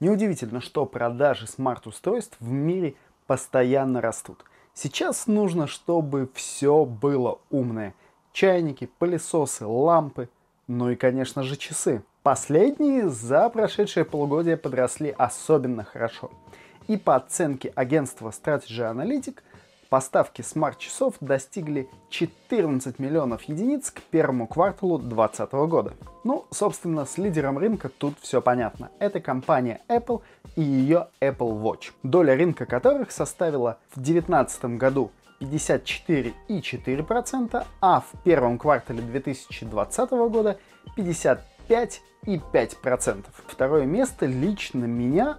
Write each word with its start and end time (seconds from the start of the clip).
Неудивительно, 0.00 0.60
что 0.60 0.84
продажи 0.84 1.46
смарт-устройств 1.46 2.36
в 2.40 2.50
мире 2.50 2.94
постоянно 3.26 4.00
растут. 4.00 4.44
Сейчас 4.74 5.26
нужно, 5.26 5.66
чтобы 5.66 6.28
все 6.34 6.84
было 6.84 7.38
умное. 7.50 7.94
Чайники, 8.32 8.90
пылесосы, 8.98 9.64
лампы, 9.64 10.28
ну 10.66 10.90
и, 10.90 10.96
конечно 10.96 11.42
же, 11.42 11.56
часы. 11.56 12.02
Последние 12.22 13.08
за 13.08 13.48
прошедшее 13.48 14.04
полугодие 14.04 14.56
подросли 14.56 15.14
особенно 15.16 15.84
хорошо. 15.84 16.30
И 16.88 16.96
по 16.96 17.16
оценке 17.16 17.72
агентства 17.74 18.28
Strategy 18.30 18.92
Analytic– 18.92 19.38
Поставки 19.88 20.42
смарт-часов 20.42 21.14
достигли 21.20 21.88
14 22.10 22.98
миллионов 22.98 23.44
единиц 23.44 23.92
к 23.92 24.02
первому 24.02 24.48
кварталу 24.48 24.98
2020 24.98 25.52
года. 25.68 25.92
Ну, 26.24 26.44
собственно, 26.50 27.04
с 27.04 27.18
лидером 27.18 27.56
рынка 27.56 27.88
тут 27.88 28.18
все 28.20 28.42
понятно. 28.42 28.90
Это 28.98 29.20
компания 29.20 29.80
Apple 29.88 30.22
и 30.56 30.62
ее 30.62 31.06
Apple 31.20 31.62
Watch, 31.62 31.92
доля 32.02 32.36
рынка 32.36 32.66
которых 32.66 33.12
составила 33.12 33.78
в 33.90 34.00
2019 34.00 34.64
году 34.76 35.12
54,4%, 35.40 37.64
а 37.80 38.00
в 38.00 38.10
первом 38.24 38.58
квартале 38.58 39.02
2020 39.02 40.10
года 40.10 40.58
55,5%. 40.96 43.24
Второе 43.46 43.84
место 43.84 44.26
лично 44.26 44.84
меня 44.84 45.38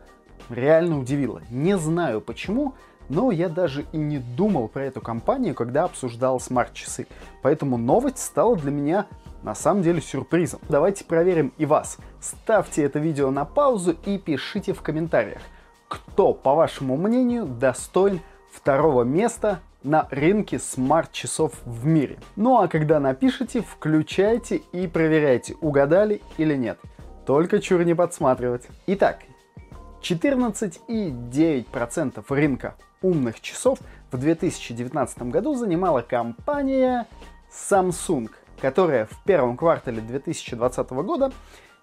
реально 0.49 0.99
удивило. 0.99 1.41
Не 1.49 1.77
знаю 1.77 2.21
почему, 2.21 2.75
но 3.09 3.31
я 3.31 3.49
даже 3.49 3.85
и 3.91 3.97
не 3.97 4.19
думал 4.19 4.67
про 4.67 4.85
эту 4.85 5.01
компанию, 5.01 5.55
когда 5.55 5.83
обсуждал 5.83 6.39
смарт-часы. 6.39 7.07
Поэтому 7.41 7.77
новость 7.77 8.19
стала 8.19 8.55
для 8.55 8.71
меня 8.71 9.07
на 9.43 9.55
самом 9.55 9.83
деле 9.83 10.01
сюрпризом. 10.01 10.59
Давайте 10.69 11.05
проверим 11.05 11.53
и 11.57 11.65
вас. 11.65 11.97
Ставьте 12.19 12.83
это 12.83 12.99
видео 12.99 13.31
на 13.31 13.45
паузу 13.45 13.95
и 14.05 14.17
пишите 14.17 14.73
в 14.73 14.81
комментариях, 14.81 15.41
кто, 15.87 16.33
по 16.33 16.55
вашему 16.55 16.97
мнению, 16.97 17.45
достоин 17.45 18.19
второго 18.51 19.03
места 19.03 19.59
на 19.83 20.07
рынке 20.11 20.59
смарт-часов 20.59 21.53
в 21.65 21.85
мире. 21.85 22.17
Ну 22.35 22.59
а 22.59 22.67
когда 22.67 22.99
напишите, 22.99 23.61
включайте 23.61 24.57
и 24.73 24.87
проверяйте, 24.87 25.55
угадали 25.61 26.21
или 26.37 26.55
нет. 26.55 26.79
Только 27.25 27.59
чур 27.59 27.83
не 27.83 27.93
подсматривать. 27.93 28.67
Итак, 28.87 29.19
14,9% 30.09 32.23
рынка 32.29 32.75
умных 33.01 33.41
часов 33.41 33.79
в 34.09 34.17
2019 34.17 35.23
году 35.23 35.53
занимала 35.55 36.01
компания 36.01 37.07
Samsung, 37.51 38.29
которая 38.61 39.07
в 39.07 39.21
первом 39.25 39.57
квартале 39.57 39.99
2020 40.01 40.89
года 40.91 41.33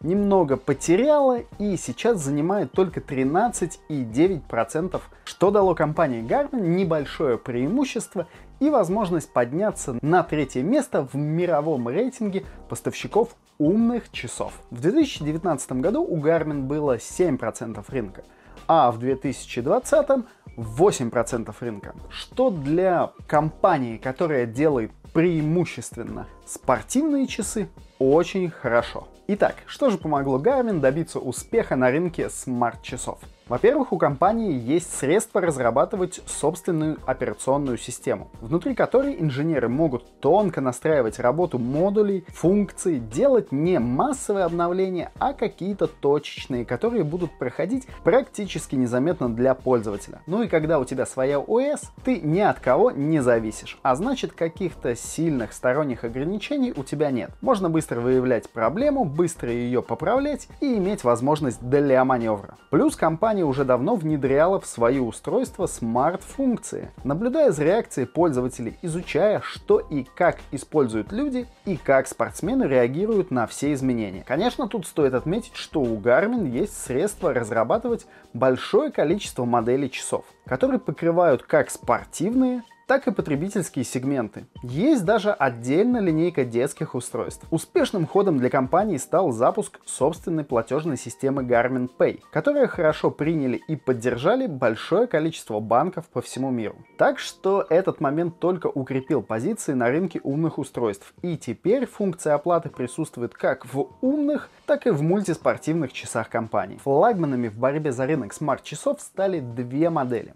немного 0.00 0.56
потеряла 0.56 1.40
и 1.58 1.76
сейчас 1.76 2.20
занимает 2.20 2.72
только 2.72 3.00
13,9%, 3.00 5.00
что 5.24 5.50
дало 5.50 5.74
компании 5.74 6.22
Garmin 6.22 6.60
небольшое 6.60 7.36
преимущество 7.36 8.26
и 8.58 8.70
возможность 8.70 9.30
подняться 9.32 9.98
на 10.00 10.22
третье 10.22 10.62
место 10.62 11.06
в 11.12 11.16
мировом 11.16 11.90
рейтинге 11.90 12.46
поставщиков 12.70 13.36
умных 13.58 14.10
часов. 14.10 14.52
В 14.70 14.80
2019 14.80 15.72
году 15.72 16.02
у 16.02 16.18
Garmin 16.18 16.62
было 16.62 16.96
7% 16.96 17.84
рынка, 17.88 18.24
а 18.66 18.90
в 18.90 18.98
2020 18.98 20.26
8% 20.56 21.54
рынка, 21.60 21.94
что 22.10 22.50
для 22.50 23.12
компании, 23.26 23.96
которая 23.96 24.46
делает 24.46 24.92
преимущественно 25.12 26.26
спортивные 26.46 27.26
часы, 27.26 27.68
очень 27.98 28.50
хорошо. 28.50 29.08
Итак, 29.26 29.56
что 29.66 29.90
же 29.90 29.98
помогло 29.98 30.38
Garmin 30.38 30.80
добиться 30.80 31.18
успеха 31.18 31.76
на 31.76 31.90
рынке 31.90 32.28
смарт-часов? 32.28 33.20
Во-первых, 33.46 33.92
у 33.92 33.98
компании 33.98 34.58
есть 34.58 34.96
средства 34.96 35.42
разрабатывать 35.42 36.22
собственную 36.24 36.96
операционную 37.04 37.76
систему, 37.76 38.30
внутри 38.40 38.74
которой 38.74 39.20
инженеры 39.20 39.68
могут 39.68 40.20
тонко 40.20 40.62
настраивать 40.62 41.18
работу 41.18 41.58
модулей, 41.58 42.24
функций, 42.28 42.98
делать 42.98 43.52
не 43.52 43.78
массовые 43.78 44.46
обновления, 44.46 45.12
а 45.18 45.34
какие-то 45.34 45.88
точечные, 45.88 46.64
которые 46.64 47.04
будут 47.04 47.38
проходить 47.38 47.86
практически 48.02 48.76
незаметно 48.76 49.28
для 49.28 49.54
пользователя. 49.54 50.22
Ну 50.26 50.42
и 50.42 50.48
когда 50.48 50.78
у 50.78 50.86
тебя 50.86 51.04
своя 51.04 51.38
ОС, 51.38 51.92
ты 52.02 52.20
ни 52.20 52.40
от 52.40 52.60
кого 52.60 52.92
не 52.92 53.20
зависишь, 53.20 53.78
а 53.82 53.94
значит 53.94 54.32
каких-то 54.32 54.96
сильных 54.96 55.52
сторонних 55.52 56.04
ограничений 56.04 56.72
у 56.74 56.82
тебя 56.82 57.10
нет. 57.10 57.30
Можно 57.42 57.68
быстро 57.68 58.00
выявлять 58.00 58.48
проблему, 58.48 59.04
быстро 59.04 59.50
ее 59.50 59.82
поправлять 59.82 60.48
и 60.62 60.78
иметь 60.78 61.04
возможность 61.04 61.60
для 61.60 62.02
маневра. 62.06 62.56
Плюс 62.70 62.96
компания 62.96 63.33
компания 63.34 63.44
уже 63.44 63.64
давно 63.64 63.96
внедряла 63.96 64.60
в 64.60 64.66
свои 64.66 65.00
устройства 65.00 65.66
смарт-функции, 65.66 66.92
наблюдая 67.02 67.50
за 67.50 67.64
реакцией 67.64 68.06
пользователей, 68.06 68.76
изучая, 68.82 69.40
что 69.40 69.80
и 69.80 70.04
как 70.04 70.38
используют 70.52 71.10
люди 71.10 71.46
и 71.64 71.76
как 71.76 72.06
спортсмены 72.06 72.64
реагируют 72.64 73.32
на 73.32 73.48
все 73.48 73.72
изменения. 73.72 74.22
Конечно, 74.24 74.68
тут 74.68 74.86
стоит 74.86 75.14
отметить, 75.14 75.56
что 75.56 75.80
у 75.80 75.98
Garmin 75.98 76.48
есть 76.48 76.80
средства 76.80 77.34
разрабатывать 77.34 78.06
большое 78.34 78.92
количество 78.92 79.44
моделей 79.44 79.90
часов, 79.90 80.24
которые 80.46 80.78
покрывают 80.78 81.42
как 81.42 81.70
спортивные, 81.70 82.62
так 82.86 83.06
и 83.06 83.12
потребительские 83.12 83.84
сегменты. 83.84 84.46
Есть 84.62 85.04
даже 85.04 85.32
отдельная 85.32 86.00
линейка 86.00 86.44
детских 86.44 86.94
устройств. 86.94 87.46
Успешным 87.50 88.06
ходом 88.06 88.38
для 88.38 88.50
компании 88.50 88.96
стал 88.96 89.32
запуск 89.32 89.80
собственной 89.84 90.44
платежной 90.44 90.96
системы 90.96 91.42
Garmin 91.42 91.88
Pay, 91.96 92.20
которую 92.30 92.68
хорошо 92.68 93.10
приняли 93.10 93.60
и 93.68 93.76
поддержали 93.76 94.46
большое 94.46 95.06
количество 95.06 95.60
банков 95.60 96.06
по 96.06 96.20
всему 96.20 96.50
миру. 96.50 96.76
Так 96.98 97.18
что 97.18 97.64
этот 97.68 98.00
момент 98.00 98.38
только 98.38 98.66
укрепил 98.66 99.22
позиции 99.22 99.72
на 99.72 99.88
рынке 99.88 100.20
умных 100.22 100.58
устройств. 100.58 101.14
И 101.22 101.36
теперь 101.36 101.86
функция 101.86 102.34
оплаты 102.34 102.68
присутствует 102.68 103.34
как 103.34 103.66
в 103.72 103.88
умных, 104.00 104.48
так 104.66 104.86
и 104.86 104.90
в 104.90 105.02
мультиспортивных 105.02 105.92
часах 105.92 106.28
компании. 106.28 106.78
Флагманами 106.78 107.48
в 107.48 107.58
борьбе 107.58 107.92
за 107.92 108.06
рынок 108.06 108.32
смарт-часов 108.32 109.00
стали 109.00 109.40
две 109.40 109.90
модели. 109.90 110.34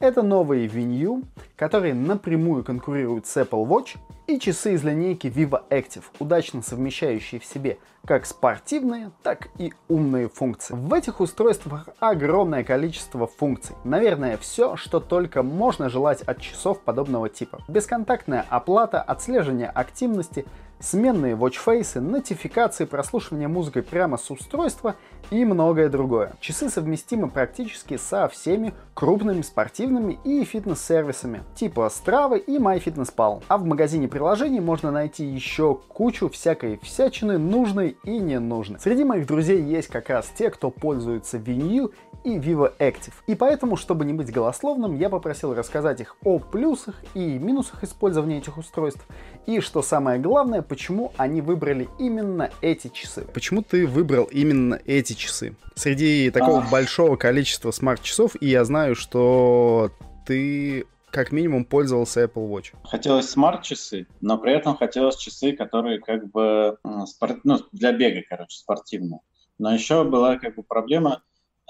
Это 0.00 0.22
новые 0.22 0.68
Venue, 0.68 1.24
которые 1.56 1.92
напрямую 1.92 2.62
конкурируют 2.62 3.26
с 3.26 3.36
Apple 3.36 3.66
Watch, 3.66 3.96
и 4.28 4.38
часы 4.38 4.74
из 4.74 4.84
линейки 4.84 5.26
Vivo 5.26 5.62
Active, 5.70 6.04
удачно 6.20 6.62
совмещающие 6.62 7.40
в 7.40 7.44
себе 7.44 7.78
как 8.06 8.26
спортивные, 8.26 9.10
так 9.24 9.48
и 9.58 9.72
умные 9.88 10.28
функции. 10.28 10.74
В 10.74 10.94
этих 10.94 11.20
устройствах 11.20 11.88
огромное 11.98 12.62
количество 12.62 13.26
функций. 13.26 13.74
Наверное, 13.82 14.36
все, 14.36 14.76
что 14.76 15.00
только 15.00 15.42
можно 15.42 15.88
желать 15.88 16.22
от 16.22 16.40
часов 16.40 16.80
подобного 16.80 17.28
типа. 17.28 17.60
Бесконтактная 17.66 18.44
оплата, 18.48 19.02
отслеживание 19.02 19.68
активности, 19.68 20.46
сменные 20.78 21.34
watchface, 21.34 21.98
нотификации, 21.98 22.84
прослушивание 22.84 23.48
музыкой 23.48 23.82
прямо 23.82 24.16
с 24.16 24.30
устройства 24.30 24.94
и 25.30 25.44
многое 25.44 25.88
другое. 25.88 26.32
Часы 26.40 26.68
совместимы 26.68 27.28
практически 27.28 27.96
со 27.96 28.28
всеми 28.28 28.74
крупными 28.94 29.42
спортивными 29.42 30.18
и 30.24 30.44
фитнес-сервисами, 30.44 31.42
типа 31.54 31.88
Strava 31.88 32.38
и 32.38 32.58
MyFitnessPal. 32.58 33.42
А 33.48 33.58
в 33.58 33.64
магазине 33.64 34.08
приложений 34.08 34.60
можно 34.60 34.90
найти 34.90 35.24
еще 35.24 35.78
кучу 35.88 36.28
всякой 36.28 36.78
всячины, 36.82 37.38
нужной 37.38 37.96
и 38.04 38.18
ненужной. 38.18 38.80
Среди 38.80 39.04
моих 39.04 39.26
друзей 39.26 39.62
есть 39.62 39.88
как 39.88 40.08
раз 40.08 40.30
те, 40.36 40.50
кто 40.50 40.70
пользуется 40.70 41.38
Venue 41.38 41.92
и 42.24 42.36
Vivo 42.38 42.72
Active. 42.78 43.12
И 43.26 43.34
поэтому, 43.34 43.76
чтобы 43.76 44.04
не 44.04 44.12
быть 44.12 44.32
голословным, 44.32 44.96
я 44.96 45.08
попросил 45.08 45.54
рассказать 45.54 46.00
их 46.00 46.16
о 46.24 46.38
плюсах 46.38 46.96
и 47.14 47.38
минусах 47.38 47.84
использования 47.84 48.38
этих 48.38 48.58
устройств. 48.58 49.06
И 49.48 49.60
что 49.60 49.80
самое 49.80 50.20
главное, 50.20 50.60
почему 50.60 51.12
они 51.16 51.40
выбрали 51.40 51.88
именно 51.98 52.50
эти 52.60 52.88
часы. 52.88 53.26
Почему 53.32 53.62
ты 53.62 53.86
выбрал 53.86 54.24
именно 54.24 54.78
эти 54.84 55.14
часы? 55.14 55.56
Среди 55.74 56.30
такого 56.30 56.62
а... 56.62 56.70
большого 56.70 57.16
количества 57.16 57.70
смарт-часов, 57.70 58.36
и 58.42 58.46
я 58.46 58.62
знаю, 58.66 58.94
что 58.94 59.90
ты 60.26 60.84
как 61.10 61.32
минимум 61.32 61.64
пользовался 61.64 62.24
Apple 62.24 62.46
Watch. 62.46 62.74
Хотелось 62.84 63.30
смарт-часы, 63.30 64.06
но 64.20 64.36
при 64.36 64.52
этом 64.52 64.76
хотелось 64.76 65.16
часы, 65.16 65.52
которые 65.52 65.98
как 65.98 66.30
бы 66.30 66.76
спорт... 67.06 67.38
ну, 67.44 67.58
для 67.72 67.92
бега, 67.92 68.20
короче, 68.28 68.58
спортивные. 68.58 69.20
Но 69.58 69.72
еще 69.72 70.04
была 70.04 70.36
как 70.36 70.56
бы 70.56 70.62
проблема, 70.62 71.22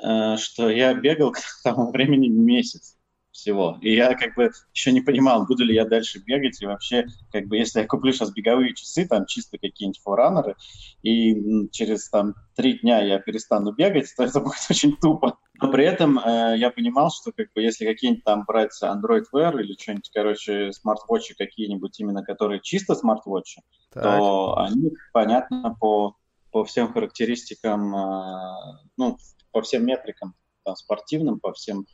Э, 0.03 0.37
что 0.37 0.71
я 0.71 0.95
бегал 0.95 1.33
к 1.33 1.39
тому 1.63 1.91
времени 1.91 2.29
месяц 2.29 2.97
всего. 3.39 3.79
И 3.81 3.95
я 3.95 4.15
как 4.15 4.35
бы 4.35 4.51
еще 4.75 4.93
не 4.93 5.01
понимал, 5.01 5.47
буду 5.47 5.65
ли 5.65 5.75
я 5.75 5.85
дальше 5.85 6.19
бегать. 6.19 6.61
И 6.61 6.67
вообще, 6.67 7.07
как 7.33 7.47
бы, 7.47 7.57
если 7.57 7.81
я 7.81 7.87
куплю 7.87 8.13
сейчас 8.13 8.33
беговые 8.33 8.75
часы, 8.75 9.07
там 9.07 9.27
чисто 9.27 9.59
какие-нибудь 9.59 10.01
форанеры, 10.03 10.57
и 11.03 11.69
через 11.71 12.09
там 12.09 12.35
три 12.57 12.81
дня 12.81 13.01
я 13.01 13.19
перестану 13.21 13.73
бегать, 13.73 14.13
то 14.17 14.25
это 14.25 14.41
будет 14.41 14.67
очень 14.69 14.97
тупо. 14.97 15.39
Но 15.61 15.71
при 15.71 15.85
этом 15.85 16.19
э, 16.19 16.57
я 16.59 16.71
понимал, 16.71 17.11
что 17.11 17.33
как 17.33 17.53
бы 17.53 17.63
если 17.63 17.85
какие-нибудь 17.87 18.25
там 18.25 18.45
брать 18.45 18.79
Android 18.83 19.25
Wear 19.33 19.61
или 19.61 19.77
что-нибудь, 19.79 20.11
короче, 20.13 20.73
смарт-вотчи 20.73 21.35
какие-нибудь 21.35 21.99
именно, 22.01 22.23
которые 22.23 22.61
чисто 22.61 22.95
смарт-вотчи, 22.95 23.63
то 23.93 24.59
они, 24.59 24.93
понятно, 25.13 25.77
по, 25.81 26.17
по 26.51 26.65
всем 26.65 26.93
характеристикам, 26.93 27.95
э, 27.95 28.79
ну, 28.97 29.17
по 29.53 29.63
всем 29.63 29.87
метрикам 29.87 30.35
там, 30.65 30.77
спортивным, 30.77 31.41
по 31.41 31.53
всем 31.53 31.87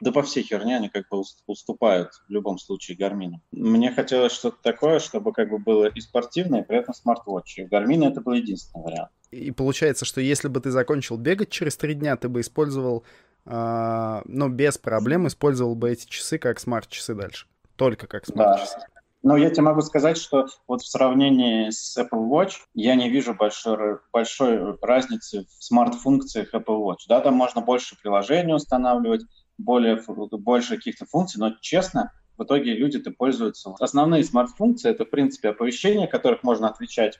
да 0.00 0.12
по 0.12 0.22
всей 0.22 0.42
херне 0.42 0.76
они 0.76 0.88
как 0.88 1.08
бы 1.08 1.22
уступают 1.46 2.10
в 2.28 2.30
любом 2.30 2.58
случае 2.58 2.96
Гармину. 2.96 3.42
Мне 3.52 3.90
хотелось 3.90 4.32
что-то 4.32 4.58
такое, 4.62 5.00
чтобы 5.00 5.32
как 5.32 5.50
бы 5.50 5.58
было 5.58 5.86
и 5.86 6.00
спортивное, 6.00 6.62
и 6.62 6.64
при 6.64 6.78
этом 6.78 6.94
смарт-вотч. 6.94 7.58
И 7.58 7.64
в 7.64 7.68
Гармине 7.68 8.08
это 8.08 8.20
был 8.20 8.32
единственный 8.32 8.82
вариант. 8.82 9.10
И 9.30 9.50
получается, 9.50 10.04
что 10.04 10.20
если 10.20 10.48
бы 10.48 10.60
ты 10.60 10.70
закончил 10.70 11.16
бегать 11.16 11.50
через 11.50 11.76
три 11.76 11.94
дня, 11.94 12.16
ты 12.16 12.28
бы 12.28 12.40
использовал, 12.40 13.04
э, 13.44 14.22
ну, 14.24 14.48
без 14.48 14.78
проблем 14.78 15.26
использовал 15.26 15.74
бы 15.74 15.90
эти 15.90 16.06
часы 16.06 16.38
как 16.38 16.60
смарт-часы 16.60 17.14
дальше. 17.14 17.46
Только 17.76 18.06
как 18.06 18.26
смарт-часы. 18.26 18.78
Да. 18.78 18.98
Но 19.22 19.36
я 19.36 19.50
тебе 19.50 19.62
могу 19.62 19.82
сказать, 19.82 20.16
что 20.16 20.46
вот 20.68 20.80
в 20.82 20.88
сравнении 20.88 21.70
с 21.70 21.98
Apple 21.98 22.30
Watch 22.30 22.52
я 22.74 22.94
не 22.94 23.10
вижу 23.10 23.34
большой, 23.34 23.98
большой 24.12 24.78
разницы 24.80 25.44
в 25.58 25.64
смарт-функциях 25.64 26.54
Apple 26.54 26.80
Watch. 26.80 27.00
Да, 27.08 27.20
там 27.20 27.34
можно 27.34 27.60
больше 27.60 27.96
приложений 28.00 28.54
устанавливать, 28.54 29.22
более, 29.58 30.02
больше 30.06 30.76
каких-то 30.76 31.04
функций, 31.06 31.40
но 31.40 31.54
честно, 31.60 32.12
в 32.36 32.44
итоге 32.44 32.74
люди-то 32.74 33.10
пользуются. 33.10 33.74
Основные 33.80 34.22
смарт-функции— 34.24 34.90
это, 34.92 35.04
в 35.04 35.10
принципе, 35.10 35.50
оповещения, 35.50 36.06
которых 36.06 36.44
можно 36.44 36.68
отвечать 36.68 37.18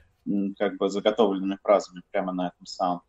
как 0.58 0.76
бы 0.76 0.88
заготовленными 0.88 1.58
фразами 1.62 2.02
прямо 2.10 2.32
на 2.32 2.48
этом 2.48 2.66
самом, 2.66 3.02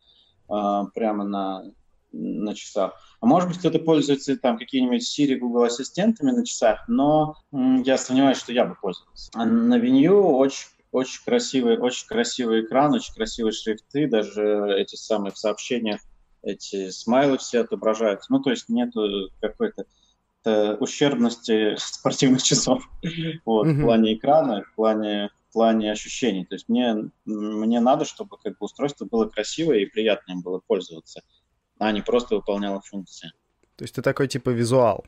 а, 0.48 0.86
прямо 0.86 1.24
на, 1.24 1.64
на 2.12 2.54
часах. 2.54 2.94
А 3.20 3.26
может 3.26 3.48
быть, 3.48 3.58
кто-то 3.58 3.78
пользуется 3.78 4.36
там 4.36 4.58
какими-нибудь 4.58 5.02
Siri, 5.02 5.36
Google 5.36 5.64
ассистентами 5.64 6.32
на 6.32 6.44
часах, 6.44 6.88
но 6.88 7.36
я 7.52 7.96
сомневаюсь, 7.96 8.38
что 8.38 8.52
я 8.52 8.64
бы 8.64 8.74
пользовался. 8.74 9.30
А 9.34 9.46
на 9.46 9.78
Venue 9.78 10.20
очень 10.20 10.66
очень 10.92 11.22
красивый, 11.24 11.78
очень 11.78 12.06
красивый 12.08 12.64
экран, 12.64 12.92
очень 12.92 13.14
красивые 13.14 13.52
шрифты, 13.52 14.08
даже 14.08 14.74
эти 14.76 14.96
самые 14.96 15.32
в 15.32 15.38
сообщениях 15.38 16.00
эти 16.42 16.90
смайлы 16.90 17.38
все 17.38 17.60
отображаются. 17.60 18.32
Ну, 18.32 18.40
то 18.40 18.50
есть 18.50 18.68
нету 18.68 19.30
какой-то 19.40 19.84
ущербности 20.80 21.74
спортивных 21.78 22.42
часов 22.42 22.88
вот, 23.44 23.66
mm-hmm. 23.66 23.72
в 23.72 23.82
плане 23.82 24.14
экрана, 24.14 24.62
в 24.62 24.74
плане, 24.74 25.30
в 25.48 25.52
плане 25.52 25.92
ощущений. 25.92 26.44
То 26.46 26.54
есть 26.54 26.68
мне, 26.68 27.10
мне 27.26 27.80
надо, 27.80 28.04
чтобы 28.04 28.38
как 28.42 28.52
бы, 28.54 28.64
устройство 28.64 29.04
было 29.04 29.26
красивое 29.26 29.80
и 29.80 29.86
приятно 29.86 30.32
им 30.32 30.40
было 30.40 30.60
пользоваться, 30.66 31.22
а 31.78 31.92
не 31.92 32.00
просто 32.00 32.36
выполняло 32.36 32.80
функции. 32.80 33.32
То 33.76 33.84
есть 33.84 33.94
ты 33.94 34.02
такой 34.02 34.28
типа 34.28 34.50
визуал? 34.50 35.04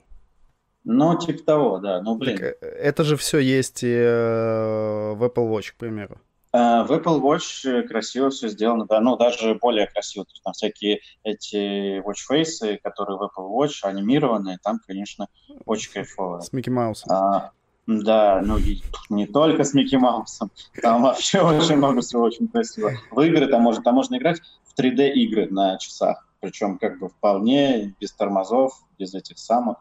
Ну, 0.84 1.19
типа 1.19 1.44
того, 1.44 1.79
да. 1.79 2.02
Ну, 2.02 2.17
блин. 2.17 2.37
Так 2.37 2.56
э, 2.61 2.67
это 2.67 3.05
же 3.05 3.17
все 3.17 3.38
есть 3.38 3.82
и 3.84 3.94
э, 3.94 5.12
в 5.14 5.23
Apple 5.23 5.49
Watch, 5.49 5.73
к 5.73 5.76
примеру. 5.76 6.20
Э, 6.52 6.82
в 6.82 6.93
Apple 6.93 7.20
Watch 7.20 7.69
э, 7.69 7.82
красиво 7.82 8.28
все 8.31 8.49
сделано, 8.49 8.84
да, 8.87 9.00
ну 9.00 9.16
даже 9.16 9.54
более 9.54 9.87
красиво. 9.87 10.25
То 10.26 10.32
есть 10.32 10.43
там 10.43 10.52
всякие 10.52 11.00
эти 11.25 12.00
watch 12.00 12.28
face, 12.31 12.78
которые 12.82 13.16
в 13.16 13.22
Apple 13.22 13.49
Watch 13.50 13.82
анимированные, 13.82 14.58
там, 14.62 14.78
конечно, 14.87 15.28
очень 15.64 15.90
кайфово. 15.93 16.40
С 16.40 16.52
Микки 16.52 16.69
Маусом. 16.69 17.10
А, 17.10 17.52
да, 17.87 18.43
ну 18.44 18.58
и 18.58 18.82
не 19.08 19.26
только 19.26 19.64
с 19.64 19.72
Микки 19.72 19.96
Маусом, 19.96 20.50
там 20.82 21.02
вообще 21.02 21.40
очень 21.43 21.76
много 21.76 22.02
всего 22.02 22.22
очень 22.22 22.49
красиво. 22.49 22.93
В 23.10 23.20
игры 23.22 23.46
там 23.46 23.62
можно, 23.62 23.82
там 23.82 23.94
можно 23.94 24.16
играть 24.16 24.40
в 24.64 24.78
3D 24.78 25.10
игры 25.12 25.48
на 25.48 25.78
часах, 25.78 26.28
причем 26.40 26.76
как 26.76 26.98
бы 26.98 27.08
вполне 27.08 27.94
без 27.98 28.12
тормозов, 28.12 28.75
без 28.98 29.14
этих 29.14 29.38
самых. 29.38 29.78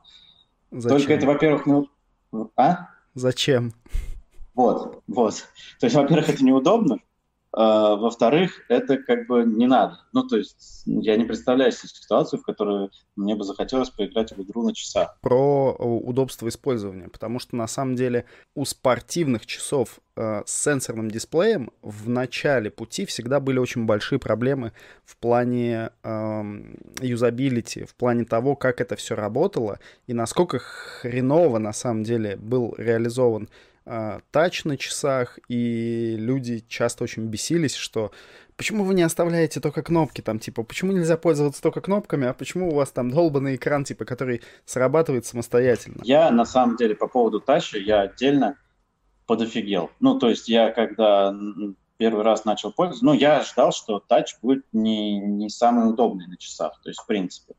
Зачем? 0.71 0.97
Только 0.97 1.13
это, 1.15 1.25
во-первых, 1.25 1.65
ну... 1.65 1.89
А? 2.55 2.87
Зачем? 3.13 3.73
Вот, 4.53 5.01
вот. 5.07 5.35
То 5.79 5.85
есть, 5.85 5.95
во-первых, 5.95 6.29
это 6.29 6.43
неудобно, 6.43 6.99
а, 7.53 7.97
во-вторых, 7.97 8.61
это 8.69 8.97
как 8.97 9.27
бы 9.27 9.43
не 9.43 9.67
надо. 9.67 9.99
Ну, 10.13 10.25
то 10.25 10.37
есть 10.37 10.83
я 10.85 11.17
не 11.17 11.25
представляю 11.25 11.71
себе 11.73 11.89
ситуацию, 11.89 12.39
в 12.39 12.43
которой 12.43 12.89
мне 13.17 13.35
бы 13.35 13.43
захотелось 13.43 13.89
поиграть 13.89 14.31
в 14.31 14.41
игру 14.41 14.63
на 14.63 14.73
часах. 14.73 15.17
Про 15.21 15.75
э, 15.77 15.83
удобство 15.83 16.47
использования, 16.47 17.09
потому 17.09 17.39
что 17.39 17.57
на 17.57 17.67
самом 17.67 17.95
деле 17.95 18.23
у 18.55 18.63
спортивных 18.63 19.45
часов 19.45 19.99
э, 20.15 20.43
с 20.45 20.63
сенсорным 20.63 21.11
дисплеем 21.11 21.71
в 21.81 22.07
начале 22.07 22.71
пути 22.71 23.05
всегда 23.05 23.41
были 23.41 23.59
очень 23.59 23.85
большие 23.85 24.17
проблемы 24.17 24.71
в 25.03 25.17
плане 25.17 25.89
э, 26.03 26.41
юзабилити, 27.01 27.83
в 27.83 27.95
плане 27.95 28.23
того, 28.23 28.55
как 28.55 28.79
это 28.79 28.95
все 28.95 29.15
работало 29.15 29.79
и 30.07 30.13
насколько 30.13 30.59
хреново 30.59 31.57
на 31.57 31.73
самом 31.73 32.03
деле 32.03 32.37
был 32.37 32.75
реализован 32.77 33.49
тач 33.83 34.63
на 34.63 34.77
часах, 34.77 35.39
и 35.47 36.15
люди 36.17 36.63
часто 36.67 37.03
очень 37.03 37.25
бесились, 37.25 37.75
что 37.75 38.11
почему 38.55 38.83
вы 38.83 38.93
не 38.93 39.01
оставляете 39.01 39.59
только 39.59 39.81
кнопки 39.81 40.21
там, 40.21 40.39
типа, 40.39 40.63
почему 40.63 40.91
нельзя 40.91 41.17
пользоваться 41.17 41.61
только 41.61 41.81
кнопками, 41.81 42.27
а 42.27 42.33
почему 42.33 42.69
у 42.69 42.75
вас 42.75 42.91
там 42.91 43.09
долбанный 43.09 43.55
экран, 43.55 43.83
типа, 43.83 44.05
который 44.05 44.41
срабатывает 44.65 45.25
самостоятельно? 45.25 46.01
Я, 46.03 46.29
на 46.29 46.45
самом 46.45 46.75
деле, 46.77 46.95
по 46.95 47.07
поводу 47.07 47.39
тача, 47.39 47.79
я 47.79 48.01
отдельно 48.01 48.57
подофигел. 49.25 49.89
Ну, 49.99 50.19
то 50.19 50.29
есть 50.29 50.47
я, 50.47 50.69
когда 50.71 51.35
первый 51.97 52.23
раз 52.23 52.45
начал 52.45 52.71
пользоваться, 52.71 53.05
ну, 53.05 53.13
я 53.13 53.41
ждал, 53.43 53.71
что 53.71 53.99
тач 53.99 54.35
будет 54.41 54.65
не, 54.73 55.19
не 55.19 55.49
самый 55.49 55.89
удобный 55.89 56.27
на 56.27 56.37
часах, 56.37 56.79
то 56.83 56.89
есть, 56.89 56.99
в 56.99 57.07
принципе. 57.07 57.55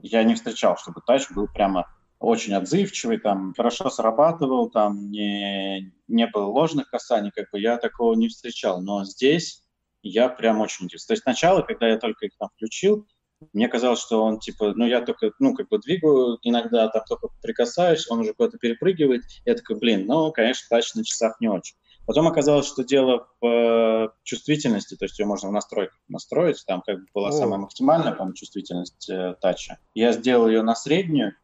Я 0.00 0.24
не 0.24 0.34
встречал, 0.34 0.76
чтобы 0.76 1.00
тач 1.06 1.30
был 1.30 1.46
прямо 1.46 1.86
очень 2.22 2.54
отзывчивый, 2.54 3.18
там, 3.18 3.52
хорошо 3.56 3.90
срабатывал, 3.90 4.70
там, 4.70 5.10
не, 5.10 5.92
не 6.06 6.26
было 6.28 6.44
ложных 6.44 6.88
касаний, 6.88 7.32
как 7.34 7.50
бы 7.50 7.60
я 7.60 7.76
такого 7.76 8.14
не 8.14 8.28
встречал. 8.28 8.80
Но 8.80 9.04
здесь 9.04 9.62
я 10.02 10.28
прям 10.28 10.60
очень 10.60 10.86
удивился. 10.86 11.08
То 11.08 11.12
есть 11.14 11.24
сначала, 11.24 11.62
когда 11.62 11.88
я 11.88 11.98
только 11.98 12.26
их 12.26 12.32
там 12.38 12.48
включил, 12.54 13.06
мне 13.52 13.68
казалось, 13.68 14.00
что 14.00 14.22
он, 14.22 14.38
типа, 14.38 14.72
ну, 14.76 14.86
я 14.86 15.00
только, 15.00 15.32
ну, 15.40 15.54
как 15.54 15.68
бы 15.68 15.78
двигаю, 15.78 16.38
иногда 16.42 16.88
там 16.88 17.02
только 17.08 17.28
прикасаюсь, 17.42 18.08
он 18.08 18.20
уже 18.20 18.34
куда-то 18.34 18.56
перепрыгивает. 18.58 19.22
Я 19.44 19.54
такой, 19.54 19.78
блин, 19.78 20.06
ну, 20.06 20.30
конечно, 20.30 20.64
тач 20.70 20.94
на 20.94 21.04
часах 21.04 21.40
не 21.40 21.48
очень. 21.48 21.74
Потом 22.06 22.26
оказалось, 22.26 22.66
что 22.66 22.84
дело 22.84 23.28
в 23.40 23.46
э, 23.46 24.08
чувствительности, 24.24 24.96
то 24.96 25.04
есть 25.04 25.18
ее 25.18 25.26
можно 25.26 25.48
в 25.48 25.52
настройках 25.52 25.98
настроить, 26.08 26.62
там 26.66 26.82
как 26.84 26.98
бы 26.98 27.06
была 27.14 27.28
О. 27.28 27.32
самая 27.32 27.58
максимальная, 27.58 28.12
по 28.12 28.32
чувствительность 28.34 29.08
э, 29.08 29.34
тача. 29.40 29.78
Я 29.94 30.12
сделал 30.12 30.48
ее 30.48 30.62
на 30.62 30.74
среднюю, 30.74 31.34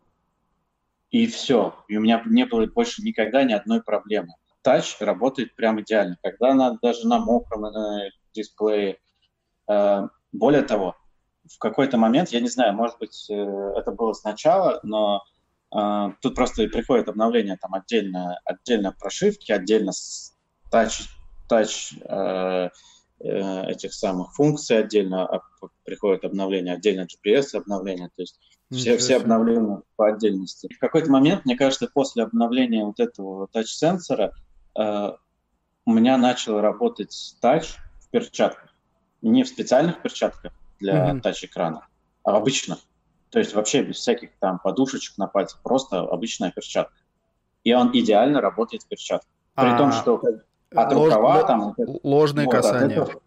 и 1.10 1.26
все. 1.26 1.74
И 1.88 1.96
у 1.96 2.00
меня 2.00 2.22
не 2.26 2.44
было 2.44 2.66
больше 2.66 3.02
никогда 3.02 3.44
ни 3.44 3.52
одной 3.52 3.82
проблемы. 3.82 4.34
Тач 4.62 4.96
работает 5.00 5.54
прям 5.54 5.80
идеально, 5.80 6.16
когда 6.22 6.52
надо 6.54 6.78
даже 6.82 7.06
на 7.06 7.18
мокром 7.18 7.66
э, 7.66 8.10
дисплее. 8.34 8.98
Э, 9.68 10.08
более 10.32 10.62
того, 10.62 10.96
в 11.50 11.58
какой-то 11.58 11.96
момент, 11.96 12.30
я 12.30 12.40
не 12.40 12.48
знаю, 12.48 12.74
может 12.74 12.98
быть, 12.98 13.28
э, 13.30 13.34
это 13.34 13.92
было 13.92 14.12
сначала, 14.12 14.80
но 14.82 15.22
э, 15.74 16.12
тут 16.20 16.34
просто 16.34 16.66
приходит 16.68 17.08
обновление 17.08 17.56
там 17.56 17.74
отдельно, 17.74 18.38
отдельно 18.44 18.92
прошивки, 18.92 19.52
отдельно 19.52 19.92
тач, 20.70 21.08
тач 21.48 21.94
э, 22.02 22.68
э, 23.20 23.70
этих 23.70 23.94
самых 23.94 24.34
функций, 24.34 24.78
отдельно 24.78 25.26
а, 25.26 25.40
приходит 25.84 26.24
обновление, 26.24 26.74
отдельно 26.74 27.06
GPS 27.06 27.56
обновление. 27.56 28.08
То 28.08 28.22
есть 28.22 28.38
все, 28.70 28.96
все 28.98 29.16
обновления 29.16 29.82
по 29.96 30.08
отдельности. 30.08 30.68
В 30.74 30.78
какой-то 30.78 31.10
момент, 31.10 31.44
мне 31.44 31.56
кажется, 31.56 31.88
после 31.92 32.22
обновления 32.22 32.84
вот 32.84 33.00
этого 33.00 33.48
тач-сенсора 33.48 34.32
э, 34.78 35.12
у 35.86 35.92
меня 35.92 36.18
начал 36.18 36.60
работать 36.60 37.36
тач 37.40 37.76
в 38.00 38.10
перчатках. 38.10 38.74
Не 39.22 39.42
в 39.42 39.48
специальных 39.48 40.02
перчатках 40.02 40.52
для 40.78 41.10
mm-hmm. 41.10 41.20
тач-экрана, 41.20 41.86
а 42.24 42.36
обычных. 42.36 42.78
То 43.30 43.38
есть 43.38 43.54
вообще 43.54 43.82
без 43.82 43.96
всяких 43.96 44.30
там 44.38 44.58
подушечек 44.58 45.18
на 45.18 45.26
пальцах, 45.26 45.60
просто 45.62 46.00
обычная 46.00 46.50
перчатка. 46.50 46.94
И 47.64 47.72
он 47.74 47.90
идеально 47.92 48.40
работает 48.40 48.82
в 48.82 48.88
перчатках. 48.88 49.30
При 49.54 49.66
А-а-а. 49.66 49.78
том, 49.78 49.92
что 49.92 50.22
от 50.74 50.92
Лож... 50.92 51.12
рукава 51.12 51.42
там... 51.44 51.74
Ложные 52.02 52.46
вот, 52.46 52.52
касания. 52.52 53.02
От 53.02 53.08
этого, 53.08 53.22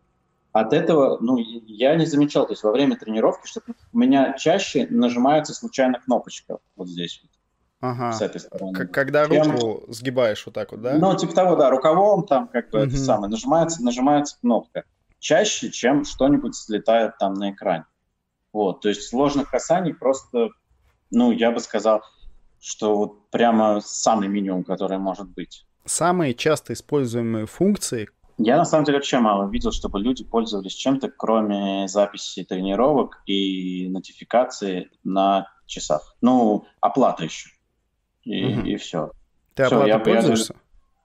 от 0.51 0.73
этого, 0.73 1.17
ну, 1.21 1.37
я 1.37 1.95
не 1.95 2.05
замечал, 2.05 2.45
то 2.45 2.53
есть 2.53 2.63
во 2.63 2.71
время 2.71 2.97
тренировки, 2.97 3.47
что 3.47 3.61
у 3.93 3.97
меня 3.97 4.33
чаще 4.33 4.87
нажимается 4.89 5.53
случайно 5.53 5.99
кнопочка 5.99 6.57
вот 6.75 6.89
здесь 6.89 7.21
вот. 7.23 7.31
Ага. 7.81 8.11
С 8.11 8.21
этой 8.21 8.39
стороны. 8.39 8.73
К- 8.73 8.91
когда 8.91 9.25
руку 9.25 9.83
я... 9.87 9.93
сгибаешь 9.93 10.45
вот 10.45 10.53
так 10.53 10.71
вот, 10.71 10.81
да? 10.81 10.97
Ну, 10.99 11.17
типа 11.17 11.33
того, 11.33 11.55
да, 11.55 11.71
рукавом 11.71 12.27
там 12.27 12.47
как 12.47 12.69
бы 12.69 12.79
угу. 12.79 12.87
это 12.87 12.97
самое, 12.97 13.31
нажимается, 13.31 13.83
нажимается 13.83 14.37
кнопка. 14.39 14.83
Чаще, 15.19 15.71
чем 15.71 16.05
что-нибудь 16.05 16.55
слетает 16.55 17.17
там 17.17 17.33
на 17.33 17.51
экране. 17.51 17.85
Вот, 18.53 18.81
то 18.81 18.89
есть 18.89 19.07
сложных 19.07 19.49
касаний 19.49 19.93
просто, 19.93 20.49
ну, 21.09 21.31
я 21.31 21.51
бы 21.51 21.59
сказал, 21.59 22.03
что 22.59 22.95
вот 22.95 23.29
прямо 23.29 23.81
самый 23.83 24.27
минимум, 24.27 24.63
который 24.63 24.97
может 24.97 25.29
быть. 25.29 25.65
Самые 25.85 26.35
часто 26.35 26.73
используемые 26.73 27.47
функции, 27.47 28.09
я 28.43 28.57
на 28.57 28.65
самом 28.65 28.85
деле 28.85 28.97
вообще 28.97 29.19
мало 29.19 29.49
видел, 29.49 29.71
чтобы 29.71 29.99
люди 29.99 30.23
пользовались 30.23 30.73
чем-то, 30.73 31.09
кроме 31.09 31.87
записи 31.87 32.43
тренировок 32.43 33.21
и 33.25 33.89
нотификации 33.89 34.89
на 35.03 35.47
часах. 35.65 36.15
Ну, 36.21 36.65
оплата 36.79 37.23
еще. 37.23 37.49
И, 38.23 38.45
угу. 38.45 38.61
и 38.67 38.75
все. 38.75 39.11
Ты 39.55 39.65
все, 39.65 39.85
я, 39.85 39.99
пользуешься? 39.99 40.53
Я, 40.53 40.59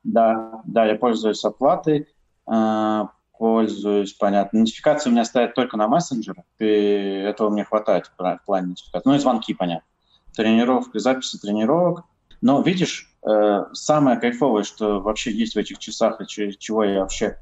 да, 0.05 0.63
да, 0.65 0.85
я 0.87 0.97
пользуюсь 0.97 1.45
оплатой. 1.45 2.09
А, 2.47 3.11
Пользуюсь, 3.39 4.15
понятно. 4.15 4.61
Нотификации 4.61 5.11
у 5.11 5.13
меня 5.13 5.25
стоят 5.25 5.55
только 5.55 5.77
на 5.77 5.89
мессенджерах, 5.89 6.45
и 6.59 6.65
этого 6.65 7.51
мне 7.51 7.65
хватает 7.65 8.07
в 8.07 8.41
плане 8.47 8.69
нотификации. 8.69 9.09
Ну 9.09 9.15
и 9.15 9.19
звонки, 9.19 9.53
понятно. 9.53 9.87
Тренировка, 10.35 10.99
записи 10.99 11.39
тренировок. 11.39 12.05
Но 12.41 12.63
видишь, 12.63 13.13
э, 13.27 13.65
самое 13.73 14.19
кайфовое, 14.19 14.63
что 14.63 15.01
вообще 15.01 15.31
есть 15.33 15.55
в 15.55 15.59
этих 15.59 15.79
часах, 15.79 16.21
и 16.21 16.27
чего 16.27 16.85
я 16.85 17.01
вообще 17.01 17.39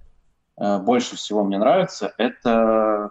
э, 0.56 0.78
больше 0.78 1.16
всего 1.16 1.44
мне 1.44 1.58
нравится, 1.58 2.14
это 2.18 3.10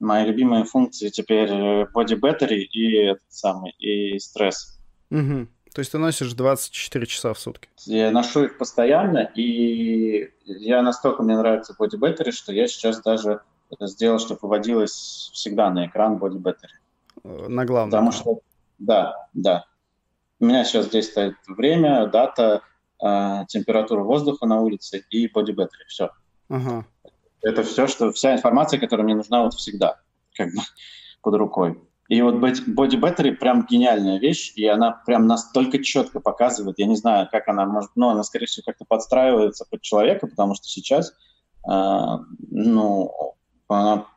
мои 0.00 0.26
любимые 0.26 0.64
функции 0.64 1.08
теперь 1.08 1.50
э, 1.50 1.86
body 1.94 2.18
battery 2.18 2.60
и 2.60 2.96
этот 2.96 3.24
самый, 3.28 3.72
и 3.78 4.18
стресс. 4.18 4.78
Угу. 5.10 5.48
То 5.74 5.80
есть 5.80 5.90
ты 5.90 5.98
носишь 5.98 6.32
24 6.32 7.06
часа 7.06 7.34
в 7.34 7.38
сутки? 7.38 7.68
Я 7.84 8.12
ношу 8.12 8.44
их 8.44 8.58
постоянно, 8.58 9.30
и 9.34 10.30
я 10.44 10.82
настолько 10.82 11.24
мне 11.24 11.36
нравится 11.36 11.74
Body 11.76 11.98
Battery, 11.98 12.30
что 12.30 12.52
я 12.52 12.68
сейчас 12.68 13.02
даже 13.02 13.40
сделал, 13.80 14.20
чтобы 14.20 14.38
выводилось 14.42 15.30
всегда 15.32 15.70
на 15.70 15.86
экран 15.86 16.16
Body 16.16 16.40
Battery. 16.40 17.48
На 17.48 17.64
главном. 17.64 17.90
Потому 17.90 18.12
что, 18.12 18.40
да, 18.78 19.28
да. 19.32 19.64
У 20.44 20.46
меня 20.46 20.62
сейчас 20.62 20.88
здесь 20.88 21.08
стоит 21.08 21.36
время, 21.48 22.06
дата, 22.06 22.60
э, 23.02 23.44
температура 23.48 24.02
воздуха 24.02 24.44
на 24.44 24.60
улице 24.60 25.02
и 25.08 25.26
Body 25.26 25.54
Battery. 25.54 25.86
Все. 25.88 26.10
Ага. 26.50 26.84
Это 27.40 27.62
все, 27.62 27.86
что 27.86 28.12
вся 28.12 28.34
информация, 28.34 28.78
которая 28.78 29.06
мне 29.06 29.14
нужна 29.14 29.42
вот 29.42 29.54
всегда, 29.54 30.02
как 30.34 30.48
бы 30.48 30.60
под 31.22 31.34
рукой. 31.36 31.80
И 32.10 32.20
вот 32.20 32.34
Body 32.34 33.00
Battery 33.00 33.32
прям 33.32 33.64
гениальная 33.64 34.18
вещь, 34.18 34.52
и 34.54 34.66
она 34.66 34.90
прям 35.06 35.26
настолько 35.26 35.82
четко 35.82 36.20
показывает, 36.20 36.78
я 36.78 36.84
не 36.84 36.96
знаю, 36.96 37.26
как 37.32 37.48
она 37.48 37.64
может, 37.64 37.92
но 37.94 38.10
она, 38.10 38.22
скорее 38.22 38.44
всего, 38.44 38.64
как-то 38.66 38.84
подстраивается 38.86 39.64
под 39.70 39.80
человека, 39.80 40.26
потому 40.26 40.54
что 40.56 40.66
сейчас, 40.66 41.14
э, 41.66 42.18
ну, 42.50 43.34
она 43.68 44.08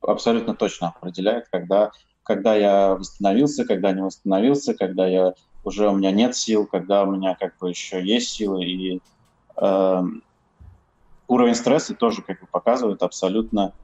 абсолютно 0.00 0.54
точно 0.54 0.94
определяет, 0.96 1.48
когда, 1.50 1.90
когда 2.22 2.54
я 2.54 2.94
восстановился, 2.94 3.66
когда 3.66 3.92
не 3.92 4.00
восстановился, 4.00 4.72
когда 4.72 5.06
я 5.06 5.34
уже 5.66 5.88
у 5.88 5.96
меня 5.96 6.12
нет 6.12 6.36
сил, 6.36 6.66
когда 6.66 7.02
у 7.02 7.10
меня 7.10 7.34
как 7.34 7.58
бы 7.58 7.68
еще 7.68 8.02
есть 8.02 8.30
силы, 8.30 8.64
и 8.64 9.02
э, 9.60 10.02
уровень 11.28 11.54
стресса 11.54 11.94
тоже 11.94 12.22
как 12.22 12.40
бы 12.40 12.46
показывает 12.46 13.02
абсолютно 13.02 13.74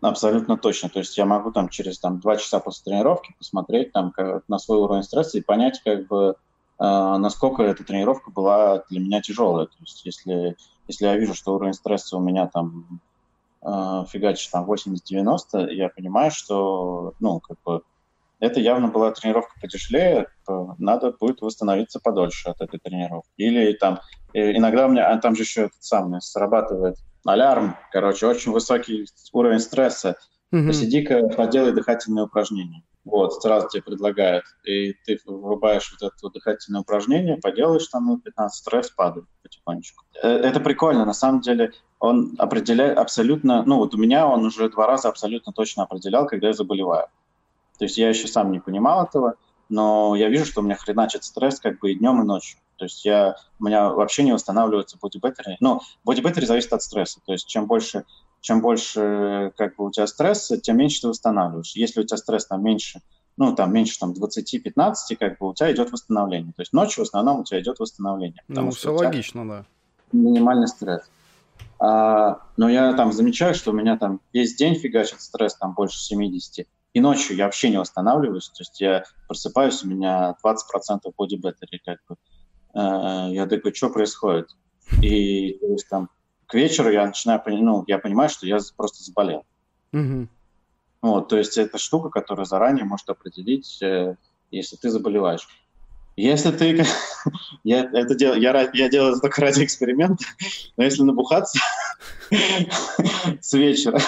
Абсолютно 0.00 0.56
точно. 0.56 0.88
То 0.88 1.00
есть 1.00 1.16
я 1.18 1.24
могу 1.24 1.50
там 1.50 1.68
через 1.68 1.98
там, 1.98 2.20
два 2.20 2.36
часа 2.36 2.60
после 2.60 2.84
тренировки 2.84 3.34
посмотреть 3.36 3.92
там, 3.92 4.12
как, 4.12 4.44
на 4.48 4.58
свой 4.58 4.78
уровень 4.78 5.02
стресса 5.02 5.38
и 5.38 5.42
понять, 5.42 5.80
как 5.84 6.06
бы, 6.06 6.36
э, 6.78 6.84
насколько 7.18 7.64
эта 7.64 7.82
тренировка 7.82 8.30
была 8.30 8.84
для 8.90 9.00
меня 9.00 9.20
тяжелая. 9.20 9.66
То 9.66 9.76
есть 9.80 10.04
если, 10.04 10.56
если 10.86 11.04
я 11.04 11.16
вижу, 11.16 11.34
что 11.34 11.54
уровень 11.56 11.74
стресса 11.74 12.16
у 12.16 12.20
меня 12.20 12.46
там 12.46 13.00
э, 13.62 14.04
фигачит 14.08 14.52
там 14.52 14.70
80-90, 14.70 15.72
я 15.72 15.88
понимаю, 15.88 16.30
что 16.30 17.14
ну, 17.18 17.40
как 17.40 17.56
бы, 17.64 17.82
это 18.40 18.60
явно 18.60 18.88
была 18.88 19.10
тренировка 19.10 19.54
потяжелее, 19.60 20.28
надо 20.78 21.12
будет 21.12 21.40
восстановиться 21.40 22.00
подольше 22.00 22.50
от 22.50 22.60
этой 22.60 22.78
тренировки. 22.78 23.30
Или 23.36 23.72
там, 23.72 24.00
э, 24.32 24.56
иногда 24.56 24.86
у 24.86 24.90
меня, 24.90 25.08
а 25.10 25.18
там 25.18 25.34
же 25.34 25.42
еще 25.42 25.62
этот 25.62 25.82
самый 25.82 26.20
срабатывает 26.20 26.96
алярм, 27.24 27.76
короче, 27.92 28.26
очень 28.26 28.52
высокий 28.52 29.06
уровень 29.32 29.60
стресса. 29.60 30.16
Mm-hmm. 30.54 30.66
Посиди-ка, 30.66 31.28
поделай 31.28 31.72
дыхательные 31.72 32.24
упражнения. 32.24 32.82
Вот, 33.04 33.34
сразу 33.34 33.68
тебе 33.68 33.82
предлагают. 33.82 34.44
И 34.64 34.92
ты 35.04 35.18
вырубаешь 35.26 35.94
вот 35.98 36.12
это 36.12 36.30
дыхательное 36.30 36.82
упражнение, 36.82 37.36
поделаешь 37.36 37.86
там 37.88 38.06
ну, 38.06 38.18
15, 38.18 38.58
стресс 38.58 38.90
падает 38.90 39.26
потихонечку. 39.42 40.04
Э, 40.22 40.28
это 40.28 40.60
прикольно, 40.60 41.04
на 41.04 41.12
самом 41.12 41.40
деле 41.40 41.72
он 42.00 42.34
определяет 42.38 42.98
абсолютно, 42.98 43.62
ну 43.64 43.76
вот 43.76 43.94
у 43.94 43.98
меня 43.98 44.26
он 44.28 44.44
уже 44.46 44.68
два 44.70 44.86
раза 44.86 45.08
абсолютно 45.08 45.52
точно 45.52 45.82
определял, 45.82 46.26
когда 46.26 46.48
я 46.48 46.52
заболеваю. 46.52 47.08
То 47.78 47.84
есть 47.84 47.96
я 47.96 48.08
еще 48.08 48.28
сам 48.28 48.52
не 48.52 48.60
понимал 48.60 49.04
этого, 49.04 49.34
но 49.68 50.16
я 50.16 50.28
вижу, 50.28 50.44
что 50.44 50.60
у 50.60 50.64
меня 50.64 50.76
хреначит 50.76 51.24
стресс 51.24 51.60
как 51.60 51.78
бы 51.78 51.92
и 51.92 51.94
днем, 51.94 52.22
и 52.22 52.24
ночью. 52.24 52.58
То 52.76 52.84
есть 52.84 53.04
я, 53.04 53.36
у 53.58 53.64
меня 53.64 53.90
вообще 53.90 54.22
не 54.22 54.32
восстанавливается 54.32 54.98
бодибеттери. 55.00 55.56
Ну, 55.60 55.80
бодибеттери 56.04 56.44
зависит 56.44 56.72
от 56.72 56.82
стресса. 56.82 57.20
То 57.24 57.32
есть 57.32 57.46
чем 57.46 57.66
больше, 57.66 58.04
чем 58.40 58.60
больше 58.60 59.52
как 59.56 59.76
бы 59.76 59.86
у 59.86 59.90
тебя 59.90 60.06
стресса, 60.06 60.58
тем 60.58 60.76
меньше 60.76 61.02
ты 61.02 61.08
восстанавливаешь. 61.08 61.72
Если 61.74 62.00
у 62.00 62.04
тебя 62.04 62.16
стресс 62.16 62.46
там 62.46 62.62
меньше, 62.62 63.00
ну, 63.36 63.54
там 63.54 63.72
меньше 63.72 63.98
там 63.98 64.12
20-15, 64.12 64.94
как 65.18 65.38
бы 65.38 65.48
у 65.48 65.54
тебя 65.54 65.72
идет 65.72 65.92
восстановление. 65.92 66.52
То 66.56 66.62
есть 66.62 66.72
ночью 66.72 67.04
в 67.04 67.08
основном 67.08 67.40
у 67.40 67.44
тебя 67.44 67.60
идет 67.60 67.78
восстановление. 67.78 68.42
Ну, 68.48 68.70
все 68.70 68.92
логично, 68.92 69.46
да. 69.46 69.64
Минимальный 70.12 70.68
стресс. 70.68 71.02
А, 71.80 72.40
но 72.56 72.68
я 72.68 72.92
там 72.94 73.12
замечаю, 73.12 73.54
что 73.54 73.70
у 73.70 73.74
меня 73.74 73.96
там 73.96 74.20
весь 74.32 74.54
день 74.56 74.74
фигачит 74.74 75.20
стресс 75.20 75.54
там 75.54 75.74
больше 75.74 75.98
70, 75.98 76.66
и 76.94 77.00
ночью 77.00 77.36
я 77.36 77.44
вообще 77.44 77.70
не 77.70 77.78
восстанавливаюсь, 77.78 78.48
то 78.48 78.62
есть 78.62 78.80
я 78.80 79.04
просыпаюсь, 79.26 79.82
у 79.84 79.88
меня 79.88 80.36
20% 80.44 80.56
боди 81.16 81.36
беттери 81.36 81.80
как 81.84 81.98
бы. 82.08 82.16
Э, 82.74 83.28
я 83.32 83.46
такой, 83.46 83.74
что 83.74 83.90
происходит? 83.90 84.48
И 85.02 85.52
то 85.60 85.66
есть, 85.66 85.88
там, 85.88 86.08
к 86.46 86.54
вечеру 86.54 86.90
я 86.90 87.06
начинаю, 87.06 87.42
ну, 87.46 87.84
я 87.86 87.98
понимаю, 87.98 88.30
что 88.30 88.46
я 88.46 88.58
просто 88.76 89.02
заболел. 89.02 89.44
Угу. 89.92 90.28
Вот, 91.02 91.28
то 91.28 91.36
есть 91.36 91.56
это 91.58 91.78
штука, 91.78 92.08
которая 92.08 92.46
заранее 92.46 92.84
может 92.84 93.08
определить, 93.08 93.80
э, 93.82 94.16
если 94.50 94.76
ты 94.76 94.90
заболеваешь. 94.90 95.46
Если 96.16 96.50
ты... 96.50 96.84
я, 97.64 97.84
это 97.84 98.14
дел, 98.14 98.34
я, 98.34 98.68
я 98.72 98.88
делаю 98.88 99.12
это 99.12 99.20
только 99.20 99.42
ради 99.42 99.64
эксперимента, 99.64 100.24
но 100.76 100.84
если 100.84 101.02
набухаться 101.02 101.60
с 103.40 103.52
вечера... 103.52 104.00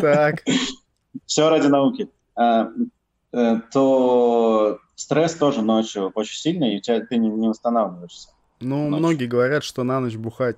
Так. 0.00 0.42
Все 1.26 1.48
ради 1.48 1.68
науки. 1.68 2.10
Э, 2.36 3.60
то 3.72 4.78
стресс 4.94 5.34
тоже 5.34 5.62
ночью 5.62 6.12
очень 6.14 6.38
сильный, 6.38 6.74
и 6.74 6.78
у 6.78 6.80
тебя 6.80 7.04
ты 7.04 7.16
не, 7.16 7.28
не 7.28 7.48
восстанавливаешься. 7.48 8.30
Ну, 8.60 8.88
ночью. 8.88 8.98
многие 8.98 9.26
говорят, 9.26 9.64
что 9.64 9.82
на 9.82 10.00
ночь 10.00 10.16
бухать 10.16 10.56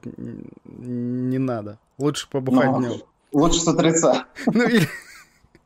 не 0.64 1.38
надо. 1.38 1.78
Лучше 1.98 2.28
побухать 2.28 2.70
ну, 2.70 2.78
днем. 2.78 3.02
Лучше 3.32 3.60
с 3.60 3.68
утреца. 3.68 4.26
Ну, 4.46 4.68
или... 4.68 4.86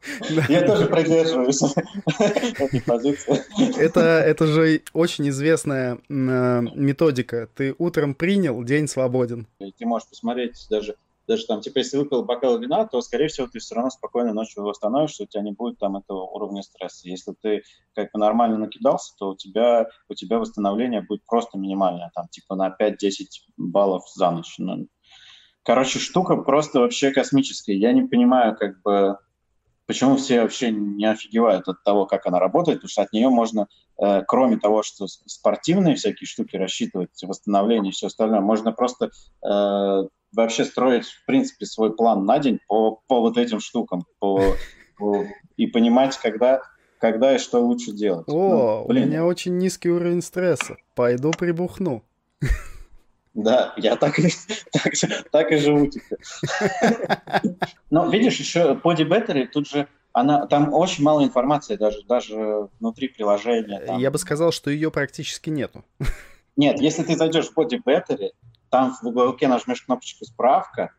Я 0.48 0.66
тоже 0.66 0.86
придерживаюсь 0.86 1.62
этой 2.58 2.80
позиции. 2.80 3.78
Это, 3.78 4.00
это 4.00 4.46
же 4.46 4.82
очень 4.92 5.28
известная 5.28 5.98
э, 6.08 6.60
методика. 6.74 7.48
Ты 7.54 7.74
утром 7.76 8.14
принял, 8.14 8.62
день 8.64 8.88
свободен. 8.88 9.46
Ты 9.58 9.86
можешь 9.86 10.08
посмотреть 10.08 10.66
даже 10.70 10.96
даже 11.30 11.46
там, 11.46 11.60
типа, 11.60 11.78
если 11.78 11.96
выпил 11.96 12.24
бокал 12.24 12.58
вина, 12.58 12.88
то, 12.88 13.00
скорее 13.00 13.28
всего, 13.28 13.46
ты 13.46 13.60
все 13.60 13.76
равно 13.76 13.90
спокойно 13.90 14.32
ночью 14.32 14.64
восстановишься, 14.64 15.22
у 15.22 15.26
тебя 15.26 15.44
не 15.44 15.52
будет 15.52 15.78
там 15.78 15.96
этого 15.96 16.24
уровня 16.24 16.60
стресса. 16.60 17.08
Если 17.08 17.34
ты 17.40 17.62
как 17.94 18.10
бы 18.12 18.18
нормально 18.18 18.58
накидался, 18.58 19.14
то 19.16 19.28
у 19.28 19.36
тебя, 19.36 19.86
у 20.08 20.14
тебя 20.14 20.40
восстановление 20.40 21.02
будет 21.02 21.24
просто 21.24 21.56
минимальное, 21.56 22.10
там, 22.16 22.26
типа, 22.26 22.56
на 22.56 22.76
5-10 22.76 23.26
баллов 23.56 24.10
за 24.12 24.32
ночь. 24.32 24.56
Ну, 24.58 24.88
короче, 25.62 26.00
штука 26.00 26.34
просто 26.34 26.80
вообще 26.80 27.12
космическая. 27.12 27.76
Я 27.76 27.92
не 27.92 28.02
понимаю, 28.02 28.56
как 28.56 28.82
бы, 28.82 29.16
почему 29.86 30.16
все 30.16 30.42
вообще 30.42 30.72
не 30.72 31.04
офигевают 31.04 31.68
от 31.68 31.84
того, 31.84 32.06
как 32.06 32.26
она 32.26 32.40
работает, 32.40 32.78
потому 32.78 32.90
что 32.90 33.02
от 33.02 33.12
нее 33.12 33.28
можно, 33.28 33.68
э, 34.02 34.22
кроме 34.26 34.58
того, 34.58 34.82
что 34.82 35.06
спортивные 35.06 35.94
всякие 35.94 36.26
штуки 36.26 36.56
рассчитывать, 36.56 37.22
восстановление 37.22 37.90
и 37.90 37.94
все 37.94 38.08
остальное, 38.08 38.40
можно 38.40 38.72
просто 38.72 39.10
э, 39.48 40.08
вообще 40.32 40.64
строить, 40.64 41.06
в 41.06 41.24
принципе, 41.26 41.66
свой 41.66 41.94
план 41.94 42.24
на 42.24 42.38
день 42.38 42.60
по, 42.68 43.00
по 43.06 43.20
вот 43.20 43.36
этим 43.36 43.60
штукам, 43.60 44.04
по, 44.18 44.54
по, 44.96 45.24
и 45.56 45.66
понимать, 45.66 46.16
когда, 46.18 46.62
когда 46.98 47.34
и 47.34 47.38
что 47.38 47.60
лучше 47.60 47.92
делать. 47.92 48.28
О, 48.28 48.82
ну, 48.82 48.88
блин. 48.88 49.04
у 49.04 49.06
меня 49.06 49.24
очень 49.24 49.58
низкий 49.58 49.90
уровень 49.90 50.22
стресса. 50.22 50.76
Пойду 50.94 51.30
прибухну. 51.32 52.02
Да, 53.32 53.74
я 53.76 53.96
так, 53.96 54.16
так, 54.72 54.92
так 55.30 55.52
и 55.52 55.56
живу 55.56 55.86
теперь. 55.86 56.18
Но 57.90 58.10
видишь, 58.10 58.38
еще 58.38 58.78
Body 58.82 59.08
Battery, 59.08 59.46
тут 59.46 59.68
же 59.68 59.86
она, 60.12 60.46
там 60.46 60.72
очень 60.72 61.04
мало 61.04 61.22
информации 61.22 61.76
даже, 61.76 62.02
даже 62.02 62.68
внутри 62.80 63.08
приложения. 63.08 63.80
Там. 63.80 63.98
Я 63.98 64.10
бы 64.10 64.18
сказал, 64.18 64.50
что 64.50 64.70
ее 64.70 64.90
практически 64.90 65.50
нету. 65.50 65.84
Нет, 66.56 66.80
если 66.80 67.04
ты 67.04 67.16
зайдешь 67.16 67.48
в 67.48 67.56
Body 67.56 67.80
Battery, 67.84 68.30
там 68.70 68.94
в 69.00 69.06
уголке 69.06 69.48
нажмешь 69.48 69.82
кнопочку 69.82 70.24
«Справка», 70.24 70.92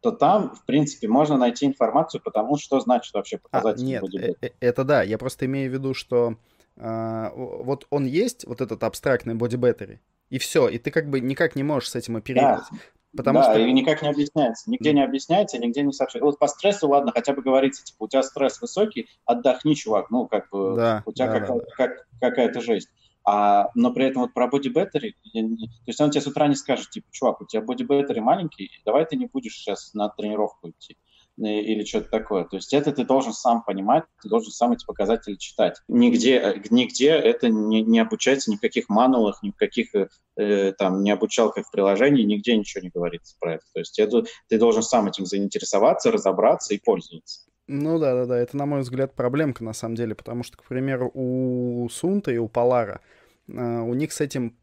то 0.00 0.12
там, 0.12 0.54
в 0.54 0.64
принципе, 0.64 1.08
можно 1.08 1.36
найти 1.36 1.66
информацию 1.66 2.22
по 2.22 2.30
тому, 2.30 2.56
что 2.56 2.80
значит 2.80 3.12
вообще 3.14 3.38
показатель. 3.38 3.82
А, 3.82 3.86
нет, 3.86 4.04
э, 4.14 4.34
э, 4.40 4.50
это 4.60 4.84
да, 4.84 5.02
я 5.02 5.18
просто 5.18 5.46
имею 5.46 5.70
в 5.70 5.74
виду, 5.74 5.94
что 5.94 6.36
э, 6.76 7.30
вот 7.34 7.86
он 7.90 8.06
есть, 8.06 8.46
вот 8.46 8.60
этот 8.60 8.84
абстрактный 8.84 9.34
battery, 9.34 9.98
и 10.30 10.38
все, 10.38 10.68
и 10.68 10.78
ты 10.78 10.90
как 10.90 11.08
бы 11.10 11.20
никак 11.20 11.56
не 11.56 11.62
можешь 11.62 11.90
с 11.90 11.96
этим 11.96 12.16
оперировать. 12.16 12.64
Да. 12.70 12.78
Потому 13.16 13.38
да, 13.38 13.44
что... 13.52 13.58
и 13.60 13.72
никак 13.72 14.02
не 14.02 14.08
объясняется. 14.08 14.70
Нигде 14.70 14.92
не 14.92 15.02
объясняется, 15.02 15.58
нигде 15.58 15.82
не 15.82 15.92
сообщается. 15.92 16.26
Вот 16.26 16.38
по 16.38 16.48
стрессу, 16.48 16.88
ладно, 16.88 17.12
хотя 17.12 17.32
бы 17.32 17.42
говорится, 17.42 17.82
типа, 17.82 18.04
у 18.04 18.08
тебя 18.08 18.22
стресс 18.22 18.60
высокий, 18.60 19.08
отдохни, 19.24 19.74
чувак, 19.74 20.10
ну, 20.10 20.26
как 20.26 20.50
бы, 20.50 20.76
да, 20.76 21.02
у 21.06 21.12
тебя 21.12 21.26
да, 21.28 21.40
какая- 21.40 21.58
да. 21.58 21.64
Как, 21.76 22.06
какая-то 22.20 22.60
жесть. 22.60 22.90
А, 23.28 23.70
но 23.74 23.92
при 23.92 24.06
этом 24.06 24.22
вот 24.22 24.32
про 24.32 24.46
body 24.48 24.72
battery, 24.72 25.14
то 25.32 25.88
есть 25.88 26.00
он 26.00 26.10
тебе 26.10 26.20
с 26.20 26.26
утра 26.28 26.46
не 26.46 26.54
скажет, 26.54 26.90
типа, 26.90 27.08
чувак, 27.10 27.40
у 27.40 27.44
тебя 27.44 27.60
body 27.60 27.84
battery 27.84 28.20
маленький, 28.20 28.70
давай 28.84 29.04
ты 29.04 29.16
не 29.16 29.26
будешь 29.26 29.56
сейчас 29.56 29.92
на 29.94 30.08
тренировку 30.08 30.70
идти 30.70 30.96
или 31.38 31.84
что-то 31.84 32.08
такое. 32.08 32.44
То 32.44 32.56
есть 32.56 32.72
это 32.72 32.92
ты 32.92 33.04
должен 33.04 33.32
сам 33.32 33.62
понимать, 33.62 34.04
ты 34.22 34.28
должен 34.28 34.50
сам 34.50 34.72
эти 34.72 34.86
показатели 34.86 35.34
читать. 35.34 35.76
Нигде, 35.88 36.62
нигде 36.70 37.10
это 37.10 37.48
не, 37.48 37.82
не 37.82 37.98
обучается, 37.98 38.50
ни 38.50 38.56
в 38.56 38.60
каких 38.60 38.88
мануалах, 38.88 39.42
ни 39.42 39.50
в 39.50 39.56
каких 39.56 39.88
э, 39.94 40.72
там 40.78 41.02
не 41.02 41.10
обучалках 41.10 41.66
в 41.66 41.70
приложении, 41.70 42.22
нигде 42.22 42.56
ничего 42.56 42.82
не 42.82 42.90
говорится 42.90 43.36
про 43.38 43.54
это. 43.54 43.64
То 43.74 43.80
есть 43.80 43.98
это, 43.98 44.24
ты 44.48 44.58
должен 44.58 44.82
сам 44.82 45.08
этим 45.08 45.26
заинтересоваться, 45.26 46.10
разобраться 46.10 46.74
и 46.74 46.80
пользоваться. 46.82 47.40
Ну 47.68 47.98
да, 47.98 48.14
да, 48.14 48.26
да, 48.26 48.38
это, 48.38 48.56
на 48.56 48.66
мой 48.66 48.80
взгляд, 48.80 49.14
проблемка 49.14 49.64
на 49.64 49.72
самом 49.72 49.96
деле, 49.96 50.14
потому 50.14 50.44
что, 50.44 50.56
к 50.56 50.64
примеру, 50.64 51.10
у 51.14 51.88
Сунта 51.90 52.30
и 52.30 52.38
у 52.38 52.48
Полара 52.48 53.00
э, 53.48 53.52
у 53.52 53.92
них 53.94 54.12
с 54.12 54.20
этим 54.20 54.56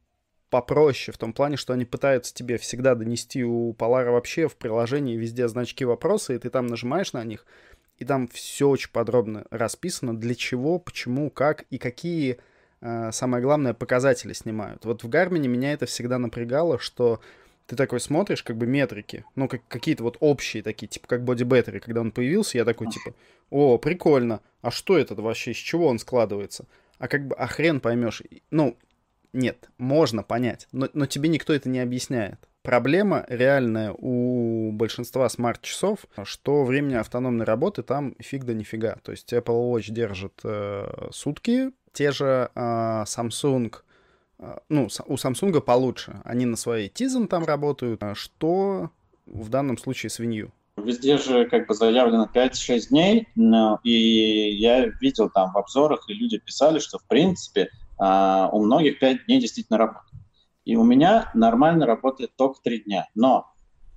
попроще, 0.49 1.13
в 1.13 1.17
том 1.17 1.33
плане, 1.33 1.57
что 1.57 1.73
они 1.73 1.83
пытаются 1.83 2.33
тебе 2.33 2.57
всегда 2.57 2.93
донести 2.95 3.43
у 3.43 3.73
Polar 3.73 4.11
вообще 4.11 4.47
в 4.47 4.55
приложении 4.55 5.17
везде 5.17 5.47
значки 5.47 5.83
вопроса, 5.83 6.33
и 6.33 6.37
ты 6.37 6.51
там 6.51 6.67
нажимаешь 6.67 7.11
на 7.11 7.23
них, 7.23 7.45
и 7.97 8.05
там 8.05 8.27
все 8.27 8.69
очень 8.69 8.91
подробно 8.91 9.45
расписано, 9.49 10.15
для 10.15 10.35
чего, 10.35 10.77
почему, 10.79 11.29
как 11.29 11.63
и 11.71 11.79
какие, 11.79 12.37
э, 12.81 13.11
самое 13.11 13.43
главное, 13.43 13.73
показатели 13.73 14.31
снимают. 14.33 14.85
Вот 14.85 15.03
в 15.03 15.09
Гармине 15.09 15.49
меня 15.49 15.73
это 15.73 15.87
всегда 15.87 16.19
напрягало, 16.19 16.79
что 16.79 17.19
ты 17.67 17.75
такой 17.75 17.99
смотришь, 17.99 18.43
как 18.43 18.57
бы 18.57 18.65
метрики, 18.65 19.25
ну, 19.35 19.47
как, 19.47 19.61
какие-то 19.67 20.03
вот 20.03 20.17
общие 20.19 20.63
такие, 20.63 20.87
типа 20.87 21.07
как 21.07 21.21
Battery, 21.21 21.79
когда 21.79 22.01
он 22.01 22.11
появился, 22.11 22.57
я 22.57 22.65
такой, 22.65 22.89
типа, 22.89 23.13
о, 23.49 23.77
прикольно, 23.77 24.41
а 24.61 24.71
что 24.71 24.97
это 24.97 25.15
вообще, 25.15 25.51
из 25.51 25.57
чего 25.57 25.87
он 25.87 25.99
складывается? 25.99 26.65
А 26.99 27.07
как 27.07 27.27
бы, 27.27 27.35
а 27.35 27.47
хрен 27.47 27.79
поймешь. 27.79 28.21
Ну, 28.51 28.77
нет, 29.33 29.69
можно 29.77 30.23
понять, 30.23 30.67
но, 30.71 30.89
но 30.93 31.05
тебе 31.05 31.29
никто 31.29 31.53
это 31.53 31.69
не 31.69 31.79
объясняет. 31.79 32.39
Проблема 32.61 33.25
реальная 33.27 33.93
у 33.97 34.71
большинства 34.71 35.27
смарт-часов, 35.27 36.05
что 36.23 36.63
времени 36.63 36.93
автономной 36.93 37.43
работы 37.43 37.83
там 37.83 38.15
фиг 38.19 38.45
да 38.45 38.53
нифига. 38.53 38.97
То 39.03 39.11
есть 39.11 39.33
Apple 39.33 39.73
Watch 39.73 39.91
держит 39.91 40.39
э, 40.45 41.09
сутки, 41.11 41.71
те 41.91 42.11
же 42.11 42.49
э, 42.55 42.59
Samsung, 42.59 43.75
ну, 44.69 44.87
у 45.07 45.15
Samsung 45.15 45.59
получше. 45.61 46.21
Они 46.23 46.45
на 46.45 46.55
своей 46.55 46.89
Tizen 46.89 47.27
там 47.27 47.45
работают, 47.45 48.03
а 48.03 48.15
что 48.15 48.89
в 49.25 49.49
данном 49.49 49.77
случае 49.77 50.09
с 50.09 50.19
Wii 50.19 50.51
Везде 50.77 51.17
же 51.17 51.45
как 51.45 51.67
бы 51.67 51.75
заявлено 51.75 52.27
5-6 52.33 52.89
дней, 52.89 53.27
и 53.83 54.55
я 54.55 54.87
видел 55.01 55.29
там 55.29 55.51
в 55.53 55.57
обзорах, 55.57 56.09
и 56.09 56.13
люди 56.13 56.39
писали, 56.39 56.79
что 56.79 56.97
в 56.97 57.05
принципе 57.05 57.69
а, 57.99 58.49
у 58.51 58.63
многих 58.63 58.99
5 58.99 59.25
дней 59.27 59.39
действительно 59.39 59.77
работает. 59.77 60.21
И 60.65 60.75
у 60.75 60.83
меня 60.83 61.29
нормально 61.35 61.85
работает 61.85 62.35
только 62.35 62.59
3 62.63 62.85
дня. 62.85 63.07
Но 63.13 63.53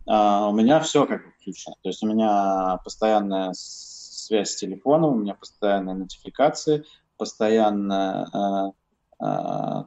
а, 0.06 0.48
у 0.48 0.52
меня 0.52 0.80
все 0.80 1.06
как 1.06 1.24
бы 1.24 1.32
включено. 1.32 1.76
То 1.82 1.88
есть 1.88 2.02
у 2.02 2.06
меня 2.06 2.78
постоянная 2.84 3.52
связь 3.54 4.50
с 4.50 4.56
телефоном, 4.56 5.14
у 5.14 5.18
меня 5.18 5.34
постоянные 5.34 5.96
нотификации, 5.96 6.84
постоянно 7.16 8.28
а, 8.32 8.72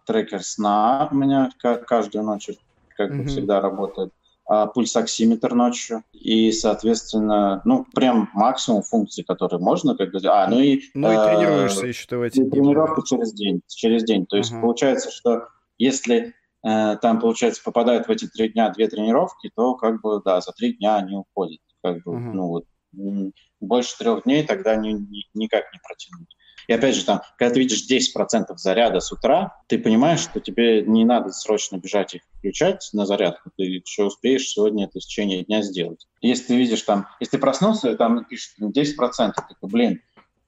трекер 0.05 0.43
сна 0.43 1.07
у 1.12 1.15
меня 1.15 1.51
каждую 1.59 2.24
ночь 2.24 2.50
как 2.98 3.12
mm-hmm. 3.12 3.17
бы 3.17 3.25
всегда 3.25 3.62
работает 3.62 4.12
а, 4.50 4.65
пульсоксиметр 4.65 5.53
ночью 5.53 6.03
и, 6.12 6.51
соответственно, 6.51 7.62
ну, 7.65 7.86
прям 7.93 8.31
максимум 8.33 8.81
функций, 8.81 9.24
которые 9.24 9.62
можно, 9.62 9.95
как 9.95 10.12
бы, 10.12 10.19
а, 10.25 10.48
ну 10.48 10.59
и... 10.59 10.81
Ну 10.95 11.12
и 11.12 11.15
э, 11.15 11.24
тренируешься 11.24 11.86
еще 11.86 12.07
ты 12.07 12.17
в 12.17 12.24
эти 12.24 12.43
Тренировку 12.50 13.03
через 13.03 13.31
день, 13.33 13.62
через 13.67 14.03
день, 14.03 14.25
то 14.25 14.38
есть 14.38 14.51
uh-huh. 14.51 14.62
получается, 14.62 15.12
что 15.12 15.50
если 15.77 16.33
э, 16.65 16.98
там, 16.98 17.19
получается, 17.19 17.62
попадают 17.63 18.07
в 18.07 18.09
эти 18.09 18.25
три 18.27 18.50
дня 18.50 18.71
две 18.71 18.88
тренировки, 18.88 19.51
то, 19.55 19.75
как 19.75 20.01
бы, 20.01 20.19
да, 20.25 20.41
за 20.41 20.51
три 20.53 20.74
дня 20.74 20.95
они 20.95 21.15
уходят, 21.15 21.62
как 21.83 22.01
бы, 22.03 22.13
uh-huh. 22.13 22.33
ну, 22.33 22.48
вот, 22.48 22.65
больше 23.59 24.00
трех 24.00 24.24
дней 24.24 24.43
тогда 24.48 24.75
ни, 24.75 24.93
ни, 24.93 25.27
никак 25.36 25.71
не 25.71 25.79
протянуть. 25.88 26.36
И 26.70 26.72
опять 26.72 26.94
же, 26.94 27.04
там, 27.04 27.22
когда 27.36 27.52
ты 27.52 27.62
видишь 27.62 27.90
10% 27.90 28.56
заряда 28.58 29.00
с 29.00 29.12
утра, 29.12 29.60
ты 29.66 29.80
понимаешь, 29.80 30.20
что 30.20 30.40
тебе 30.40 30.84
не 30.84 31.03
надо 31.03 31.32
срочно 31.32 31.77
бежать 31.77 32.14
их 32.14 32.22
включать 32.38 32.88
на 32.94 33.08
зарядку, 33.08 33.50
ты 33.58 33.64
еще 33.64 34.03
успеешь 34.03 34.48
сегодня 34.48 34.86
это 34.86 35.00
в 35.00 35.01
течение 35.01 35.44
дня 35.44 35.64
сделать. 35.64 36.05
Если 36.22 36.46
ты 36.46 36.58
видишь 36.58 36.84
там, 36.84 37.08
если 37.20 37.38
ты 37.38 37.42
проснулся, 37.42 37.96
там 37.96 38.24
пишет 38.24 38.51
10%, 38.62 38.75
ты 38.75 39.34
такой, 39.34 39.68
блин, 39.68 40.01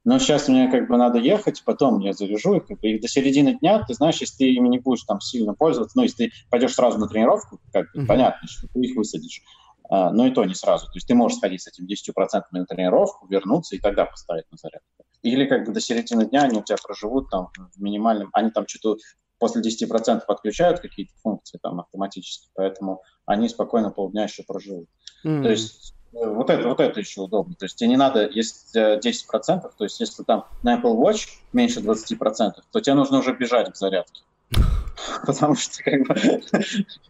но 0.04 0.20
сейчас 0.20 0.48
мне 0.48 0.70
как 0.70 0.88
бы 0.88 0.96
надо 0.96 1.18
ехать, 1.18 1.64
потом 1.66 1.98
я 2.02 2.14
завяжу 2.14 2.54
их, 2.54 2.68
как 2.68 2.80
бы, 2.80 2.90
и 2.90 3.00
до 3.00 3.08
середины 3.08 3.58
дня, 3.58 3.84
ты 3.84 3.96
знаешь, 3.96 4.22
если 4.22 4.38
ты 4.38 4.54
ими 4.54 4.68
не 4.68 4.78
будешь 4.78 5.02
там 5.06 5.20
сильно 5.22 5.56
пользоваться, 5.56 5.98
ну, 5.98 6.04
если 6.04 6.28
ты 6.28 6.32
пойдешь 6.52 6.76
сразу 6.76 7.00
на 7.00 7.08
тренировку, 7.08 7.60
как 7.74 7.92
бы, 7.94 8.04
mm-hmm. 8.04 8.06
понятно, 8.06 8.48
что 8.48 8.68
ты 8.68 8.80
их 8.80 8.96
высадишь, 8.96 9.42
а, 9.90 10.12
но 10.12 10.28
и 10.28 10.32
то 10.32 10.46
не 10.46 10.54
сразу. 10.54 10.86
То 10.86 10.98
есть 10.98 11.08
ты 11.08 11.16
можешь 11.16 11.40
сходить 11.40 11.64
с 11.64 11.68
этим 11.68 11.88
10% 11.88 12.44
на 12.52 12.66
тренировку, 12.68 13.26
вернуться 13.26 13.76
и 13.76 13.80
тогда 13.80 14.06
поставить 14.06 14.46
на 14.52 14.58
зарядку. 14.60 15.04
Или 15.24 15.46
как 15.46 15.66
бы 15.66 15.74
до 15.74 15.80
середины 15.80 16.26
дня 16.26 16.44
они 16.44 16.60
у 16.60 16.64
тебя 16.64 16.78
проживут 16.82 17.30
там 17.30 17.50
в 17.76 17.82
минимальном, 17.82 18.30
они 18.34 18.52
там 18.52 18.68
что-то 18.68 18.98
после 19.42 19.62
10% 19.62 20.22
подключают 20.28 20.80
какие-то 20.80 21.14
функции 21.24 21.60
там 21.62 21.80
автоматически, 21.80 22.50
поэтому 22.54 23.02
они 23.26 23.50
спокойно 23.50 23.90
полдня 23.90 24.24
еще 24.24 24.44
проживут. 24.44 24.88
Mm. 25.26 25.44
То 25.44 25.50
есть 25.50 25.96
э, 26.14 26.28
вот 26.28 26.50
это, 26.50 26.68
вот 26.68 26.80
это 26.80 27.00
еще 27.00 27.22
удобно. 27.22 27.56
То 27.56 27.66
есть 27.66 27.76
тебе 27.76 27.90
не 27.90 27.98
надо, 27.98 28.28
если 28.28 29.00
10%, 29.00 29.72
то 29.78 29.84
есть 29.84 30.00
если 30.00 30.24
там 30.24 30.46
на 30.62 30.80
Apple 30.80 30.96
Watch 30.96 31.28
меньше 31.54 31.80
20%, 31.80 32.52
то 32.72 32.80
тебе 32.80 32.94
нужно 32.94 33.18
уже 33.18 33.36
бежать 33.36 33.72
к 33.74 33.76
зарядке. 33.76 34.22
Потому 35.26 35.56
что 35.56 35.84
как 35.84 36.08
бы 36.08 36.16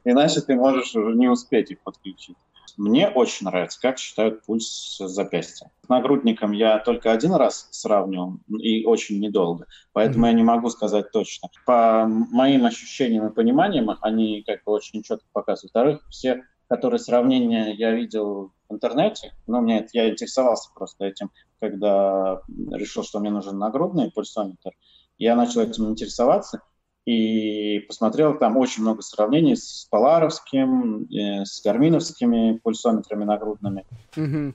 иначе 0.06 0.40
ты 0.40 0.56
можешь 0.56 0.96
уже 0.96 1.16
не 1.16 1.28
успеть 1.28 1.72
их 1.72 1.82
подключить. 1.82 2.38
Мне 2.78 3.10
очень 3.10 3.46
нравится, 3.46 3.80
как 3.82 3.98
считают 3.98 4.46
пульс 4.46 4.98
запястья. 5.00 5.72
С 5.86 5.90
нагрудником 5.90 6.52
я 6.52 6.80
только 6.80 7.12
один 7.12 7.34
раз 7.34 7.68
сравнивал 7.72 8.38
и 8.50 8.86
очень 8.86 9.20
недолго, 9.20 9.66
поэтому 9.94 10.26
mm-hmm. 10.26 10.30
я 10.30 10.36
не 10.36 10.44
могу 10.44 10.70
сказать 10.70 11.12
точно. 11.12 11.50
По 11.66 12.06
моим 12.08 12.66
ощущениям 12.66 13.28
и 13.28 13.34
пониманиям, 13.34 13.92
они 14.02 14.44
как 14.46 14.64
бы 14.64 14.72
очень 14.72 15.04
четко 15.04 15.26
показывают. 15.34 15.74
Во-вторых, 15.74 16.02
все, 16.10 16.44
которые 16.68 17.00
сравнения 17.00 17.74
я 17.74 17.92
видел 17.92 18.54
в 18.70 18.74
интернете, 18.74 19.34
ну, 19.48 19.62
мне 19.62 19.80
это, 19.80 19.90
я 19.94 20.10
интересовался 20.10 20.70
просто 20.74 21.06
этим, 21.06 21.30
когда 21.60 22.42
решил, 22.72 23.04
что 23.04 23.20
мне 23.20 23.30
нужен 23.30 23.58
нагрудный 23.58 24.12
пульсометр, 24.12 24.72
я 25.18 25.36
начал 25.36 25.62
этим 25.62 25.90
интересоваться, 25.90 26.62
и 27.06 27.80
посмотрел 27.88 28.38
там 28.38 28.58
очень 28.58 28.84
много 28.84 29.02
сравнений 29.02 29.56
с 29.56 29.88
поларовским, 29.90 31.06
э, 31.06 31.46
с 31.46 31.62
гарминовскими 31.64 32.60
пульсометрами 32.64 33.24
нагрудными. 33.24 33.86
Mm-hmm. 34.16 34.54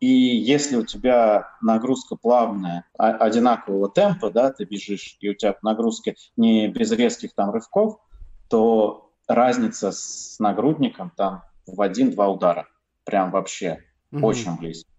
И 0.00 0.06
если 0.06 0.76
у 0.76 0.84
тебя 0.84 1.48
нагрузка 1.62 2.16
плавная, 2.16 2.84
а, 2.98 3.10
одинакового 3.12 3.88
темпа, 3.88 4.30
да, 4.30 4.52
ты 4.52 4.64
бежишь, 4.64 5.16
и 5.20 5.30
у 5.30 5.34
тебя 5.34 5.56
нагрузки 5.62 6.16
не 6.36 6.68
без 6.68 6.90
резких 6.92 7.34
там 7.34 7.50
рывков, 7.50 7.98
то 8.48 9.10
разница 9.26 9.92
с 9.92 10.36
нагрудником 10.38 11.12
там 11.14 11.42
в 11.66 11.80
один-два 11.80 12.28
удара. 12.28 12.68
Прям 13.04 13.30
вообще 13.30 13.84
mm-hmm. 14.12 14.20
очень 14.22 14.56
близко. 14.56 14.90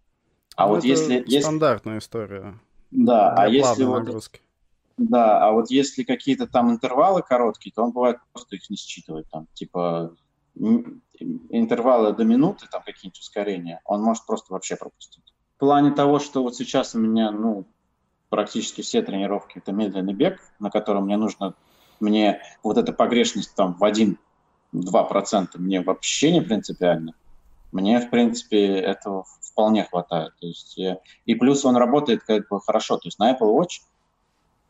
А 0.56 0.68
ну, 0.68 0.76
вот 0.76 0.84
если... 0.84 1.24
Стандартная 1.40 1.96
если... 1.96 2.06
история. 2.06 2.60
Да, 2.92 3.34
а 3.34 3.48
если 3.48 3.84
вот... 3.84 4.06
Нагрузки 4.06 4.42
да, 4.98 5.46
а 5.46 5.52
вот 5.52 5.70
если 5.70 6.04
какие-то 6.04 6.48
там 6.48 6.72
интервалы 6.72 7.22
короткие, 7.22 7.74
то 7.74 7.84
он 7.84 7.92
бывает 7.92 8.18
просто 8.32 8.56
их 8.56 8.70
не 8.70 8.78
считывает. 8.78 9.30
Там, 9.30 9.48
типа 9.54 10.16
интервалы 11.50 12.14
до 12.14 12.24
минуты, 12.24 12.68
там 12.72 12.82
какие-нибудь 12.82 13.20
ускорения, 13.20 13.82
он 13.84 14.02
может 14.02 14.26
просто 14.26 14.54
вообще 14.54 14.78
пропустить. 14.78 15.24
В 15.58 15.60
плане 15.60 15.92
того, 15.92 16.20
что 16.20 16.44
вот 16.44 16.56
сейчас 16.56 16.96
у 16.96 17.00
меня, 17.00 17.32
ну, 17.32 17.66
практически 18.30 18.82
все 18.82 19.02
тренировки 19.02 19.58
это 19.58 19.74
медленный 19.74 20.14
бег, 20.14 20.40
на 20.60 20.70
котором 20.70 21.06
мне 21.06 21.18
нужно, 21.18 21.56
мне 22.00 22.42
вот 22.64 22.78
эта 22.78 22.94
погрешность 22.94 23.54
там 23.54 23.74
в 23.74 23.84
1-2% 23.84 25.50
мне 25.56 25.82
вообще 25.82 26.32
не 26.32 26.42
принципиально. 26.42 27.14
Мне, 27.74 28.00
в 28.00 28.10
принципе, 28.10 28.78
этого 28.78 29.26
вполне 29.42 29.84
хватает. 29.84 30.34
То 30.40 30.48
есть, 30.48 30.78
я... 30.78 31.00
И 31.26 31.36
плюс 31.36 31.66
он 31.66 31.76
работает 31.76 32.24
как 32.24 32.48
бы 32.48 32.62
хорошо. 32.62 32.96
То 32.96 33.08
есть 33.08 33.20
на 33.20 33.34
Apple 33.34 33.54
Watch 33.54 33.82
Э, 33.88 33.95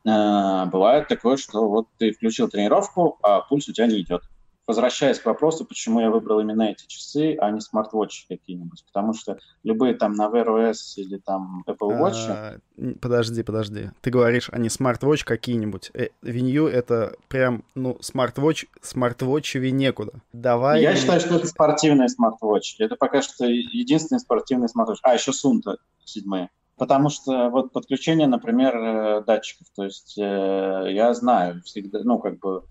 бывает 0.05 1.07
такое, 1.07 1.37
что 1.37 1.67
вот 1.67 1.87
ты 1.97 2.11
включил 2.11 2.47
тренировку, 2.47 3.17
а 3.23 3.41
пульс 3.41 3.67
у 3.67 3.73
тебя 3.73 3.87
не 3.87 4.01
идет. 4.01 4.21
Возвращаясь 4.67 5.19
к 5.19 5.25
вопросу, 5.27 5.63
почему 5.63 5.99
я 5.99 6.09
выбрал 6.09 6.39
именно 6.39 6.63
эти 6.63 6.87
часы, 6.87 7.37
а 7.39 7.51
не 7.51 7.61
смарт-вотчи 7.61 8.25
какие-нибудь. 8.27 8.83
Потому 8.87 9.13
что 9.13 9.37
любые 9.63 9.93
там 9.93 10.13
на 10.13 10.27
Wear 10.27 10.47
OS 10.47 10.95
или 10.95 11.17
там 11.17 11.63
Apple 11.67 11.99
Watch... 11.99 12.25
А, 12.27 12.57
подожди, 12.99 13.43
подожди. 13.43 13.91
Ты 14.01 14.09
говоришь, 14.09 14.49
а 14.51 14.57
не 14.57 14.69
смарт-вотч 14.69 15.23
какие-нибудь. 15.23 15.91
Э, 15.93 16.07
Винью— 16.23 16.65
это 16.67 17.15
прям, 17.27 17.63
ну, 17.75 17.99
смарт-вотч, 18.01 18.65
смарт-вотчевее 18.81 19.71
некуда. 19.71 20.13
Давай... 20.33 20.81
Я 20.81 20.95
считаю, 20.95 21.19
что 21.19 21.35
это 21.35 21.45
спортивный 21.45 22.09
смарт-вотч. 22.09 22.77
Это 22.79 22.95
пока 22.95 23.21
что 23.21 23.45
единственный 23.45 24.19
спортивный 24.19 24.67
смарт-вотч. 24.67 24.99
А, 25.03 25.13
еще 25.13 25.31
Сунта 25.31 25.77
седьмые. 26.05 26.49
Потому 26.77 27.09
что 27.09 27.49
вот 27.49 27.71
подключение, 27.71 28.27
например, 28.27 28.75
э, 28.75 29.23
датчиков, 29.23 29.67
то 29.73 29.85
есть 29.85 30.17
э, 30.17 30.87
я 30.89 31.13
знаю 31.13 31.61
всегда, 31.63 31.99
ну, 32.03 32.19
как 32.19 32.39
бы 32.39 32.65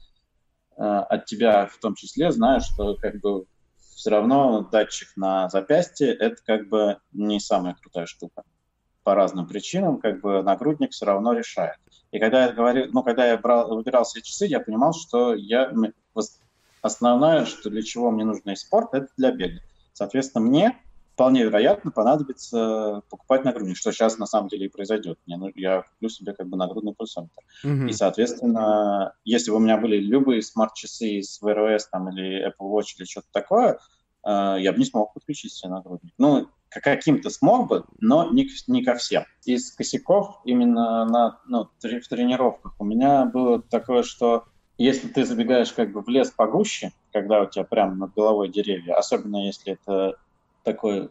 э, 0.77 0.83
от 0.83 1.25
тебя 1.25 1.67
в 1.67 1.79
том 1.79 1.95
числе 1.95 2.31
знаю, 2.31 2.61
что 2.61 2.97
как 2.97 3.21
бы 3.21 3.47
все 3.79 4.11
равно 4.11 4.61
датчик 4.71 5.09
на 5.17 5.49
запястье 5.49 6.13
это 6.13 6.37
как 6.45 6.69
бы 6.69 6.99
не 7.13 7.41
самая 7.41 7.75
крутая 7.75 8.05
штука. 8.05 8.43
По 9.05 9.15
разным 9.15 9.47
причинам, 9.47 9.99
как 9.99 10.21
бы 10.21 10.43
нагрудник 10.43 10.93
все 10.93 11.07
равно 11.07 11.33
решает. 11.33 11.79
И 12.11 12.19
когда 12.19 12.47
я 12.47 12.53
говорил, 12.53 12.87
ну, 12.93 13.03
когда 13.03 13.27
я 13.27 13.39
брал, 13.39 13.75
выбирал 13.75 14.05
себе 14.05 14.23
часы, 14.23 14.47
я 14.47 14.61
понимал, 14.61 14.93
что 14.93 15.35
я 15.35 15.73
основное, 16.83 17.47
что 17.47 17.71
для 17.71 17.83
чего 17.83 18.11
мне 18.11 18.25
нужен 18.25 18.55
спорт, 18.57 18.93
это 18.93 19.09
для 19.17 19.33
бега. 19.33 19.61
Соответственно, 19.95 20.45
мне 20.45 20.84
вполне 21.15 21.45
вероятно 21.45 21.93
понадобится 21.93 23.03
покупать 23.09 23.45
нагрудник, 23.45 23.77
что 23.77 23.93
сейчас 23.93 24.19
на 24.19 24.27
самом 24.27 24.49
деле 24.49 24.67
и 24.67 24.69
произойдет. 24.69 25.19
Мне, 25.27 25.37
ну, 25.37 25.51
я 25.55 25.83
куплю 25.83 26.09
себе 26.09 26.35
как 26.35 26.49
бы 26.49 26.57
нагрудный 26.57 26.93
пульсометр. 26.93 27.41
Mm-hmm. 27.65 27.89
И, 27.89 27.93
соответственно, 27.93 29.15
если 29.25 29.51
бы 29.51 29.59
у 29.59 29.61
меня 29.61 29.79
были 29.79 29.97
любые 29.97 30.43
смарт-часы 30.43 31.23
с 31.23 31.41
Wear 31.41 31.57
OS 31.57 31.83
там, 31.91 32.11
или 32.11 32.47
Apple 32.47 32.69
Watch 32.69 32.97
или 32.99 33.05
что-то 33.05 33.29
такое, 33.33 33.79
э, 34.27 34.57
я 34.59 34.73
бы 34.73 34.79
не 34.79 34.85
смог 34.85 35.15
подключить 35.15 35.53
себе 35.53 35.71
нагрудник. 35.71 36.13
Ну, 36.19 36.49
каким-то 36.69 37.31
смог 37.31 37.69
бы, 37.69 37.85
но 38.01 38.33
не, 38.33 38.49
не 38.67 38.83
ко 38.83 38.97
всем. 38.97 39.25
Из 39.45 39.73
косяков 39.73 40.41
именно 40.45 41.05
на, 41.05 41.41
ну, 41.47 41.69
в 41.79 42.09
тренировках 42.09 42.75
у 42.81 42.85
меня 42.85 43.25
было 43.27 43.63
такое, 43.63 44.03
что 44.03 44.45
если 44.79 45.07
ты 45.07 45.25
забегаешь 45.25 45.73
как 45.73 45.93
бы 45.93 46.03
в 46.03 46.09
лес 46.09 46.33
погуще, 46.33 46.91
когда 47.13 47.43
у 47.43 47.47
тебя 47.47 47.65
прямо 47.65 47.95
над 47.95 48.15
головой 48.15 48.49
деревья, 48.49 48.95
особенно 48.97 49.47
если 49.47 49.75
это 49.75 50.17
такой 50.65 51.05
э, 51.05 51.11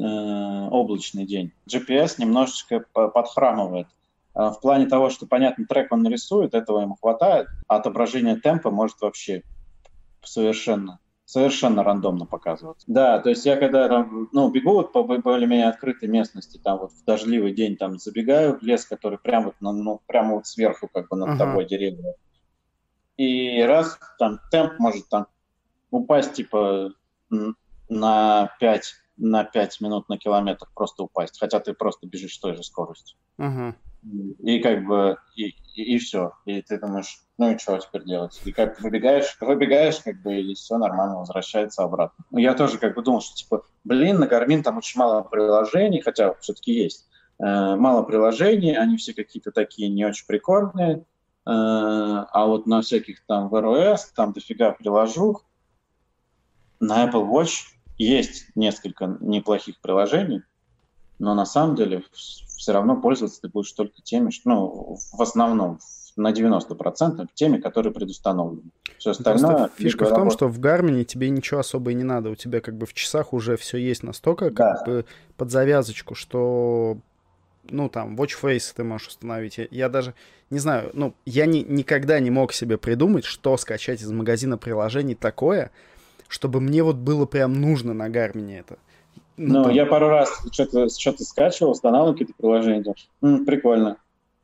облачный 0.00 1.26
день. 1.26 1.52
GPS 1.68 2.14
немножечко 2.18 2.84
подхрамывает. 2.92 3.88
А 4.34 4.50
в 4.50 4.60
плане 4.60 4.86
того, 4.86 5.10
что, 5.10 5.26
понятно, 5.26 5.66
трек 5.66 5.92
он 5.92 6.02
нарисует, 6.02 6.54
этого 6.54 6.80
ему 6.80 6.96
хватает, 7.00 7.48
а 7.68 7.76
отображение 7.76 8.36
темпа 8.36 8.70
может 8.70 9.00
вообще 9.00 9.42
совершенно 10.22 11.00
совершенно 11.24 11.82
рандомно 11.82 12.26
показываться. 12.26 12.84
Да, 12.86 13.18
то 13.18 13.30
есть 13.30 13.46
я 13.46 13.56
когда 13.56 13.88
там, 13.88 14.28
ну, 14.32 14.50
бегу 14.50 14.82
по 14.82 15.02
более-менее 15.02 15.68
открытой 15.68 16.08
местности, 16.08 16.58
там 16.62 16.78
вот 16.78 16.92
в 16.92 17.04
дождливый 17.06 17.54
день 17.54 17.76
там 17.76 17.98
забегаю 17.98 18.58
в 18.58 18.62
лес, 18.62 18.84
который 18.84 19.18
прямо 19.18 19.46
вот, 19.46 19.54
ну, 19.60 20.00
прямо 20.06 20.34
вот 20.34 20.46
сверху 20.46 20.88
как 20.92 21.08
бы 21.08 21.16
над 21.16 21.30
uh-huh. 21.30 21.38
тобой 21.38 21.64
деревья. 21.64 22.16
И 23.16 23.62
раз 23.62 23.98
там 24.18 24.40
темп 24.50 24.78
может 24.78 25.08
там 25.08 25.26
упасть 25.90 26.34
типа 26.34 26.92
на 27.92 28.54
5, 28.60 28.94
на 29.18 29.44
5 29.44 29.80
минут 29.80 30.08
на 30.08 30.18
километр 30.18 30.66
просто 30.74 31.04
упасть, 31.04 31.38
хотя 31.38 31.60
ты 31.60 31.74
просто 31.74 32.06
бежишь 32.06 32.34
с 32.34 32.40
той 32.40 32.56
же 32.56 32.62
скоростью. 32.62 33.18
Uh-huh. 33.38 33.74
И 34.40 34.58
как 34.58 34.84
бы, 34.84 35.16
и, 35.36 35.54
и, 35.74 35.94
и 35.94 35.98
все. 35.98 36.32
И 36.44 36.60
ты 36.62 36.78
думаешь, 36.78 37.20
ну 37.38 37.52
и 37.52 37.58
что 37.58 37.78
теперь 37.78 38.04
делать? 38.04 38.40
И 38.44 38.52
как 38.52 38.80
выбегаешь, 38.80 39.36
выбегаешь, 39.40 40.00
как 40.00 40.20
бы, 40.22 40.40
и 40.40 40.54
все 40.54 40.76
нормально, 40.76 41.18
возвращается 41.18 41.84
обратно. 41.84 42.24
Ну, 42.30 42.38
я 42.38 42.54
тоже 42.54 42.78
как 42.78 42.94
бы 42.94 43.02
думал, 43.02 43.20
что 43.20 43.36
типа, 43.36 43.64
блин, 43.84 44.18
на 44.18 44.24
Garmin 44.24 44.62
там 44.62 44.78
очень 44.78 44.98
мало 44.98 45.22
приложений, 45.22 46.00
хотя 46.00 46.34
все-таки 46.40 46.72
есть. 46.72 47.08
Э, 47.38 47.76
мало 47.76 48.02
приложений, 48.02 48.76
они 48.76 48.96
все 48.96 49.14
какие-то 49.14 49.52
такие 49.52 49.88
не 49.88 50.04
очень 50.04 50.26
прикольные. 50.26 50.96
Э, 50.96 51.04
а 51.46 52.46
вот 52.46 52.66
на 52.66 52.82
всяких 52.82 53.24
там 53.26 53.48
в 53.48 53.54
ROS, 53.54 53.98
там 54.16 54.32
дофига 54.32 54.72
приложух. 54.72 55.44
На 56.80 57.08
Apple 57.08 57.30
Watch 57.30 57.71
есть 57.98 58.46
несколько 58.54 59.16
неплохих 59.20 59.80
приложений, 59.80 60.42
но 61.18 61.34
на 61.34 61.46
самом 61.46 61.76
деле 61.76 62.02
все 62.12 62.72
равно 62.72 63.00
пользоваться 63.00 63.42
ты 63.42 63.48
будешь 63.48 63.72
только 63.72 64.02
теми, 64.02 64.30
что, 64.30 64.48
ну, 64.50 64.98
в 65.12 65.22
основном, 65.22 65.78
на 66.16 66.32
90% 66.32 67.26
теми, 67.34 67.58
которые 67.58 67.92
предустановлены. 67.92 68.70
Все 68.98 69.10
остальное... 69.10 69.56
Просто 69.56 69.82
фишка 69.82 70.04
в 70.04 70.08
том, 70.08 70.18
работает. 70.18 70.38
что 70.38 70.48
в 70.48 70.58
Гармине 70.58 71.04
тебе 71.04 71.30
ничего 71.30 71.60
особо 71.60 71.90
и 71.90 71.94
не 71.94 72.04
надо. 72.04 72.30
У 72.30 72.34
тебя 72.34 72.60
как 72.60 72.76
бы 72.76 72.86
в 72.86 72.92
часах 72.92 73.32
уже 73.32 73.56
все 73.56 73.78
есть 73.78 74.02
настолько 74.02 74.50
как 74.50 74.56
да. 74.56 74.84
бы 74.84 75.04
под 75.36 75.50
завязочку, 75.50 76.14
что 76.14 76.98
ну, 77.70 77.88
там, 77.88 78.16
Watch 78.16 78.32
Face 78.40 78.72
ты 78.74 78.84
можешь 78.84 79.08
установить. 79.08 79.58
Я, 79.58 79.68
я 79.70 79.88
даже 79.88 80.14
не 80.50 80.58
знаю, 80.58 80.90
ну, 80.92 81.14
я 81.24 81.46
не, 81.46 81.62
никогда 81.62 82.18
не 82.20 82.30
мог 82.30 82.52
себе 82.52 82.76
придумать, 82.76 83.24
что 83.24 83.56
скачать 83.56 84.02
из 84.02 84.10
магазина 84.10 84.58
приложений 84.58 85.14
такое, 85.14 85.70
чтобы 86.32 86.60
мне 86.60 86.82
вот 86.82 86.96
было 86.96 87.26
прям 87.26 87.52
нужно 87.52 87.92
на 87.92 88.08
Гармине 88.08 88.60
это. 88.60 88.78
Ну, 89.36 89.58
ну 89.58 89.64
там... 89.64 89.72
я 89.72 89.84
пару 89.86 90.08
раз 90.08 90.30
что-то 90.50 90.88
что 90.88 91.12
скачивал, 91.22 91.72
устанавливал 91.72 92.12
какие-то 92.12 92.32
приложения, 92.36 92.94
М, 93.22 93.44
прикольно. 93.44 93.98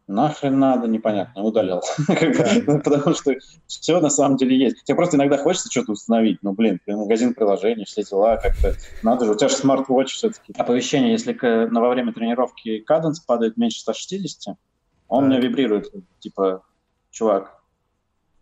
Нахрен 0.06 0.58
надо, 0.58 0.86
непонятно, 0.88 1.42
удалял. 1.42 1.82
Потому 2.66 3.14
что 3.14 3.34
все 3.66 4.00
на 4.00 4.08
самом 4.08 4.38
деле 4.38 4.58
есть. 4.58 4.82
Тебе 4.84 4.96
просто 4.96 5.16
иногда 5.16 5.36
хочется 5.36 5.70
что-то 5.70 5.92
установить. 5.92 6.38
Ну, 6.42 6.52
блин, 6.52 6.80
магазин 6.86 7.34
приложений, 7.34 7.84
все 7.84 8.02
дела, 8.02 8.36
как-то 8.36 8.74
надо 9.02 9.26
же. 9.26 9.32
У 9.32 9.34
тебя 9.34 9.48
же 9.48 9.56
смарт-вотч 9.56 10.14
все-таки. 10.14 10.54
Оповещение, 10.56 11.12
если 11.12 11.36
во 11.38 11.90
время 11.90 12.14
тренировки 12.14 12.78
каденс 12.80 13.20
падает 13.20 13.58
меньше 13.58 13.80
160, 13.80 14.56
он 15.08 15.26
мне 15.26 15.40
вибрирует, 15.40 15.92
типа, 16.20 16.62
чувак, 17.10 17.60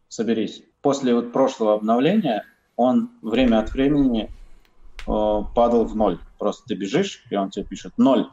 соберись. 0.08 0.62
После 0.82 1.16
вот 1.16 1.32
прошлого 1.32 1.74
обновления 1.74 2.44
он 2.76 3.10
время 3.22 3.58
от 3.58 3.72
времени 3.72 4.30
э, 5.06 5.40
падал 5.54 5.84
в 5.84 5.96
ноль. 5.96 6.18
Просто 6.38 6.64
ты 6.66 6.74
бежишь, 6.74 7.24
и 7.30 7.36
он 7.36 7.50
тебе 7.50 7.64
пишет 7.64 7.94
ноль. 7.96 8.28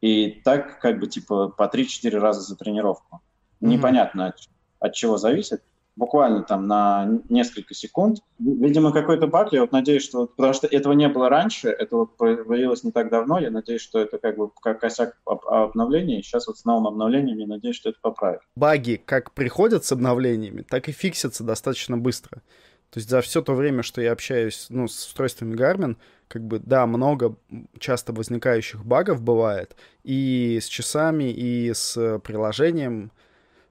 И 0.00 0.40
так 0.44 0.80
как 0.80 0.98
бы 0.98 1.06
типа 1.06 1.48
по 1.48 1.64
3-4 1.64 2.18
раза 2.18 2.40
за 2.40 2.56
тренировку. 2.56 3.16
Mm-hmm. 3.60 3.68
Непонятно 3.68 4.26
от, 4.26 4.36
от 4.80 4.94
чего 4.94 5.16
зависит. 5.16 5.62
Буквально 5.96 6.42
там 6.42 6.66
на 6.66 7.08
несколько 7.30 7.72
секунд. 7.72 8.18
Видимо, 8.38 8.92
какой-то 8.92 9.26
баг. 9.26 9.54
Я 9.54 9.62
вот 9.62 9.72
надеюсь, 9.72 10.02
что... 10.02 10.26
Потому 10.26 10.52
что 10.52 10.66
этого 10.66 10.92
не 10.92 11.08
было 11.08 11.30
раньше, 11.30 11.70
это 11.70 11.96
вот 11.96 12.18
появилось 12.18 12.84
не 12.84 12.92
так 12.92 13.08
давно. 13.08 13.38
Я 13.38 13.50
надеюсь, 13.50 13.80
что 13.80 13.98
это 13.98 14.18
как 14.18 14.36
бы 14.36 14.50
как 14.60 14.78
косяк 14.78 15.16
обновления. 15.24 16.22
Сейчас 16.22 16.48
вот 16.48 16.58
с 16.58 16.66
новым 16.66 16.86
обновлением 16.86 17.38
я 17.38 17.46
надеюсь, 17.46 17.76
что 17.76 17.88
это 17.88 17.98
поправит. 18.02 18.40
Баги 18.56 19.00
как 19.02 19.32
приходят 19.32 19.86
с 19.86 19.92
обновлениями, 19.92 20.60
так 20.60 20.90
и 20.90 20.92
фиксятся 20.92 21.44
достаточно 21.44 21.96
быстро. 21.96 22.42
То 22.90 22.98
есть 22.98 23.10
за 23.10 23.20
все 23.20 23.42
то 23.42 23.54
время, 23.54 23.82
что 23.82 24.00
я 24.00 24.12
общаюсь 24.12 24.66
ну, 24.70 24.88
с 24.88 25.06
устройствами 25.06 25.54
Garmin, 25.54 25.96
как 26.28 26.42
бы, 26.42 26.58
да, 26.58 26.86
много 26.86 27.36
часто 27.78 28.12
возникающих 28.12 28.84
багов 28.84 29.20
бывает. 29.22 29.76
И 30.02 30.58
с 30.60 30.66
часами, 30.66 31.24
и 31.30 31.72
с 31.72 32.18
приложением, 32.20 33.12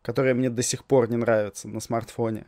которое 0.01 0.33
мне 0.33 0.49
до 0.49 0.61
сих 0.61 0.85
пор 0.85 1.09
не 1.09 1.17
нравится 1.17 1.67
на 1.67 1.79
смартфоне. 1.79 2.45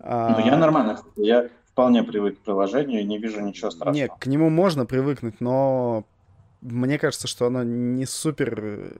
Ну, 0.00 0.46
я 0.46 0.56
нормально. 0.56 1.00
Я 1.16 1.48
вполне 1.72 2.02
привык 2.02 2.38
к 2.38 2.44
приложению 2.44 3.00
и 3.00 3.04
не 3.04 3.18
вижу 3.18 3.40
ничего 3.40 3.70
страшного. 3.70 3.94
Нет, 3.94 4.10
к 4.18 4.26
нему 4.26 4.48
можно 4.50 4.86
привыкнуть, 4.86 5.40
но 5.40 6.04
мне 6.60 6.98
кажется, 6.98 7.26
что 7.26 7.46
оно 7.46 7.62
не 7.62 8.06
супер 8.06 8.94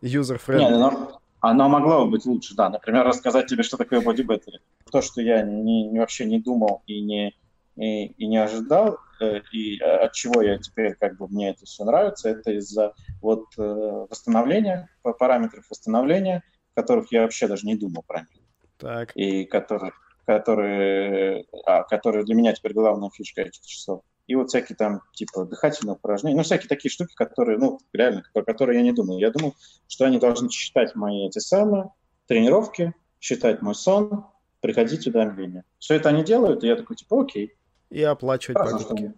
user-friendly. 0.00 0.64
Нет, 0.64 0.72
оно, 0.72 1.20
оно 1.42 1.68
могло 1.68 2.04
бы 2.04 2.12
быть 2.12 2.24
лучше, 2.24 2.54
да. 2.54 2.70
Например, 2.70 3.04
рассказать 3.04 3.48
тебе, 3.48 3.64
что 3.64 3.76
такое 3.76 4.00
Battery. 4.00 4.60
То, 4.90 5.02
что 5.02 5.20
я 5.20 5.42
не, 5.42 5.88
не, 5.88 5.98
вообще 5.98 6.24
не 6.24 6.38
думал 6.38 6.82
и 6.86 7.00
не, 7.02 7.34
и, 7.74 8.06
и 8.06 8.26
не 8.28 8.36
ожидал, 8.36 8.98
э, 9.20 9.40
и 9.52 9.78
от 9.80 10.12
чего 10.12 10.40
я 10.40 10.56
теперь, 10.58 10.94
как 10.94 11.18
бы, 11.18 11.26
мне 11.26 11.50
это 11.50 11.66
все 11.66 11.84
нравится, 11.84 12.28
это 12.28 12.52
из-за 12.52 12.94
вот 13.20 13.46
э, 13.58 14.06
восстановления, 14.08 14.88
параметров 15.02 15.66
восстановления, 15.68 16.44
которых 16.74 17.10
я 17.10 17.22
вообще 17.22 17.48
даже 17.48 17.66
не 17.66 17.74
думал 17.74 18.04
про 18.06 18.20
них. 18.20 18.40
Так. 18.78 19.10
И 19.16 19.44
которые, 19.44 19.92
которые, 20.24 21.44
а, 21.66 21.82
которые 21.82 22.24
для 22.24 22.36
меня 22.36 22.52
теперь 22.52 22.72
главная 22.72 23.10
фишка 23.10 23.42
этих 23.42 23.66
часов 23.66 24.02
и 24.26 24.34
вот 24.34 24.48
всякие 24.48 24.76
там, 24.76 25.02
типа, 25.12 25.44
дыхательные 25.44 25.94
упражнения, 25.94 26.36
ну, 26.36 26.42
всякие 26.42 26.68
такие 26.68 26.90
штуки, 26.90 27.14
которые, 27.14 27.58
ну, 27.58 27.80
реально, 27.92 28.22
про 28.32 28.42
которые 28.42 28.78
я 28.78 28.84
не 28.84 28.92
думал. 28.92 29.18
Я 29.18 29.30
думал, 29.30 29.54
что 29.88 30.04
они 30.04 30.18
должны 30.18 30.48
считать 30.50 30.94
мои 30.94 31.26
эти 31.26 31.38
самые 31.38 31.90
тренировки, 32.26 32.94
считать 33.20 33.62
мой 33.62 33.74
сон, 33.74 34.26
приходить 34.60 35.06
уведомления. 35.06 35.64
Все 35.78 35.94
это 35.94 36.08
они 36.08 36.22
делают, 36.22 36.64
и 36.64 36.68
я 36.68 36.76
такой, 36.76 36.96
типа, 36.96 37.22
окей. 37.22 37.54
И 37.90 38.02
оплачивать 38.02 38.58
Хорошо, 38.58 38.78
покупки. 38.78 39.14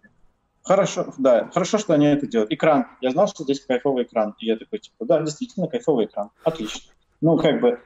Хорошо, 0.63 1.13
да, 1.19 1.49
хорошо, 1.53 1.77
что 1.77 1.93
они 1.93 2.07
это 2.07 2.25
делают. 2.25 2.51
Экран. 2.51 2.87
Я 2.99 3.11
знал, 3.11 3.27
что 3.27 3.43
здесь 3.43 3.61
кайфовый 3.61 4.03
экран. 4.03 4.35
И 4.39 4.47
я 4.47 4.57
такой, 4.57 4.79
типа, 4.79 5.05
да, 5.05 5.21
действительно 5.21 5.67
кайфовый 5.67 6.07
экран. 6.07 6.31
Отлично. 6.43 6.91
Ну, 7.21 7.37
как 7.37 7.61
бы, 7.61 7.79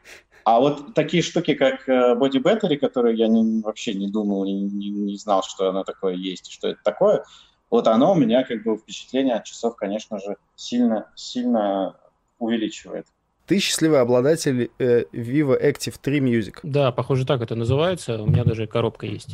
а 0.43 0.60
вот 0.60 0.93
такие 0.93 1.23
штуки, 1.23 1.54
как 1.54 1.88
э, 1.88 2.15
Body 2.15 2.41
Battery, 2.41 2.78
которые 2.78 3.17
я 3.17 3.28
не, 3.28 3.62
вообще 3.62 3.93
не 3.93 4.10
думал 4.10 4.45
и 4.45 4.52
не, 4.52 4.89
не 4.89 5.17
знал, 5.17 5.43
что 5.43 5.69
оно 5.69 5.84
такое 5.84 6.15
есть 6.15 6.49
и 6.49 6.52
что 6.52 6.69
это 6.69 6.80
такое, 6.84 7.23
вот 7.69 7.88
оно 7.88 8.13
у 8.13 8.15
меня 8.15 8.43
как 8.43 8.63
бы 8.63 8.78
впечатление 8.78 9.36
от 9.36 9.45
часов, 9.45 9.75
конечно 9.75 10.19
же, 10.19 10.38
сильно, 10.56 11.12
сильно 11.15 11.95
увеличивает. 12.39 13.06
Ты 13.45 13.60
счастливый 13.60 13.99
обладатель 13.99 14.69
э, 14.78 15.06
Vivo 15.12 15.60
Active 15.60 15.95
3 15.99 16.19
Music. 16.19 16.60
Да, 16.63 16.91
похоже, 16.91 17.25
так 17.25 17.41
это 17.41 17.56
называется. 17.56 18.21
У 18.21 18.28
меня 18.28 18.43
даже 18.43 18.67
коробка 18.67 19.08
есть. 19.08 19.34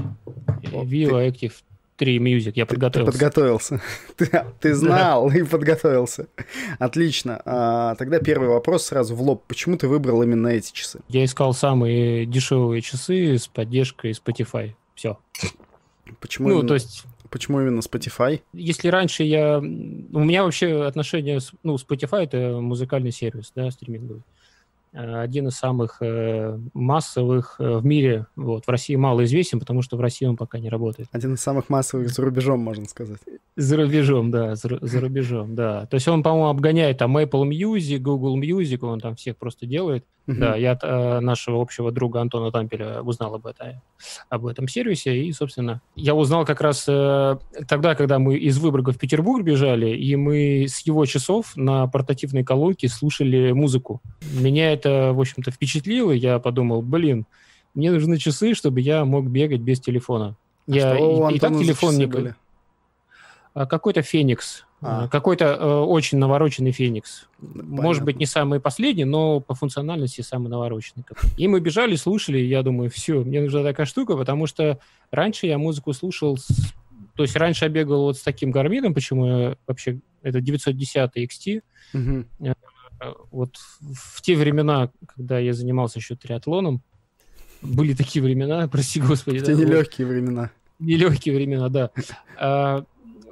Vivo 0.61 1.25
Active 1.27 1.53
3 1.97 2.19
Music, 2.19 2.53
я 2.55 2.65
подготовился. 2.65 3.11
Ты 3.11 3.17
подготовился. 3.17 3.81
ты, 4.17 4.45
ты 4.59 4.73
знал 4.73 5.31
и 5.31 5.43
подготовился. 5.43 6.27
Отлично. 6.77 7.41
А, 7.45 7.95
тогда 7.95 8.19
первый 8.19 8.49
вопрос 8.49 8.85
сразу 8.85 9.15
в 9.15 9.21
лоб. 9.21 9.43
Почему 9.47 9.77
ты 9.77 9.87
выбрал 9.87 10.21
именно 10.21 10.49
эти 10.49 10.73
часы? 10.73 10.99
Я 11.07 11.23
искал 11.23 11.53
самые 11.53 12.25
дешевые 12.25 12.81
часы 12.81 13.37
с 13.37 13.47
поддержкой 13.47 14.11
Spotify. 14.11 14.73
Все. 14.93 15.17
Почему 16.19 16.49
ну, 16.49 16.53
именно, 16.55 16.67
то 16.67 16.73
есть... 16.73 17.05
Почему 17.29 17.61
именно 17.61 17.79
Spotify? 17.79 18.41
Если 18.53 18.89
раньше 18.89 19.23
я... 19.23 19.59
У 19.59 19.63
меня 19.63 20.43
вообще 20.43 20.85
отношение... 20.85 21.39
С... 21.39 21.51
Ну, 21.63 21.75
Spotify— 21.75 22.23
это 22.23 22.59
музыкальный 22.61 23.11
сервис, 23.11 23.51
да, 23.55 23.71
стриминговый. 23.71 24.21
Э, 24.95 25.21
один 25.21 25.49
из 25.49 25.55
самых 25.55 25.97
э, 25.99 26.57
массовых 26.73 27.55
э, 27.59 27.77
в 27.77 27.85
мире. 27.85 28.27
Вот. 28.35 28.65
В 28.65 28.69
России 28.69 28.95
мало 28.95 29.25
известен, 29.25 29.59
потому 29.59 29.81
что 29.81 29.97
в 29.97 30.01
России 30.01 30.25
он 30.25 30.37
пока 30.37 30.57
не 30.57 30.69
работает. 30.69 31.09
Один 31.11 31.33
из 31.33 31.41
самых 31.41 31.69
массовых 31.69 32.09
за 32.09 32.21
рубежом, 32.21 32.61
можно 32.61 32.85
сказать. 32.85 33.19
За 33.57 33.75
рубежом, 33.75 34.31
да, 34.31 34.55
за, 34.55 34.79
за 34.81 35.01
рубежом, 35.01 35.53
да. 35.53 35.85
То 35.87 35.95
есть 35.95 36.07
он, 36.07 36.23
по-моему, 36.23 36.47
обгоняет 36.47 36.97
там 36.97 37.17
Apple 37.17 37.49
Music, 37.49 37.99
Google 37.99 38.39
Music, 38.39 38.85
он 38.85 39.01
там 39.01 39.15
всех 39.15 39.35
просто 39.37 39.65
делает. 39.65 40.05
Uh-huh. 40.27 40.33
Да, 40.39 40.55
я 40.55 40.71
от 40.71 40.83
э, 40.83 41.19
нашего 41.19 41.61
общего 41.61 41.91
друга 41.91 42.19
Антона 42.19 42.51
Тампеля 42.51 43.01
узнал 43.01 43.35
об, 43.35 43.45
это, 43.45 43.81
об 44.27 44.47
этом 44.47 44.67
сервисе, 44.67 45.15
и, 45.15 45.31
собственно, 45.31 45.81
я 45.95 46.15
узнал 46.15 46.45
как 46.45 46.61
раз 46.61 46.85
э, 46.87 47.37
тогда, 47.67 47.93
когда 47.93 48.17
мы 48.17 48.35
из 48.35 48.57
Выборга 48.57 48.91
в 48.91 48.97
Петербург 48.97 49.43
бежали, 49.43 49.95
и 49.95 50.15
мы 50.15 50.65
с 50.67 50.79
его 50.79 51.05
часов 51.05 51.55
на 51.55 51.85
портативной 51.85 52.43
колонке 52.43 52.87
слушали 52.87 53.51
музыку. 53.51 54.01
Меня 54.33 54.73
это, 54.73 55.11
в 55.13 55.19
общем-то, 55.19 55.51
впечатлило, 55.51 56.11
я 56.11 56.39
подумал, 56.39 56.81
блин, 56.81 57.27
мне 57.75 57.91
нужны 57.91 58.17
часы, 58.17 58.55
чтобы 58.55 58.81
я 58.81 59.05
мог 59.05 59.27
бегать 59.27 59.61
без 59.61 59.79
телефона. 59.79 60.35
А 60.67 60.71
я 60.71 60.95
что 60.95 61.29
и, 61.29 61.35
и 61.35 61.39
так 61.39 61.51
телефон 61.51 61.97
не 61.97 62.07
были? 62.07 62.35
А, 63.53 63.65
какой-то 63.67 64.01
Феникс. 64.01 64.64
А. 64.81 65.07
Какой-то 65.07 65.45
э, 65.45 65.79
очень 65.79 66.17
навороченный 66.17 66.71
Феникс. 66.71 67.27
Понятно. 67.39 67.81
Может 67.81 68.03
быть, 68.03 68.17
не 68.17 68.25
самый 68.25 68.59
последний, 68.59 69.05
но 69.05 69.39
по 69.39 69.55
функциональности 69.55 70.21
самый 70.21 70.49
навороченный. 70.49 71.05
И 71.37 71.47
мы 71.47 71.59
бежали, 71.59 71.95
слушали, 71.95 72.37
я 72.37 72.61
думаю, 72.61 72.89
все, 72.89 73.23
мне 73.23 73.41
нужна 73.41 73.63
такая 73.63 73.85
штука, 73.85 74.15
потому 74.15 74.47
что 74.47 74.79
раньше 75.11 75.47
я 75.47 75.57
музыку 75.57 75.93
слушал... 75.93 76.37
С... 76.37 76.47
То 77.15 77.23
есть 77.23 77.35
раньше 77.35 77.65
я 77.65 77.69
бегал 77.69 78.03
вот 78.03 78.17
с 78.17 78.21
таким 78.21 78.51
гармином, 78.51 78.93
почему 78.93 79.25
я 79.25 79.57
вообще... 79.65 79.99
Это 80.21 80.41
910 80.41 81.17
XT. 81.17 81.61
Угу. 81.93 82.53
Вот 83.31 83.55
в 83.57 84.21
те 84.21 84.35
времена, 84.35 84.89
когда 85.07 85.39
я 85.39 85.53
занимался 85.53 85.99
еще 85.99 86.15
триатлоном, 86.15 86.81
были 87.61 87.93
такие 87.93 88.23
времена, 88.23 88.67
прости 88.67 89.01
господи. 89.01 89.39
Те 89.39 89.55
да, 89.55 89.63
нелегкие 89.63 90.07
времена. 90.07 90.51
Нелегкие 90.79 91.35
времена, 91.35 91.69
да. 91.69 92.85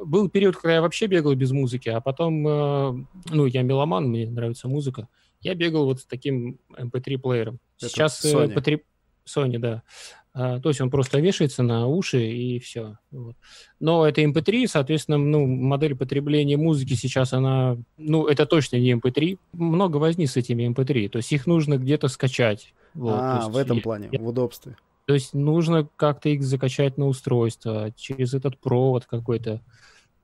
Был 0.05 0.29
период, 0.29 0.55
когда 0.55 0.75
я 0.75 0.81
вообще 0.81 1.07
бегал 1.07 1.33
без 1.35 1.51
музыки, 1.51 1.89
а 1.89 2.01
потом, 2.01 2.47
э, 2.47 3.05
ну, 3.31 3.45
я 3.45 3.61
меломан, 3.61 4.07
мне 4.09 4.29
нравится 4.29 4.67
музыка. 4.67 5.07
Я 5.41 5.55
бегал 5.55 5.85
вот 5.85 5.99
с 6.01 6.05
таким 6.05 6.59
MP3-плеером. 6.77 7.59
Это 7.79 7.89
Сейчас 7.89 8.23
Sony. 8.23 8.53
MP3... 8.53 8.81
Sony, 9.25 9.57
да. 9.57 9.83
А, 10.33 10.59
то 10.59 10.69
есть 10.69 10.81
он 10.81 10.89
просто 10.89 11.19
вешается 11.19 11.61
на 11.63 11.85
уши 11.87 12.25
и 12.25 12.59
все. 12.59 12.97
Вот. 13.11 13.35
Но 13.79 14.05
это 14.07 14.21
MP3, 14.21 14.67
соответственно, 14.67 15.17
ну, 15.17 15.45
модель 15.45 15.95
потребления 15.95 16.57
музыки 16.57 16.93
сейчас, 16.95 17.33
она, 17.33 17.77
ну, 17.97 18.25
это 18.27 18.45
точно 18.45 18.77
не 18.77 18.93
MP3. 18.93 19.37
Много 19.53 19.97
возни 19.97 20.25
с 20.25 20.35
этими 20.35 20.67
MP3, 20.67 21.09
то 21.09 21.17
есть 21.17 21.31
их 21.31 21.45
нужно 21.45 21.77
где-то 21.77 22.07
скачать. 22.07 22.73
Вот, 22.95 23.15
а, 23.15 23.47
в 23.49 23.57
этом 23.57 23.77
я- 23.77 23.83
плане, 23.83 24.09
я- 24.11 24.19
в 24.19 24.27
удобстве. 24.27 24.75
то 25.05 25.13
есть 25.13 25.33
нужно 25.33 25.87
как-то 25.97 26.29
их 26.29 26.43
закачать 26.43 26.97
на 26.97 27.07
устройство 27.07 27.91
через 27.95 28.33
этот 28.33 28.57
провод 28.57 29.05
какой-то. 29.05 29.61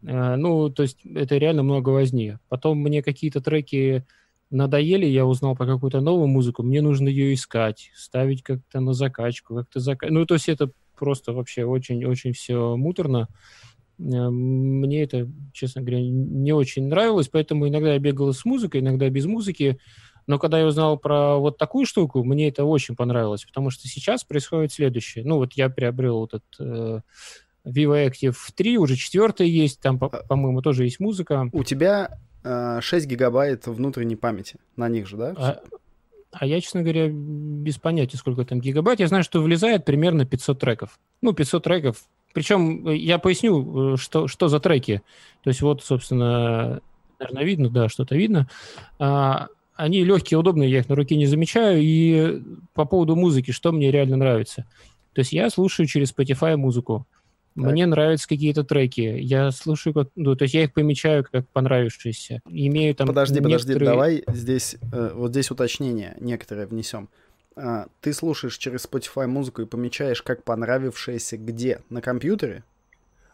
Э, 0.04 0.36
Ну, 0.36 0.70
то 0.70 0.84
есть 0.84 1.00
это 1.06 1.38
реально 1.38 1.64
много 1.64 1.90
возни. 1.90 2.38
Потом 2.50 2.80
мне 2.80 3.04
какие-то 3.04 3.42
треки 3.42 4.06
надоели, 4.52 5.06
я 5.06 5.26
узнал 5.26 5.56
про 5.56 5.68
какую-то 5.68 6.02
новую 6.02 6.28
музыку, 6.28 6.64
мне 6.64 6.82
нужно 6.82 7.08
ее 7.08 7.34
искать, 7.34 7.92
ставить 7.96 8.42
как-то 8.42 8.80
на 8.80 8.94
закачку, 8.94 9.56
как-то 9.56 9.80
зака... 9.80 10.08
Ну, 10.10 10.26
то 10.26 10.36
есть 10.36 10.50
это 10.50 10.72
просто 10.98 11.34
вообще 11.34 11.66
очень-очень 11.66 12.34
все 12.34 12.76
муторно. 12.76 13.28
Э, 14.00 14.30
Мне 14.30 15.04
это, 15.04 15.30
честно 15.54 15.82
говоря, 15.82 16.02
не 16.02 16.54
очень 16.54 16.88
нравилось, 16.88 17.28
поэтому 17.30 17.68
иногда 17.68 17.94
я 17.94 18.00
бегал 18.00 18.34
с 18.34 18.46
музыкой, 18.46 18.82
иногда 18.82 19.10
без 19.10 19.26
музыки. 19.26 19.80
Но 20.28 20.38
когда 20.38 20.60
я 20.60 20.68
узнал 20.68 20.98
про 20.98 21.38
вот 21.38 21.58
такую 21.58 21.86
штуку, 21.88 22.24
мне 22.24 22.50
это 22.50 22.64
очень 22.64 22.96
понравилось, 22.96 23.46
потому 23.46 23.72
что 23.72 23.88
сейчас 23.88 24.24
происходит 24.24 24.72
следующее. 24.72 25.26
Ну, 25.26 25.38
вот 25.38 25.54
я 25.54 25.70
приобрел 25.70 26.20
вот 26.20 26.36
этот 26.36 26.56
э, 26.60 27.02
Vivo 27.66 28.08
Active 28.08 28.36
3, 28.56 28.78
уже 28.78 28.96
четвертый 28.96 29.50
есть, 29.50 29.80
там, 29.80 29.98
А- 30.02 30.08
по-моему, 30.08 30.62
тоже 30.62 30.86
есть 30.86 31.00
музыка. 31.00 31.50
У 31.52 31.64
тебя 31.64 32.18
э, 32.44 32.80
6 32.82 33.08
гигабайт 33.08 33.68
внутренней 33.68 34.16
памяти. 34.16 34.58
На 34.76 34.90
них 34.90 35.08
же, 35.08 35.18
да? 35.18 35.34
А, 35.38 35.60
а 36.32 36.46
я, 36.46 36.62
честно 36.62 36.82
говоря, 36.82 37.10
без 37.10 37.78
понятия, 37.78 38.18
сколько 38.18 38.46
там 38.46 38.62
гигабайт. 38.62 39.00
Я 39.00 39.08
знаю, 39.08 39.24
что 39.24 39.42
влезает 39.42 39.86
примерно 39.86 40.26
500 40.26 40.60
треков. 40.60 41.00
Ну, 41.22 41.34
500 41.34 41.64
треков. 41.64 42.04
Причем 42.34 42.88
э, 42.88 42.96
я 42.96 43.18
поясню, 43.18 43.94
э, 43.94 43.98
что, 43.98 44.28
что 44.28 44.48
за 44.48 44.60
треки. 44.60 45.02
То 45.44 45.50
есть 45.50 45.62
вот, 45.62 45.84
собственно, 45.84 46.82
наверное, 47.20 47.44
видно, 47.44 47.70
да, 47.70 47.90
что-то 47.90 48.16
видно. 48.16 48.48
А, 49.00 49.48
они 49.76 50.04
легкие, 50.04 50.38
удобные, 50.38 50.70
я 50.70 50.80
их 50.80 50.90
на 50.90 50.96
руке 50.96 51.16
не 51.16 51.26
замечаю. 51.26 51.82
И 51.82 52.42
по 52.74 52.86
поводу 52.86 53.16
музыки, 53.16 53.52
что 53.52 53.72
мне 53.72 53.92
реально 53.92 54.18
нравится. 54.18 54.66
То 55.14 55.22
есть 55.22 55.34
я 55.34 55.50
слушаю 55.50 55.88
через 55.88 56.14
Spotify 56.14 56.56
музыку. 56.56 57.08
Мне 57.68 57.86
нравятся 57.86 58.28
какие-то 58.28 58.64
треки. 58.64 59.02
Я 59.02 59.52
слушаю, 59.52 59.94
как, 59.94 60.10
ну, 60.16 60.36
то 60.36 60.44
есть 60.44 60.54
я 60.54 60.64
их 60.64 60.74
помечаю 60.74 61.26
как 61.32 61.48
понравившиеся. 61.50 62.42
Имею 62.50 62.96
там 62.96 63.08
подожди, 63.08 63.40
подожди, 63.42 63.70
некоторые- 63.70 63.90
давай 63.90 64.24
здесь, 64.28 64.78
э, 64.92 65.12
вот 65.16 65.32
здесь 65.32 65.52
уточнение 65.52 66.16
некоторое 66.20 66.66
внесем. 66.68 67.10
А, 67.56 67.88
ты 68.02 68.14
слушаешь 68.14 68.58
через 68.58 68.86
Spotify 68.86 69.28
музыку 69.28 69.62
и 69.62 69.66
помечаешь 69.66 70.22
как 70.22 70.44
понравившееся 70.44 71.38
где? 71.38 71.82
На 71.90 72.02
компьютере? 72.02 72.64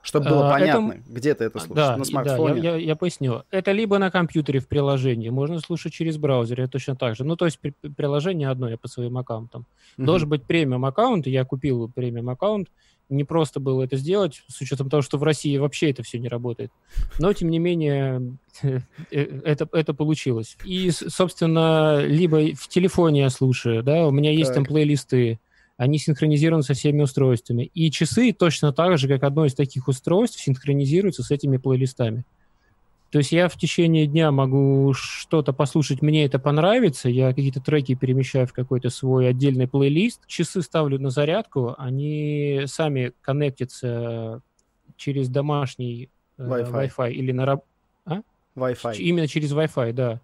Чтобы 0.01 0.29
было 0.29 0.53
А, 0.53 0.59
это- 0.59 0.77
понятно, 0.77 1.03
где 1.09 1.33
ты 1.33 1.45
это 1.45 1.59
слушаешь? 1.59 1.75
Да, 1.87 1.97
на 1.97 2.05
смартфоне? 2.05 2.61
Да, 2.61 2.69
я, 2.69 2.75
я- 2.75 2.85
я 2.85 2.95
поясню. 2.95 3.41
Это 3.49 3.71
либо 3.71 3.97
на 3.97 4.11
компьютере 4.11 4.59
в 4.59 4.67
приложении, 4.67 5.29
можно 5.29 5.59
слушать 5.59 5.93
через 5.93 6.17
браузер, 6.17 6.61
это 6.61 6.73
точно 6.73 6.95
так 6.95 7.15
же. 7.15 7.23
Ну, 7.23 7.35
то 7.35 7.45
есть 7.45 7.57
при- 7.59 7.73
при- 7.81 7.89
приложение 7.89 8.49
одно, 8.49 8.69
я 8.69 8.77
по 8.77 8.87
своим 8.87 9.17
аккаунтам. 9.17 9.65
Мгм. 9.97 10.05
Должен 10.05 10.29
быть 10.29 10.43
премиум 10.43 10.85
аккаунт, 10.85 11.25
я 11.25 11.43
купил 11.43 11.89
премиум 11.89 12.29
аккаунт. 12.29 12.67
Не 13.09 13.23
просто 13.23 13.59
было 13.59 13.83
это 13.83 13.97
сделать, 13.97 14.43
с 14.47 14.59
учетом 14.61 14.89
того, 14.89 15.01
что 15.01 15.17
в 15.17 15.23
России 15.23 15.57
вообще 15.57 15.91
это 15.91 16.03
все 16.03 16.17
не 16.17 16.27
работает. 16.27 16.71
Но, 17.19 17.31
тем 17.33 17.49
не 17.49 17.59
менее, 17.59 18.37
э, 18.63 18.79
это, 19.11 19.67
это 19.71 19.93
получилось. 19.93 20.57
И, 20.65 20.89
собственно, 20.91 22.03
либо 22.03 22.55
в 22.55 22.67
телефоне 22.67 23.21
я 23.21 23.29
слушаю, 23.29 23.83
да, 23.83 24.07
у 24.07 24.11
меня 24.11 24.31
есть 24.31 24.53
там 24.53 24.63
Так. 24.63 24.71
плейлисты, 24.71 25.39
они 25.77 25.99
синхронизированы 25.99 26.63
со 26.63 26.73
всеми 26.73 27.01
устройствами. 27.01 27.69
И 27.73 27.91
часы 27.91 28.33
точно 28.33 28.71
так 28.71 28.97
же, 28.97 29.07
как 29.07 29.23
одно 29.23 29.45
из 29.45 29.53
таких 29.53 29.87
устройств, 29.87 30.39
синхронизируются 30.39 31.21
с 31.21 31.31
этими 31.31 31.57
плейлистами. 31.57 32.23
То 33.15 33.19
есть 33.19 33.31
я 33.31 33.47
в 33.47 33.55
течение 33.55 34.07
дня 34.07 34.29
могу 34.29 34.91
что-то 34.93 35.53
послушать, 35.53 36.01
мне 36.01 36.25
это 36.25 36.37
понравится, 36.37 37.07
я 37.07 37.29
какие-то 37.29 37.61
треки 37.61 37.95
перемещаю 37.95 38.45
в 38.45 38.51
какой-то 38.51 38.89
свой 38.89 39.29
отдельный 39.29 39.69
плейлист, 39.69 40.27
часы 40.27 40.61
ставлю 40.61 40.99
на 40.99 41.11
зарядку, 41.11 41.75
они 41.77 42.63
сами 42.65 43.13
коннектятся 43.21 44.41
через 44.97 45.29
домашний 45.29 46.09
э, 46.37 46.43
Wi-Fi. 46.45 46.91
Wi-Fi 46.97 47.13
или 47.13 47.31
на 47.31 47.45
раб- 47.45 47.63
Wi-Fi. 48.57 48.97
Именно 48.97 49.29
через 49.29 49.53
Wi-Fi, 49.53 49.93
да. 49.93 50.19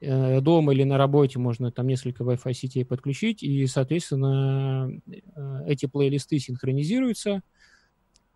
Э, 0.00 0.40
Дома 0.40 0.72
или 0.72 0.84
на 0.84 0.96
работе 0.96 1.40
можно 1.40 1.72
там 1.72 1.88
несколько 1.88 2.22
Wi-Fi 2.22 2.52
сетей 2.52 2.84
подключить, 2.84 3.42
и, 3.42 3.66
соответственно, 3.66 4.92
э, 5.08 5.64
эти 5.66 5.86
плейлисты 5.86 6.38
синхронизируются. 6.38 7.40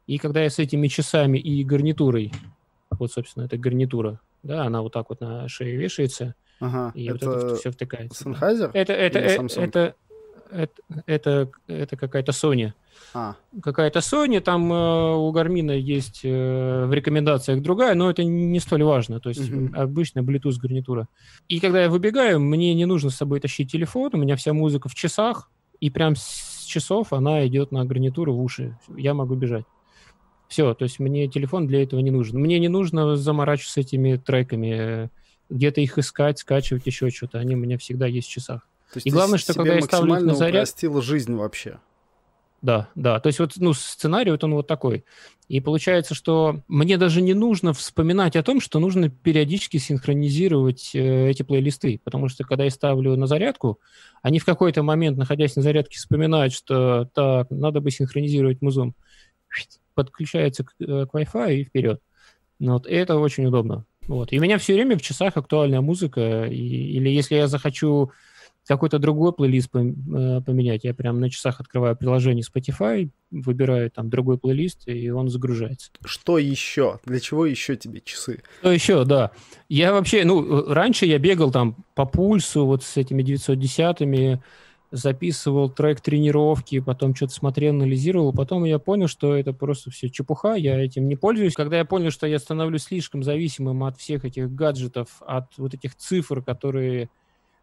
И 0.09 0.19
когда 0.19 0.43
я 0.43 0.51
с 0.51 0.59
этими 0.59 0.89
часами 0.89 1.39
и 1.39 1.63
гарнитурой, 1.63 2.33
вот, 3.01 3.13
собственно, 3.13 3.45
это 3.45 3.57
гарнитура, 3.59 4.21
да, 4.43 4.65
она 4.65 4.83
вот 4.83 4.93
так 4.93 5.09
вот 5.09 5.21
на 5.21 5.49
шее 5.49 5.77
вешается, 5.77 6.35
Ага, 6.61 6.93
и 6.95 7.11
вот 7.11 7.23
это 7.23 7.31
это 7.31 7.57
все 7.57 7.71
втыкается. 7.71 8.25
Sennheiser? 8.25 8.71
Это, 8.73 8.93
это, 8.93 9.19
э, 9.19 9.37
Samsung? 9.39 9.61
это, 9.63 9.95
это, 10.51 10.73
это, 11.07 11.51
это 11.67 11.97
какая-то 11.97 12.33
Sony. 12.33 12.73
А, 13.15 13.37
Какая-то 13.63 13.99
Sony, 13.99 14.41
там 14.41 14.73
э, 14.73 15.15
у 15.17 15.31
Гармина 15.33 15.73
есть 15.73 16.21
э, 16.25 16.85
в 16.87 16.93
рекомендациях 16.93 17.63
другая, 17.63 17.95
но 17.95 18.11
это 18.11 18.23
не 18.25 18.61
столь 18.61 18.85
важно. 18.85 19.19
То 19.21 19.31
есть 19.31 19.51
Мгм. 19.51 19.75
обычная 19.75 20.23
Bluetooth 20.23 20.59
гарнитура. 20.61 21.09
И 21.49 21.59
когда 21.61 21.83
я 21.83 21.91
выбегаю, 21.91 22.41
мне 22.41 22.75
не 22.75 22.87
нужно 22.87 23.11
с 23.11 23.17
собой 23.17 23.41
тащить 23.41 23.71
телефон, 23.73 24.11
у 24.15 24.19
меня 24.19 24.37
вся 24.37 24.53
музыка 24.53 24.89
в 24.89 24.95
часах, 24.95 25.51
и 25.81 25.91
прям 25.91 26.15
с 26.17 26.65
часов 26.65 27.13
она 27.13 27.47
идет 27.47 27.73
на 27.73 27.85
гарнитуру 27.85 28.35
в 28.35 28.41
уши. 28.43 28.79
Я 28.97 29.15
могу 29.15 29.35
бежать. 29.35 29.65
Все, 30.53 30.75
то 30.75 30.83
есть 30.83 30.99
мне 30.99 31.29
телефон 31.29 31.67
для 31.67 31.83
этого 31.83 32.01
не 32.01 32.11
нужен. 32.11 32.39
Мне 32.39 32.59
не 32.59 32.69
нужно 32.69 33.17
заморачиваться 33.17 33.81
этими 33.81 34.17
треками, 34.19 35.05
э, 35.05 35.09
где-то 35.49 35.81
их 35.81 35.97
искать, 35.97 36.41
скачивать, 36.41 36.85
еще 36.85 37.09
что-то. 37.09 37.39
Они 37.39 37.55
у 37.55 37.59
меня 37.59 37.79
всегда 37.79 38.07
есть 38.07 38.29
в 38.29 38.31
часах. 38.31 38.69
то 38.93 38.99
есть 38.99 39.07
И 39.07 39.11
главное, 39.11 39.39
что 39.39 39.55
когда 39.55 39.77
я 39.77 39.81
ставлю 39.81 40.15
их 40.17 40.21
на 40.25 40.35
заряд- 40.35 40.65
упростила 40.69 41.01
жизнь 41.01 41.35
вообще. 41.35 41.79
да, 42.61 42.91
да. 42.95 43.19
То 43.19 43.29
есть 43.29 43.39
вот 43.39 43.53
ну, 43.57 43.73
сценарий 43.73 44.31
вот 44.31 44.45
он 44.45 44.53
вот 44.53 44.67
такой. 44.67 45.07
И 45.49 45.61
получается, 45.61 46.15
что 46.15 46.61
мне 46.69 46.99
даже 46.99 47.23
не 47.23 47.33
нужно 47.33 47.73
вспоминать 47.73 48.37
о 48.37 48.43
том, 48.43 48.61
что 48.61 48.79
нужно 48.79 49.09
периодически 49.09 49.79
синхронизировать 49.79 50.91
э, 50.95 51.31
эти 51.31 51.43
плейлисты, 51.45 51.99
потому 52.05 52.29
что 52.29 52.45
когда 52.45 52.65
я 52.65 52.71
ставлю 52.71 53.17
на 53.17 53.27
зарядку, 53.27 53.81
они 54.21 54.39
в 54.39 54.45
какой-то 54.45 54.83
момент, 54.83 55.17
находясь 55.17 55.57
на 55.57 55.63
зарядке, 55.63 55.97
вспоминают, 55.97 56.53
что 56.53 57.09
так, 57.15 57.51
надо 57.51 57.81
бы 57.81 57.91
синхронизировать 57.91 58.61
музон. 58.61 58.93
Подключается 59.95 60.65
к, 60.65 60.73
э, 60.81 61.07
к 61.07 61.15
Wi-Fi 61.15 61.55
и 61.57 61.65
вперед. 61.65 62.01
Ну, 62.59 62.75
вот, 62.75 62.87
и 62.87 62.93
это 62.93 63.17
очень 63.17 63.47
удобно. 63.47 63.85
Вот. 64.09 64.33
И 64.33 64.39
у 64.39 64.43
меня 64.43 64.59
все 64.59 64.75
время 64.75 64.97
в 64.97 65.03
часах 65.03 65.37
актуальная 65.37 65.81
музыка, 65.81 66.47
и, 66.47 66.57
или 66.57 67.09
если 67.09 67.37
я 67.37 67.47
захочу 67.49 68.13
какой-то 68.67 68.99
другой 68.99 69.33
плейлист 69.33 69.71
э, 69.75 70.41
поменять. 70.41 70.85
Я 70.85 70.95
прям 70.95 71.21
на 71.21 71.31
часах 71.31 71.61
открываю 71.61 71.97
приложение 71.97 72.45
Spotify, 72.45 73.11
выбираю 73.31 73.91
там 73.91 74.09
другой 74.09 74.39
плейлист, 74.39 74.87
и 74.87 75.11
он 75.11 75.29
загружается. 75.29 75.91
Что 76.05 76.39
еще? 76.39 77.01
Для 77.05 77.19
чего 77.19 77.47
еще 77.47 77.77
тебе 77.77 78.01
часы? 78.05 78.43
Что 78.61 78.73
еще, 78.73 79.05
да. 79.05 79.33
Я 79.69 79.93
вообще, 79.93 80.25
ну, 80.25 80.73
раньше 80.73 81.07
я 81.07 81.19
бегал 81.19 81.51
там 81.51 81.77
по 81.95 82.05
пульсу 82.07 82.67
вот 82.67 82.85
с 82.85 82.97
этими 82.97 83.23
910-ми, 83.23 84.41
записывал 84.93 85.71
трек 85.71 86.03
тренировки, 86.03 86.79
потом 86.79 87.15
что-то 87.15 87.33
смотрел, 87.33 87.73
анализировал. 87.75 88.33
Потом 88.33 88.65
я 88.65 88.79
понял, 88.79 89.09
что 89.09 89.35
это 89.35 89.55
просто 89.55 89.91
все 89.91 90.11
чепуха, 90.11 90.55
я 90.55 90.79
этим 90.79 91.09
не 91.09 91.17
пользуюсь. 91.17 91.55
Когда 91.55 91.79
я 91.79 91.87
понял, 91.87 92.11
что 92.11 92.27
я 92.27 92.39
становлюсь 92.39 92.85
слишком 92.85 93.23
зависимым 93.23 93.83
от 93.85 93.99
всех 93.99 94.27
этих 94.27 94.55
гаджетов, 94.55 95.23
от 95.27 95.47
вот 95.57 95.73
этих 95.73 95.97
цифр, 95.97 96.43
которые 96.43 97.09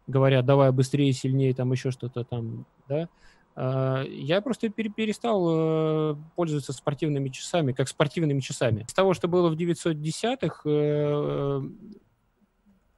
говорят, 0.08 0.44
давай 0.44 0.72
быстрее, 0.72 1.12
сильнее, 1.12 1.54
там 1.54 1.70
еще 1.70 1.92
что-то 1.92 2.24
там, 2.24 2.66
да, 2.88 3.08
а, 3.54 4.02
я 4.04 4.40
просто 4.40 4.68
перестал 4.68 6.14
э, 6.14 6.16
пользоваться 6.34 6.72
спортивными 6.72 7.28
часами, 7.28 7.72
как 7.72 7.88
спортивными 7.88 8.40
часами. 8.40 8.86
С 8.88 8.94
того, 8.94 9.14
что 9.14 9.28
было 9.28 9.50
в 9.50 9.56
910-х, 9.56 10.62
э, 10.64 11.62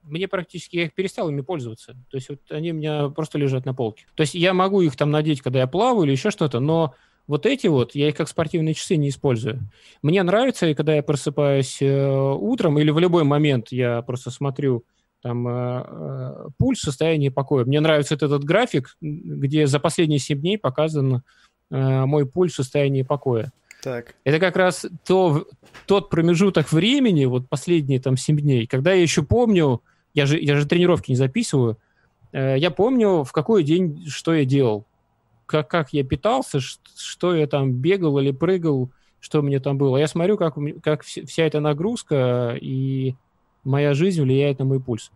мне 0.03 0.27
практически, 0.27 0.77
я 0.77 0.83
их 0.85 0.93
перестал 0.93 1.29
ими 1.29 1.41
пользоваться. 1.41 1.93
То 2.09 2.17
есть 2.17 2.29
вот 2.29 2.39
они 2.49 2.71
у 2.71 2.75
меня 2.75 3.09
просто 3.09 3.37
лежат 3.37 3.65
на 3.65 3.73
полке. 3.73 4.05
То 4.15 4.21
есть 4.21 4.35
я 4.35 4.53
могу 4.53 4.81
их 4.81 4.95
там 4.95 5.11
надеть, 5.11 5.41
когда 5.41 5.59
я 5.59 5.67
плаваю 5.67 6.03
или 6.03 6.11
еще 6.11 6.31
что-то, 6.31 6.59
но 6.59 6.93
вот 7.27 7.45
эти 7.45 7.67
вот, 7.67 7.95
я 7.95 8.09
их 8.09 8.15
как 8.15 8.27
спортивные 8.27 8.73
часы 8.73 8.97
не 8.97 9.09
использую. 9.09 9.61
Мне 10.01 10.21
нравится, 10.23 10.67
и 10.67 10.73
когда 10.73 10.95
я 10.95 11.03
просыпаюсь 11.03 11.81
э, 11.81 12.09
утром 12.09 12.77
или 12.79 12.91
в 12.91 12.99
любой 12.99 13.23
момент 13.23 13.71
я 13.71 14.01
просто 14.01 14.29
смотрю, 14.29 14.83
там 15.21 15.47
э, 15.47 15.85
э, 15.87 16.47
пульс, 16.57 16.81
состояние 16.81 17.31
покоя. 17.31 17.63
Мне 17.63 17.79
нравится 17.79 18.15
этот 18.15 18.43
график, 18.43 18.97
где 19.01 19.67
за 19.67 19.79
последние 19.79 20.19
7 20.19 20.39
дней 20.39 20.57
показан 20.57 21.23
э, 21.71 22.05
мой 22.05 22.25
пульс 22.25 22.53
в 22.53 22.57
состоянии 22.57 23.03
покоя. 23.03 23.51
Так. 23.81 24.15
Это 24.25 24.39
как 24.39 24.57
раз 24.57 24.85
то, 25.05 25.47
тот 25.87 26.09
промежуток 26.09 26.71
времени, 26.71 27.25
вот 27.25 27.47
последние 27.49 28.01
там 28.01 28.17
7 28.17 28.37
дней, 28.37 28.67
когда 28.67 28.93
я 28.93 29.01
еще 29.01 29.23
помню, 29.23 29.81
я 30.13 30.25
же, 30.25 30.39
я 30.39 30.55
же 30.55 30.67
тренировки 30.67 31.11
не 31.11 31.15
записываю, 31.15 31.77
э, 32.31 32.55
я 32.57 32.71
помню, 32.71 33.23
в 33.23 33.31
какой 33.31 33.63
день 33.63 34.05
что 34.07 34.33
я 34.33 34.45
делал, 34.45 34.85
как, 35.45 35.69
как 35.69 35.93
я 35.93 36.03
питался, 36.03 36.59
что 36.59 37.35
я 37.35 37.47
там 37.47 37.73
бегал 37.73 38.17
или 38.19 38.31
прыгал, 38.31 38.91
что 39.19 39.41
мне 39.41 39.59
там 39.59 39.77
было. 39.77 39.97
Я 39.97 40.07
смотрю, 40.07 40.37
как, 40.37 40.55
как 40.81 41.03
вся 41.03 41.43
эта 41.43 41.59
нагрузка 41.59 42.57
и 42.59 43.15
моя 43.63 43.93
жизнь 43.93 44.21
влияет 44.21 44.59
на 44.59 44.65
мой 44.65 44.81
пульс. 44.81 45.11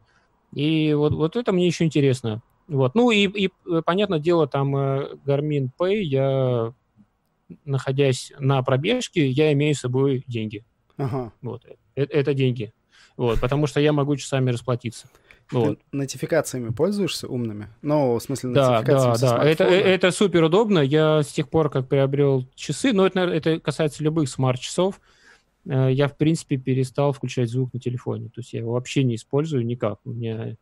И 0.53 0.93
вот, 0.93 1.13
вот 1.13 1.35
это 1.35 1.51
мне 1.51 1.67
еще 1.67 1.83
интересно. 1.83 2.41
Вот. 2.67 2.95
Ну 2.95 3.11
и, 3.11 3.27
и, 3.27 3.49
э, 3.69 3.81
понятное 3.85 4.19
дело, 4.19 4.47
там 4.47 4.75
э, 4.75 5.15
Garmin 5.25 5.69
Pay, 5.77 5.99
я, 6.01 6.73
находясь 7.65 8.31
на 8.39 8.61
пробежке, 8.61 9.27
я 9.27 9.51
имею 9.53 9.75
с 9.75 9.79
собой 9.79 10.23
деньги. 10.27 10.63
Ага. 10.97 11.31
Вот. 11.41 11.65
Это, 11.95 12.13
это 12.13 12.33
деньги. 12.33 12.73
Вот, 13.17 13.39
потому 13.39 13.67
что 13.67 13.79
я 13.79 13.91
могу 13.91 14.15
часами 14.15 14.51
расплатиться. 14.51 15.07
Вот. 15.51 15.79
Ты 15.79 15.97
нотификациями 15.97 16.69
пользуешься 16.69 17.27
умными? 17.27 17.69
Ну, 17.81 18.15
в 18.15 18.21
смысле, 18.21 18.51
да, 18.51 18.81
да, 18.81 19.15
да. 19.17 19.43
Это, 19.43 19.63
э, 19.63 19.79
это 19.81 20.11
супер 20.11 20.43
удобно. 20.43 20.79
Я 20.79 21.23
с 21.23 21.27
тех 21.27 21.49
пор, 21.49 21.69
как 21.69 21.87
приобрел 21.87 22.47
часы, 22.53 22.93
но 22.93 23.07
это, 23.07 23.21
это 23.21 23.59
касается 23.59 24.03
любых 24.03 24.29
смарт-часов, 24.29 24.99
Э, 25.67 25.89
я, 25.91 26.07
в 26.07 26.17
принципе, 26.17 26.57
перестал 26.57 27.11
включать 27.11 27.49
звук 27.49 27.73
на 27.73 27.79
телефоне. 27.79 28.27
То 28.27 28.41
есть 28.41 28.53
я 28.53 28.59
его 28.59 28.73
вообще 28.73 29.03
не 29.03 29.15
использую 29.15 29.65
никак. 29.65 29.99
У 30.05 30.11
меня... 30.11 30.55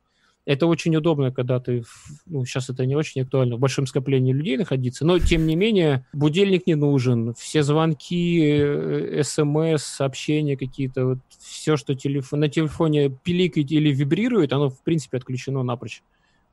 Это 0.45 0.67
очень 0.67 0.95
удобно, 0.95 1.31
когда 1.31 1.59
ты, 1.59 1.83
ну, 2.27 2.45
сейчас 2.45 2.69
это 2.69 2.85
не 2.85 2.95
очень 2.95 3.21
актуально, 3.21 3.55
в 3.55 3.59
большом 3.59 3.87
скоплении 3.87 4.31
людей 4.31 4.57
находиться, 4.57 5.03
но, 5.03 5.17
тем 5.17 5.47
не 5.47 5.55
менее, 5.55 6.05
будильник 6.13 6.67
не 6.67 6.75
нужен, 6.75 7.33
все 7.33 7.63
звонки, 7.63 9.21
смс, 9.23 9.83
сообщения 9.83 10.55
какие-то, 10.55 11.05
вот 11.05 11.17
все, 11.39 11.77
что 11.77 11.95
телефон, 11.95 12.41
на 12.41 12.49
телефоне 12.49 13.09
пиликает 13.09 13.71
или 13.71 13.91
вибрирует, 13.91 14.53
оно, 14.53 14.69
в 14.69 14.83
принципе, 14.83 15.17
отключено 15.17 15.63
напрочь 15.63 16.03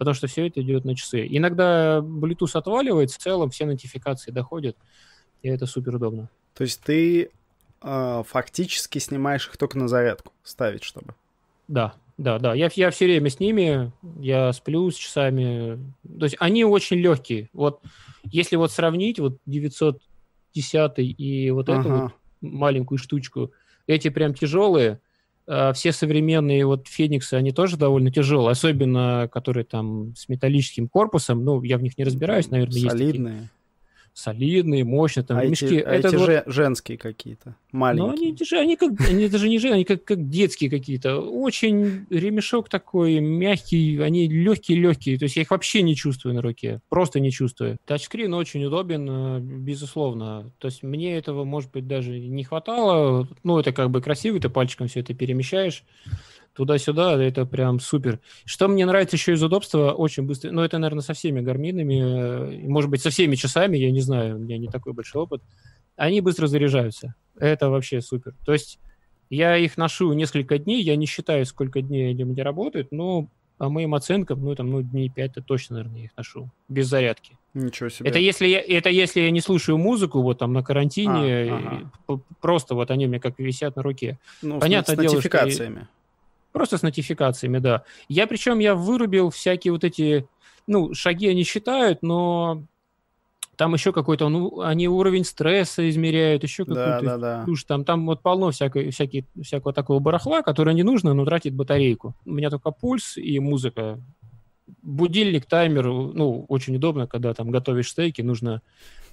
потому 0.02 0.14
что 0.14 0.26
все 0.26 0.48
это 0.48 0.60
идет 0.60 0.84
на 0.84 0.96
часы. 0.96 1.28
Иногда 1.30 1.98
Bluetooth 1.98 2.58
отваливается, 2.58 3.20
в 3.20 3.22
целом 3.22 3.50
все 3.50 3.66
нотификации 3.66 4.32
доходят, 4.32 4.76
и 5.42 5.48
это 5.48 5.66
супер 5.66 5.94
удобно. 5.94 6.28
То 6.54 6.64
есть 6.64 6.80
ты 6.80 7.30
э, 7.80 8.22
фактически 8.26 8.98
снимаешь 8.98 9.46
их 9.46 9.56
только 9.56 9.78
на 9.78 9.86
зарядку, 9.86 10.32
ставить 10.42 10.82
чтобы. 10.82 11.14
Да, 11.68 11.94
да, 12.18 12.38
да. 12.38 12.54
Я, 12.54 12.70
я 12.74 12.90
все 12.90 13.06
время 13.06 13.30
с 13.30 13.40
ними, 13.40 13.92
я 14.20 14.52
сплю 14.52 14.90
с 14.90 14.94
часами. 14.94 15.78
То 16.18 16.24
есть 16.24 16.36
они 16.38 16.64
очень 16.64 16.98
легкие. 16.98 17.48
Вот 17.52 17.80
если 18.24 18.56
вот 18.56 18.70
сравнить 18.70 19.18
вот 19.18 19.38
910 19.46 20.92
и 20.98 21.50
вот 21.50 21.68
ага. 21.68 21.80
эту 21.80 21.88
вот 21.90 22.12
маленькую 22.40 22.98
штучку, 22.98 23.52
эти 23.86 24.08
прям 24.08 24.34
тяжелые. 24.34 25.00
А 25.46 25.72
все 25.72 25.90
современные 25.92 26.64
вот 26.64 26.86
Фениксы, 26.86 27.34
они 27.34 27.50
тоже 27.50 27.76
довольно 27.76 28.12
тяжелые, 28.12 28.52
особенно 28.52 29.28
которые 29.32 29.64
там 29.64 30.14
с 30.14 30.28
металлическим 30.28 30.88
корпусом. 30.88 31.44
Ну, 31.44 31.62
я 31.62 31.78
в 31.78 31.82
них 31.82 31.98
не 31.98 32.04
разбираюсь, 32.04 32.48
наверное, 32.50 32.90
Солидные. 32.90 33.34
есть 33.34 33.50
солидные, 34.14 34.84
мощные, 34.84 35.24
там, 35.24 35.38
а 35.38 35.44
мешки. 35.44 35.66
Эти, 35.66 35.74
а 35.76 35.92
это 35.92 36.08
эти 36.08 36.16
вот... 36.16 36.26
же 36.26 36.42
женские 36.46 36.98
какие-то, 36.98 37.56
маленькие. 37.72 38.06
Ну, 38.06 38.56
они, 38.58 38.62
они, 38.62 38.76
как, 38.76 39.08
они 39.08 39.28
даже 39.28 39.48
не 39.48 39.58
женские, 39.58 39.74
они 39.74 39.84
как, 39.84 40.04
как 40.04 40.28
детские 40.28 40.70
какие-то. 40.70 41.18
Очень 41.20 42.06
ремешок 42.10 42.68
такой 42.68 43.20
мягкий, 43.20 43.98
они 43.98 44.28
легкие-легкие, 44.28 45.18
то 45.18 45.24
есть 45.24 45.36
я 45.36 45.42
их 45.42 45.50
вообще 45.50 45.82
не 45.82 45.96
чувствую 45.96 46.34
на 46.34 46.42
руке, 46.42 46.80
просто 46.88 47.20
не 47.20 47.30
чувствую. 47.30 47.78
Тачскрин 47.86 48.34
очень 48.34 48.64
удобен, 48.64 49.08
э, 49.08 49.40
безусловно. 49.40 50.52
То 50.58 50.68
есть 50.68 50.82
мне 50.82 51.16
этого, 51.16 51.44
может 51.44 51.70
быть, 51.70 51.86
даже 51.86 52.18
не 52.18 52.44
хватало. 52.44 53.28
Ну, 53.42 53.58
это 53.58 53.72
как 53.72 53.90
бы 53.90 54.02
красиво, 54.02 54.38
ты 54.38 54.48
пальчиком 54.48 54.88
все 54.88 55.00
это 55.00 55.14
перемещаешь 55.14 55.84
туда-сюда, 56.54 57.22
это 57.22 57.46
прям 57.46 57.80
супер. 57.80 58.20
Что 58.44 58.68
мне 58.68 58.86
нравится 58.86 59.16
еще 59.16 59.32
из 59.32 59.42
удобства, 59.42 59.92
очень 59.92 60.24
быстро, 60.24 60.50
ну, 60.50 60.62
это, 60.62 60.78
наверное, 60.78 61.02
со 61.02 61.14
всеми 61.14 61.40
гарминами, 61.40 62.64
э, 62.64 62.68
может 62.68 62.90
быть, 62.90 63.02
со 63.02 63.10
всеми 63.10 63.36
часами, 63.36 63.76
я 63.76 63.90
не 63.90 64.00
знаю, 64.00 64.36
у 64.36 64.38
меня 64.38 64.58
не 64.58 64.68
такой 64.68 64.92
большой 64.92 65.22
опыт, 65.22 65.42
они 65.96 66.20
быстро 66.20 66.46
заряжаются. 66.46 67.14
Это 67.36 67.70
вообще 67.70 68.00
супер. 68.00 68.34
То 68.44 68.52
есть 68.52 68.78
я 69.30 69.56
их 69.56 69.76
ношу 69.76 70.12
несколько 70.12 70.58
дней, 70.58 70.82
я 70.82 70.96
не 70.96 71.06
считаю, 71.06 71.46
сколько 71.46 71.80
дней 71.80 72.10
они 72.10 72.24
у 72.24 72.26
меня 72.26 72.44
работают, 72.44 72.92
но 72.92 73.28
по 73.56 73.68
моим 73.68 73.94
оценкам, 73.94 74.44
ну, 74.44 74.54
там, 74.54 74.70
ну, 74.70 74.82
дней 74.82 75.08
пять, 75.08 75.34
то 75.34 75.40
точно, 75.42 75.76
наверное, 75.76 76.02
их 76.02 76.10
ношу, 76.16 76.50
без 76.68 76.88
зарядки. 76.88 77.38
Ничего 77.54 77.88
себе. 77.90 78.08
Это 78.08 78.18
если 78.18 78.46
я, 78.46 78.60
это 78.60 78.90
если 78.90 79.20
я 79.20 79.30
не 79.30 79.40
слушаю 79.40 79.78
музыку, 79.78 80.20
вот 80.20 80.38
там 80.38 80.52
на 80.52 80.64
карантине, 80.64 81.52
а, 81.52 81.90
ага. 82.08 82.22
просто 82.40 82.74
вот 82.74 82.90
они 82.90 83.06
у 83.06 83.08
меня 83.08 83.20
как 83.20 83.38
висят 83.38 83.76
на 83.76 83.82
руке. 83.82 84.18
Ну, 84.42 84.58
Понятное 84.58 84.96
с 84.96 84.98
дело, 84.98 85.14
нотификациями. 85.14 85.80
Что 85.80 86.01
Просто 86.52 86.78
с 86.78 86.82
нотификациями, 86.82 87.58
да. 87.58 87.84
Я 88.08 88.26
причем 88.26 88.58
я 88.58 88.74
вырубил 88.74 89.30
всякие 89.30 89.72
вот 89.72 89.84
эти, 89.84 90.26
ну, 90.66 90.94
шаги 90.94 91.28
они 91.28 91.44
считают, 91.44 92.02
но 92.02 92.64
там 93.56 93.74
еще 93.74 93.92
какой-то, 93.92 94.28
ну, 94.28 94.60
они 94.60 94.88
уровень 94.88 95.24
стресса 95.24 95.88
измеряют, 95.88 96.42
еще 96.42 96.64
какую-то 96.64 97.00
да, 97.02 97.18
да, 97.18 97.44
да. 97.46 97.54
Там, 97.66 97.84
там 97.84 98.06
вот 98.06 98.22
полно 98.22 98.50
всякой, 98.50 98.90
всякие, 98.90 99.24
всякого 99.40 99.72
такого 99.72 99.98
барахла, 99.98 100.42
которое 100.42 100.74
не 100.74 100.82
нужно, 100.82 101.14
но 101.14 101.24
тратит 101.24 101.54
батарейку. 101.54 102.14
У 102.24 102.32
меня 102.32 102.50
только 102.50 102.70
пульс 102.70 103.16
и 103.16 103.38
музыка. 103.38 104.00
Будильник, 104.82 105.46
таймер, 105.46 105.86
ну, 105.86 106.44
очень 106.48 106.76
удобно, 106.76 107.06
когда 107.06 107.34
там 107.34 107.50
готовишь 107.50 107.90
стейки, 107.90 108.22
нужно 108.22 108.62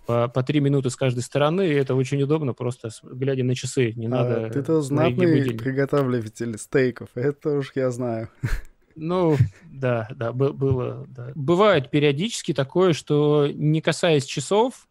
по, 0.10 0.28
по 0.28 0.42
три 0.42 0.60
минуты 0.60 0.90
с 0.90 0.96
каждой 0.96 1.22
стороны, 1.22 1.68
и 1.68 1.74
это 1.76 1.94
очень 1.94 2.20
удобно, 2.24 2.54
просто 2.56 2.90
глядя 3.04 3.44
на 3.44 3.54
часы, 3.54 3.94
не 3.96 4.08
а, 4.08 4.10
надо... 4.10 4.50
Ты-то 4.50 4.82
знатный 4.82 5.54
приготовитель 5.54 6.58
стейков, 6.58 7.10
это 7.14 7.60
уж 7.60 7.74
я 7.76 7.92
знаю. 7.92 8.28
Ну, 8.96 9.38
да, 9.72 10.08
да, 10.16 10.34
было, 10.34 11.06
да. 11.10 11.32
Бывает 11.36 11.92
периодически 11.92 12.56
такое, 12.56 12.94
что 12.94 13.50
не 13.54 13.82
касаясь 13.82 14.26
часов, 14.26 14.88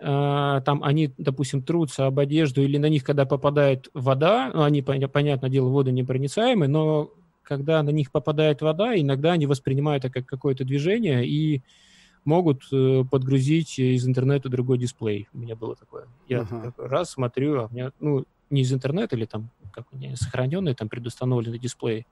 э, 0.00 0.02
там 0.04 0.82
они, 0.82 1.14
допустим, 1.16 1.62
трутся 1.62 2.06
об 2.06 2.18
одежду, 2.18 2.60
или 2.60 2.78
на 2.78 2.88
них, 2.88 3.04
когда 3.04 3.26
попадает 3.26 3.88
вода, 3.94 4.50
ну, 4.52 4.64
они, 4.64 4.82
понятное 4.82 5.50
дело, 5.50 5.68
водонепроницаемые, 5.68 6.68
но 6.68 7.12
когда 7.44 7.80
на 7.84 7.90
них 7.90 8.10
попадает 8.10 8.60
вода, 8.60 8.98
иногда 8.98 9.32
они 9.32 9.46
воспринимают 9.46 10.04
это 10.04 10.14
как 10.14 10.26
какое-то 10.26 10.64
движение, 10.64 11.24
и 11.24 11.62
могут 12.28 12.62
э, 12.72 13.04
подгрузить 13.10 13.78
из 13.78 14.06
интернета 14.06 14.48
другой 14.50 14.76
дисплей. 14.78 15.28
У 15.32 15.38
меня 15.38 15.56
было 15.56 15.74
такое. 15.74 16.06
Я 16.28 16.42
Ага. 16.42 16.74
раз 16.76 17.10
смотрю, 17.12 17.60
а 17.62 17.66
у 17.66 17.72
меня, 17.72 17.90
ну, 18.00 18.24
не 18.50 18.60
из 18.62 18.72
интернета 18.72 19.16
или 19.16 19.24
там, 19.24 19.48
как 19.72 19.86
у 19.92 19.96
меня, 19.96 20.14
сохраненный, 20.14 20.74
там, 20.74 20.88
предустановленный 20.90 21.58
дисплей. 21.58 22.06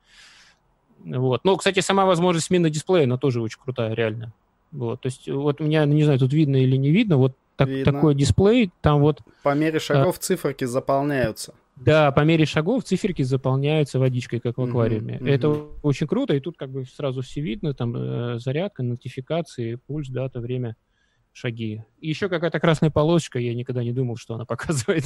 Вот. 1.05 1.43
Ну, 1.45 1.57
кстати, 1.57 1.81
сама 1.81 2.07
возможность 2.07 2.47
смены 2.47 2.71
дисплея, 2.71 3.05
она 3.05 3.19
тоже 3.19 3.43
очень 3.43 3.61
крутая, 3.63 3.93
реально. 3.95 4.33
Вот. 4.73 5.03
То 5.03 5.07
есть, 5.09 5.29
вот 5.29 5.61
у 5.61 5.65
меня, 5.65 5.85
не 5.85 6.03
знаю, 6.05 6.19
тут 6.19 6.33
видно 6.33 6.57
или 6.57 6.77
не 6.77 6.91
видно, 6.91 7.19
вот 7.19 7.37
так- 7.57 7.69
Видно. 7.69 7.93
такой 7.93 8.15
дисплей, 8.15 8.71
там 8.81 9.01
вот 9.01 9.21
По 9.43 9.55
мере 9.55 9.79
шагов 9.79 10.19
циферки 10.19 10.65
заполняются. 10.65 11.55
Да, 11.77 12.11
по 12.11 12.21
мере 12.21 12.47
шагов 12.47 12.85
циферки 12.85 13.23
заполняются 13.23 13.99
водичкой, 13.99 14.41
как 14.41 14.57
в 14.57 14.63
аквариуме. 14.63 15.19
мгм. 15.19 15.27
Это 15.27 15.49
очень 15.83 16.07
круто, 16.07 16.35
и 16.35 16.41
тут 16.41 16.57
как 16.57 16.71
бы 16.71 16.85
сразу 16.87 17.23
все 17.23 17.41
видно, 17.43 17.75
там 17.75 17.95
э, 17.97 18.39
зарядка, 18.39 18.83
нотификации, 18.83 19.79
пульс, 19.87 20.09
дата, 20.09 20.41
время, 20.41 20.77
шаги. 21.37 21.85
И 22.01 22.09
еще 22.09 22.31
какая-то 22.31 22.59
красная 22.61 22.91
полосочка, 22.91 23.39
я 23.39 23.55
никогда 23.55 23.85
не 23.85 23.93
думал, 23.93 24.17
что 24.17 24.35
она 24.35 24.45
показывает 24.47 25.05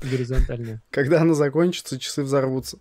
горизонтально. 0.00 0.82
Когда 0.90 1.22
она 1.22 1.34
закончится, 1.34 1.98
часы 1.98 2.22
взорвутся. 2.22 2.78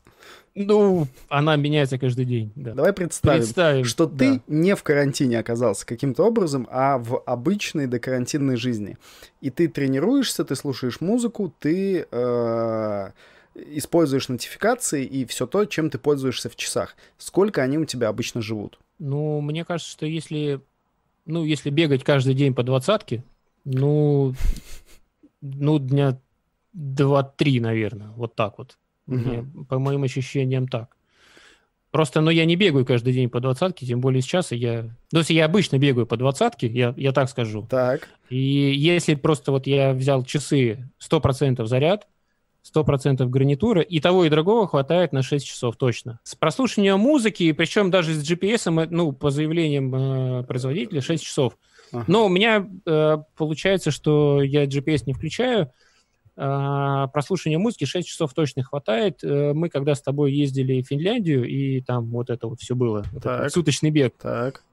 Ну, 0.54 1.08
она 1.28 1.56
меняется 1.56 1.98
каждый 1.98 2.26
день, 2.26 2.52
да. 2.56 2.74
Давай 2.74 2.94
представим, 2.94 3.40
Представим, 3.40 3.84
что 3.84 4.06
да. 4.06 4.18
ты 4.18 4.42
не 4.48 4.76
в 4.76 4.84
карантине 4.84 5.40
оказался 5.40 5.86
каким-то 5.86 6.24
образом, 6.24 6.68
а 6.70 7.00
в 7.00 7.18
обычной 7.26 7.88
докарантинной 7.88 8.58
жизни. 8.58 8.98
И 9.42 9.50
ты 9.50 9.68
тренируешься, 9.68 10.46
ты 10.46 10.56
слушаешь 10.56 11.02
музыку, 11.02 11.54
ты 11.60 12.08
э, 12.10 13.12
используешь 13.56 14.30
нотификации 14.30 15.04
и 15.04 15.26
все 15.26 15.48
то, 15.48 15.66
чем 15.66 15.90
ты 15.90 15.98
пользуешься 15.98 16.50
в 16.50 16.56
часах. 16.56 16.96
Сколько 17.18 17.64
они 17.64 17.80
у 17.80 17.86
тебя 17.86 18.10
обычно 18.10 18.42
живут? 18.42 18.80
Ну, 19.00 19.42
мне 19.42 19.66
кажется, 19.66 19.92
что 19.92 20.06
если, 20.06 20.62
ну, 21.26 21.44
если 21.44 21.70
бегать 21.70 22.04
каждый 22.04 22.34
день 22.34 22.54
по 22.54 22.64
двадцатке, 22.64 23.24
ну, 23.64 24.34
ну, 25.42 25.80
дня 25.80 26.20
два-три, 26.74 27.60
наверное, 27.60 28.10
вот 28.16 28.36
так 28.36 28.58
вот. 28.58 28.78
Мне, 29.08 29.46
по 29.70 29.80
моим 29.80 30.04
ощущениям, 30.04 30.68
так. 30.68 30.96
Просто, 31.92 32.20
ну, 32.20 32.30
я 32.30 32.44
не 32.46 32.58
бегаю 32.58 32.86
каждый 32.86 33.14
день 33.14 33.30
по 33.30 33.40
двадцатке, 33.40 33.86
тем 33.86 34.02
более 34.02 34.22
сейчас 34.22 34.52
я... 34.52 34.90
Ну, 35.14 35.20
если 35.20 35.34
я 35.34 35.46
обычно 35.46 35.78
бегаю 35.78 36.06
по 36.06 36.18
двадцатке, 36.18 36.68
я, 36.68 36.94
я 36.98 37.14
так 37.14 37.30
скажу. 37.30 37.66
Так, 37.70 38.10
И 38.30 38.38
если 38.38 39.16
просто 39.16 39.52
вот 39.52 39.66
я 39.66 39.94
взял 39.94 40.26
часы 40.26 40.90
100% 41.00 41.66
заряд, 41.66 42.08
100% 42.74 43.26
гарнитура, 43.28 43.82
и 43.82 44.00
того, 44.00 44.26
и 44.26 44.30
другого 44.30 44.68
хватает 44.68 45.14
на 45.14 45.22
6 45.22 45.46
часов 45.46 45.76
точно. 45.78 46.20
С 46.24 46.36
прослушиванием 46.36 47.00
музыки, 47.00 47.52
причем 47.52 47.92
даже 47.92 48.14
с 48.14 48.30
GPS, 48.30 48.84
э, 48.84 48.88
ну, 48.90 49.12
по 49.12 49.30
заявлениям 49.30 49.94
э, 49.94 50.44
производителя, 50.44 51.02
6 51.02 51.24
часов. 51.24 51.58
Ага. 51.92 52.06
Но 52.08 52.26
у 52.26 52.30
меня 52.30 52.68
э, 52.86 53.18
получается, 53.38 53.92
что 53.92 54.42
я 54.42 54.66
GPS 54.66 55.04
не 55.06 55.14
включаю, 55.14 55.72
а, 56.38 57.08
прослушивание 57.08 57.60
музыки 57.60 57.86
6 57.86 58.08
часов 58.08 58.34
точно 58.34 58.64
хватает. 58.64 59.24
Э, 59.24 59.54
Мы 59.54 59.70
когда 59.70 59.96
с 59.96 60.02
тобой 60.02 60.34
ездили 60.34 60.82
в 60.82 60.88
Финляндию, 60.88 61.46
и 61.46 61.80
там 61.82 62.08
вот 62.08 62.30
это 62.30 62.48
вот 62.48 62.60
все 62.60 62.76
было, 62.76 62.98
вот 62.98 63.08
этот 63.08 63.24
Так. 63.24 63.44
вот 63.44 63.54
суточный 63.54 63.90
бег, 63.90 64.16
так. 64.22 64.64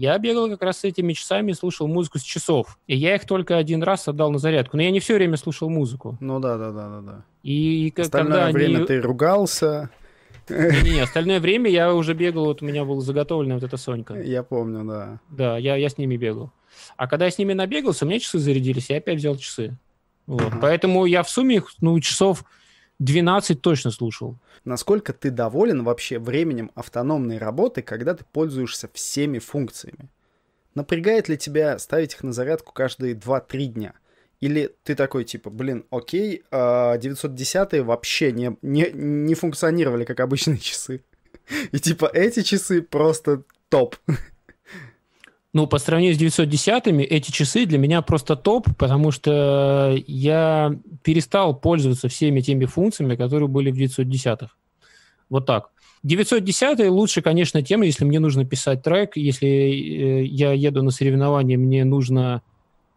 Я 0.00 0.16
бегал 0.18 0.48
как 0.48 0.62
раз 0.62 0.78
с 0.78 0.84
этими 0.84 1.12
часами, 1.12 1.52
слушал 1.52 1.86
музыку 1.86 2.18
с 2.18 2.22
часов. 2.22 2.78
И 2.86 2.96
я 2.96 3.16
их 3.16 3.26
только 3.26 3.58
один 3.58 3.82
раз 3.82 4.08
отдал 4.08 4.30
на 4.32 4.38
зарядку. 4.38 4.78
Но 4.78 4.82
я 4.82 4.90
не 4.90 4.98
все 4.98 5.14
время 5.14 5.36
слушал 5.36 5.68
музыку. 5.68 6.16
Ну 6.20 6.40
да, 6.40 6.56
да, 6.56 6.72
да, 6.72 6.88
да, 6.88 7.00
да. 7.02 7.24
И, 7.42 7.88
и 7.88 8.00
Остальное 8.00 8.50
время 8.50 8.78
они... 8.78 8.86
ты 8.86 8.98
ругался. 9.02 9.90
Не-не, 10.48 11.00
остальное 11.00 11.38
время 11.38 11.70
я 11.70 11.92
уже 11.92 12.14
бегал, 12.14 12.46
вот 12.46 12.62
у 12.62 12.64
меня 12.64 12.86
была 12.86 13.02
заготовлена 13.02 13.56
вот 13.56 13.62
эта 13.62 13.76
Сонька. 13.76 14.14
Я 14.14 14.42
помню, 14.42 14.84
да. 14.84 15.20
Да, 15.28 15.58
я, 15.58 15.76
я 15.76 15.90
с 15.90 15.98
ними 15.98 16.16
бегал. 16.16 16.50
А 16.96 17.06
когда 17.06 17.26
я 17.26 17.30
с 17.30 17.36
ними 17.36 17.52
набегался, 17.52 18.06
у 18.06 18.08
меня 18.08 18.20
часы 18.20 18.38
зарядились, 18.38 18.88
я 18.88 18.96
опять 18.96 19.18
взял 19.18 19.36
часы. 19.36 19.76
Вот. 20.26 20.40
Ага. 20.40 20.58
Поэтому 20.62 21.04
я 21.04 21.22
в 21.22 21.28
сумме 21.28 21.56
их, 21.56 21.74
ну, 21.82 22.00
часов 22.00 22.44
12 23.00 23.62
точно 23.62 23.90
слушал. 23.90 24.38
Насколько 24.64 25.12
ты 25.12 25.30
доволен 25.30 25.82
вообще 25.82 26.18
временем 26.18 26.70
автономной 26.74 27.38
работы, 27.38 27.82
когда 27.82 28.14
ты 28.14 28.24
пользуешься 28.30 28.88
всеми 28.92 29.38
функциями? 29.38 30.10
Напрягает 30.74 31.28
ли 31.28 31.36
тебя 31.36 31.78
ставить 31.78 32.14
их 32.14 32.22
на 32.22 32.32
зарядку 32.32 32.72
каждые 32.72 33.14
2-3 33.14 33.64
дня? 33.66 33.94
Или 34.40 34.74
ты 34.84 34.94
такой, 34.94 35.24
типа, 35.24 35.50
блин, 35.50 35.86
окей, 35.90 36.44
а 36.50 36.96
910 36.98 37.82
вообще 37.84 38.32
не, 38.32 38.56
не, 38.62 38.90
не 38.92 39.34
функционировали 39.34 40.04
как 40.04 40.20
обычные 40.20 40.58
часы. 40.60 41.02
И 41.72 41.78
типа 41.78 42.08
эти 42.12 42.42
часы 42.42 42.82
просто 42.82 43.42
топ. 43.70 43.96
Ну, 45.52 45.66
по 45.66 45.78
сравнению 45.78 46.14
с 46.16 46.38
910-ми, 46.38 47.02
эти 47.02 47.32
часы 47.32 47.66
для 47.66 47.78
меня 47.78 48.02
просто 48.02 48.36
топ, 48.36 48.68
потому 48.78 49.10
что 49.10 49.96
я 50.06 50.78
перестал 51.02 51.56
пользоваться 51.56 52.08
всеми 52.08 52.40
теми 52.40 52.66
функциями, 52.66 53.16
которые 53.16 53.48
были 53.48 53.72
в 53.72 53.76
910-х. 53.76 54.50
Вот 55.28 55.46
так. 55.46 55.70
910 56.04 56.88
лучше, 56.88 57.20
конечно, 57.20 57.62
тем, 57.62 57.82
если 57.82 58.04
мне 58.04 58.20
нужно 58.20 58.44
писать 58.44 58.82
трек, 58.82 59.16
если 59.16 59.48
э, 59.48 60.24
я 60.24 60.52
еду 60.52 60.82
на 60.82 60.90
соревнования, 60.90 61.58
мне 61.58 61.84
нужно 61.84 62.42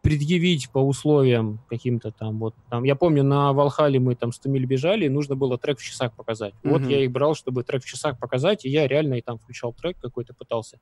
предъявить 0.04 0.70
по 0.70 0.80
условиям 0.80 1.60
каким-то 1.70 2.12
там 2.12 2.38
вот 2.38 2.54
там. 2.70 2.84
Я 2.84 2.96
помню, 2.96 3.24
на 3.24 3.52
Валхале 3.54 4.00
мы 4.00 4.16
там 4.16 4.32
100 4.32 4.50
миль 4.50 4.66
бежали, 4.66 5.06
и 5.06 5.10
нужно 5.10 5.36
было 5.36 5.58
трек 5.58 5.80
в 5.80 5.84
часах 5.84 6.14
показать. 6.14 6.54
Вот 6.64 6.82
Мгм. 6.82 6.90
я 6.90 7.04
их 7.04 7.12
брал, 7.12 7.36
чтобы 7.36 7.64
трек 7.64 7.84
в 7.84 7.88
часах 7.88 8.20
показать, 8.20 8.66
и 8.66 8.70
я 8.70 8.88
реально 8.88 9.16
и 9.16 9.22
там 9.22 9.38
включал 9.38 9.74
трек 9.74 9.98
какой-то, 10.02 10.34
пытался. 10.34 10.78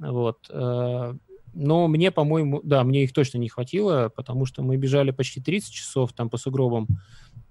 Вот. 0.00 0.38
э, 0.50 1.14
Но 1.52 1.88
мне, 1.88 2.10
по-моему, 2.10 2.60
да, 2.62 2.84
мне 2.84 3.04
их 3.04 3.12
точно 3.12 3.38
не 3.38 3.48
хватило, 3.48 4.10
потому 4.14 4.46
что 4.46 4.62
мы 4.62 4.76
бежали 4.76 5.10
почти 5.10 5.40
30 5.40 5.72
часов 5.72 6.12
там 6.12 6.30
по 6.30 6.36
сугробам, 6.36 6.86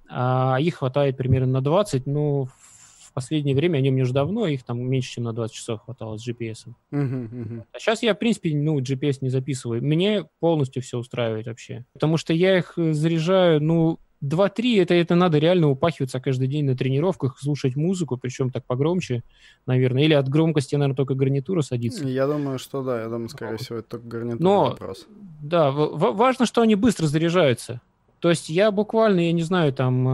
а 0.09 0.57
их 0.59 0.75
хватает 0.75 1.17
примерно 1.17 1.53
на 1.53 1.61
20. 1.61 2.07
Ну, 2.07 2.45
в 2.45 3.13
последнее 3.13 3.55
время, 3.55 3.79
они 3.79 3.89
у 3.89 3.93
меня 3.93 4.03
уже 4.03 4.13
давно, 4.13 4.47
их 4.47 4.63
там 4.63 4.79
меньше, 4.79 5.13
чем 5.13 5.23
на 5.25 5.33
20 5.33 5.55
часов 5.55 5.81
хватало 5.81 6.17
с 6.17 6.27
GPS. 6.27 6.67
-ом. 6.67 6.73
Мгм, 6.91 7.29
мгм. 7.31 7.63
А 7.73 7.79
сейчас 7.79 8.03
я, 8.03 8.13
в 8.13 8.19
принципе, 8.19 8.55
ну, 8.55 8.79
GPS 8.79 9.17
не 9.21 9.29
записываю. 9.29 9.83
Мне 9.83 10.25
полностью 10.39 10.81
все 10.81 10.97
устраивает 10.97 11.47
вообще. 11.47 11.85
Потому 11.93 12.17
что 12.17 12.33
я 12.33 12.57
их 12.57 12.73
заряжаю, 12.75 13.61
ну, 13.61 13.99
2-3, 14.23 14.81
это, 14.81 14.93
это 14.93 15.15
надо 15.15 15.37
реально 15.37 15.69
упахиваться 15.69 16.19
каждый 16.19 16.47
день 16.47 16.65
на 16.65 16.75
тренировках, 16.75 17.39
слушать 17.39 17.75
музыку, 17.75 18.17
причем 18.17 18.49
так 18.51 18.65
погромче, 18.65 19.23
наверное. 19.65 20.03
Или 20.03 20.13
от 20.13 20.27
громкости, 20.27 20.75
наверное, 20.75 20.95
только 20.95 21.13
гарнитура 21.15 21.61
садится. 21.61 22.05
Я 22.07 22.27
думаю, 22.27 22.59
что 22.59 22.83
да, 22.83 23.01
я 23.01 23.07
думаю, 23.07 23.29
скорее 23.29 23.53
Вот. 23.53 23.61
всего, 23.61 23.77
это 23.79 23.89
только 23.89 24.07
гарнитурный 24.07 24.43
Но- 24.43 24.63
вопрос. 24.65 25.07
Да, 25.41 25.71
важно, 25.71 26.45
что 26.45 26.61
они 26.61 26.75
быстро 26.75 27.07
заряжаются. 27.07 27.81
То 28.19 28.29
есть 28.29 28.49
я 28.49 28.71
буквально, 28.71 29.21
я 29.21 29.31
не 29.31 29.43
знаю, 29.43 29.71
там 29.71 30.07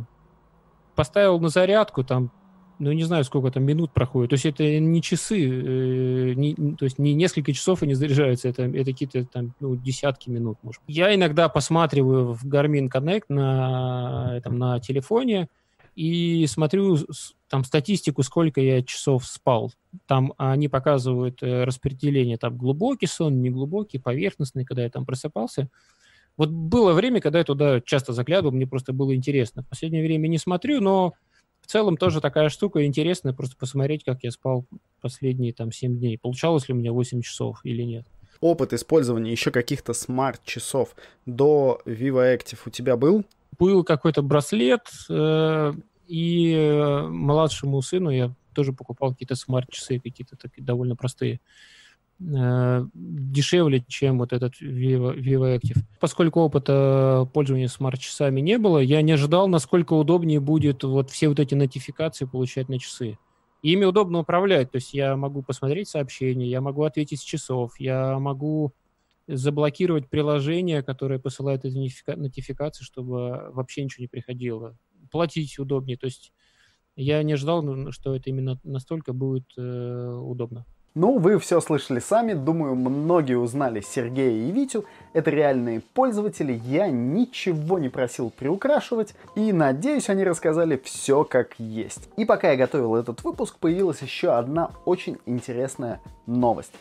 э, 0.00 0.04
поставил 0.94 1.40
на 1.40 1.48
зарядку, 1.48 2.04
там, 2.04 2.30
ну 2.78 2.92
не 2.92 3.04
знаю, 3.04 3.24
сколько 3.24 3.50
там 3.50 3.64
минут 3.64 3.92
проходит. 3.92 4.30
То 4.30 4.34
есть 4.34 4.46
это 4.46 4.78
не 4.78 5.02
часы, 5.02 5.38
э, 5.38 6.32
не- 6.34 6.54
не- 6.56 6.74
то 6.74 6.84
есть 6.84 6.98
не 6.98 7.14
несколько 7.14 7.52
часов 7.52 7.82
они 7.82 7.94
заряжаются, 7.94 8.48
это, 8.48 8.64
это 8.64 8.92
какие-то 8.92 9.24
там 9.24 9.54
ну, 9.60 9.76
десятки 9.76 10.30
минут, 10.30 10.58
может. 10.62 10.82
Я 10.86 11.14
иногда 11.14 11.48
посматриваю 11.48 12.34
в 12.34 12.44
Garmin 12.44 12.88
Connect 12.90 13.24
на, 13.28 14.34
этом, 14.36 14.58
на 14.58 14.80
телефоне 14.80 15.48
и 15.94 16.46
смотрю 16.46 16.98
там 17.48 17.64
статистику, 17.64 18.22
сколько 18.22 18.60
я 18.60 18.82
часов 18.82 19.26
спал. 19.26 19.72
Там 20.06 20.34
они 20.36 20.68
показывают 20.68 21.42
э, 21.42 21.64
распределение, 21.64 22.36
там 22.36 22.56
глубокий 22.56 23.06
сон, 23.06 23.40
неглубокий, 23.40 23.98
поверхностный, 23.98 24.64
когда 24.64 24.82
я 24.82 24.90
там 24.90 25.06
просыпался. 25.06 25.68
Вот 26.36 26.50
было 26.50 26.92
время, 26.92 27.20
когда 27.20 27.38
я 27.38 27.44
туда 27.44 27.80
часто 27.80 28.12
заглядывал, 28.12 28.54
мне 28.54 28.66
просто 28.66 28.92
было 28.92 29.14
интересно. 29.14 29.62
В 29.62 29.68
последнее 29.68 30.02
время 30.02 30.28
не 30.28 30.38
смотрю, 30.38 30.80
но 30.82 31.14
в 31.66 31.68
целом 31.68 31.96
тоже 31.96 32.20
такая 32.20 32.48
штука 32.48 32.84
интересная, 32.86 33.32
просто 33.32 33.56
посмотреть, 33.56 34.04
как 34.04 34.22
я 34.22 34.30
спал 34.30 34.66
последние 35.00 35.52
там 35.52 35.72
7 35.72 35.98
дней. 35.98 36.16
Получалось 36.16 36.68
ли 36.68 36.74
у 36.74 36.76
меня 36.76 36.92
8 36.92 37.22
часов 37.22 37.58
или 37.64 37.82
нет. 37.82 38.06
Опыт 38.40 38.72
использования 38.72 39.32
еще 39.32 39.50
каких-то 39.50 39.92
смарт-часов 39.92 40.94
до 41.24 41.80
Vivo 41.84 42.36
Active 42.36 42.58
у 42.66 42.70
тебя 42.70 42.96
был? 42.96 43.24
Был 43.58 43.82
какой-то 43.82 44.22
браслет, 44.22 44.82
э, 45.08 45.72
и 46.06 46.52
э, 46.52 47.06
младшему 47.08 47.82
сыну 47.82 48.10
я 48.10 48.32
тоже 48.54 48.72
покупал 48.72 49.12
какие-то 49.12 49.34
смарт-часы, 49.34 49.98
какие-то 49.98 50.36
такие 50.36 50.62
довольно 50.62 50.94
простые. 50.94 51.40
Э, 52.18 52.86
дешевле, 52.94 53.84
чем 53.86 54.18
вот 54.18 54.32
этот 54.32 54.54
Vivo, 54.62 55.14
Vivo 55.14 55.54
Active. 55.54 55.80
Поскольку 56.00 56.40
опыта 56.40 57.28
пользования 57.34 57.68
смарт-часами 57.68 58.40
не 58.40 58.56
было, 58.56 58.78
я 58.78 59.02
не 59.02 59.12
ожидал, 59.12 59.48
насколько 59.48 59.92
удобнее 59.92 60.40
будет 60.40 60.82
вот 60.82 61.10
все 61.10 61.28
вот 61.28 61.40
эти 61.40 61.54
нотификации 61.54 62.24
получать 62.24 62.70
на 62.70 62.78
часы. 62.78 63.18
Ими 63.62 63.84
удобно 63.84 64.20
управлять, 64.20 64.70
то 64.70 64.76
есть 64.76 64.94
я 64.94 65.14
могу 65.16 65.42
посмотреть 65.42 65.88
сообщения, 65.88 66.46
я 66.46 66.62
могу 66.62 66.84
ответить 66.84 67.20
с 67.20 67.24
часов, 67.24 67.78
я 67.78 68.18
могу 68.18 68.72
заблокировать 69.28 70.08
приложение, 70.08 70.82
которое 70.82 71.18
посылает 71.18 71.66
эти 71.66 71.76
нотифика- 71.76 72.16
нотификации, 72.16 72.84
чтобы 72.84 73.50
вообще 73.52 73.84
ничего 73.84 74.02
не 74.02 74.08
приходило. 74.08 74.74
Платить 75.10 75.58
удобнее, 75.58 75.98
то 75.98 76.06
есть 76.06 76.32
я 76.94 77.22
не 77.22 77.34
ожидал, 77.34 77.62
ну, 77.62 77.92
что 77.92 78.16
это 78.16 78.30
именно 78.30 78.58
настолько 78.62 79.12
будет 79.12 79.44
э, 79.58 80.18
удобно. 80.22 80.64
Ну, 80.96 81.18
вы 81.18 81.38
все 81.38 81.60
слышали 81.60 81.98
сами, 81.98 82.32
думаю, 82.32 82.74
многие 82.74 83.34
узнали 83.34 83.82
Сергея 83.82 84.30
и 84.30 84.50
Витю. 84.50 84.86
Это 85.12 85.30
реальные 85.30 85.82
пользователи, 85.82 86.58
я 86.64 86.88
ничего 86.88 87.78
не 87.78 87.90
просил 87.90 88.30
приукрашивать, 88.30 89.14
и 89.34 89.52
надеюсь, 89.52 90.08
они 90.08 90.24
рассказали 90.24 90.80
все 90.82 91.22
как 91.24 91.50
есть. 91.58 92.08
И 92.16 92.24
пока 92.24 92.52
я 92.52 92.56
готовил 92.56 92.96
этот 92.96 93.22
выпуск, 93.24 93.58
появилась 93.58 94.00
еще 94.00 94.32
одна 94.32 94.70
очень 94.86 95.18
интересная 95.26 96.00
новость. 96.24 96.72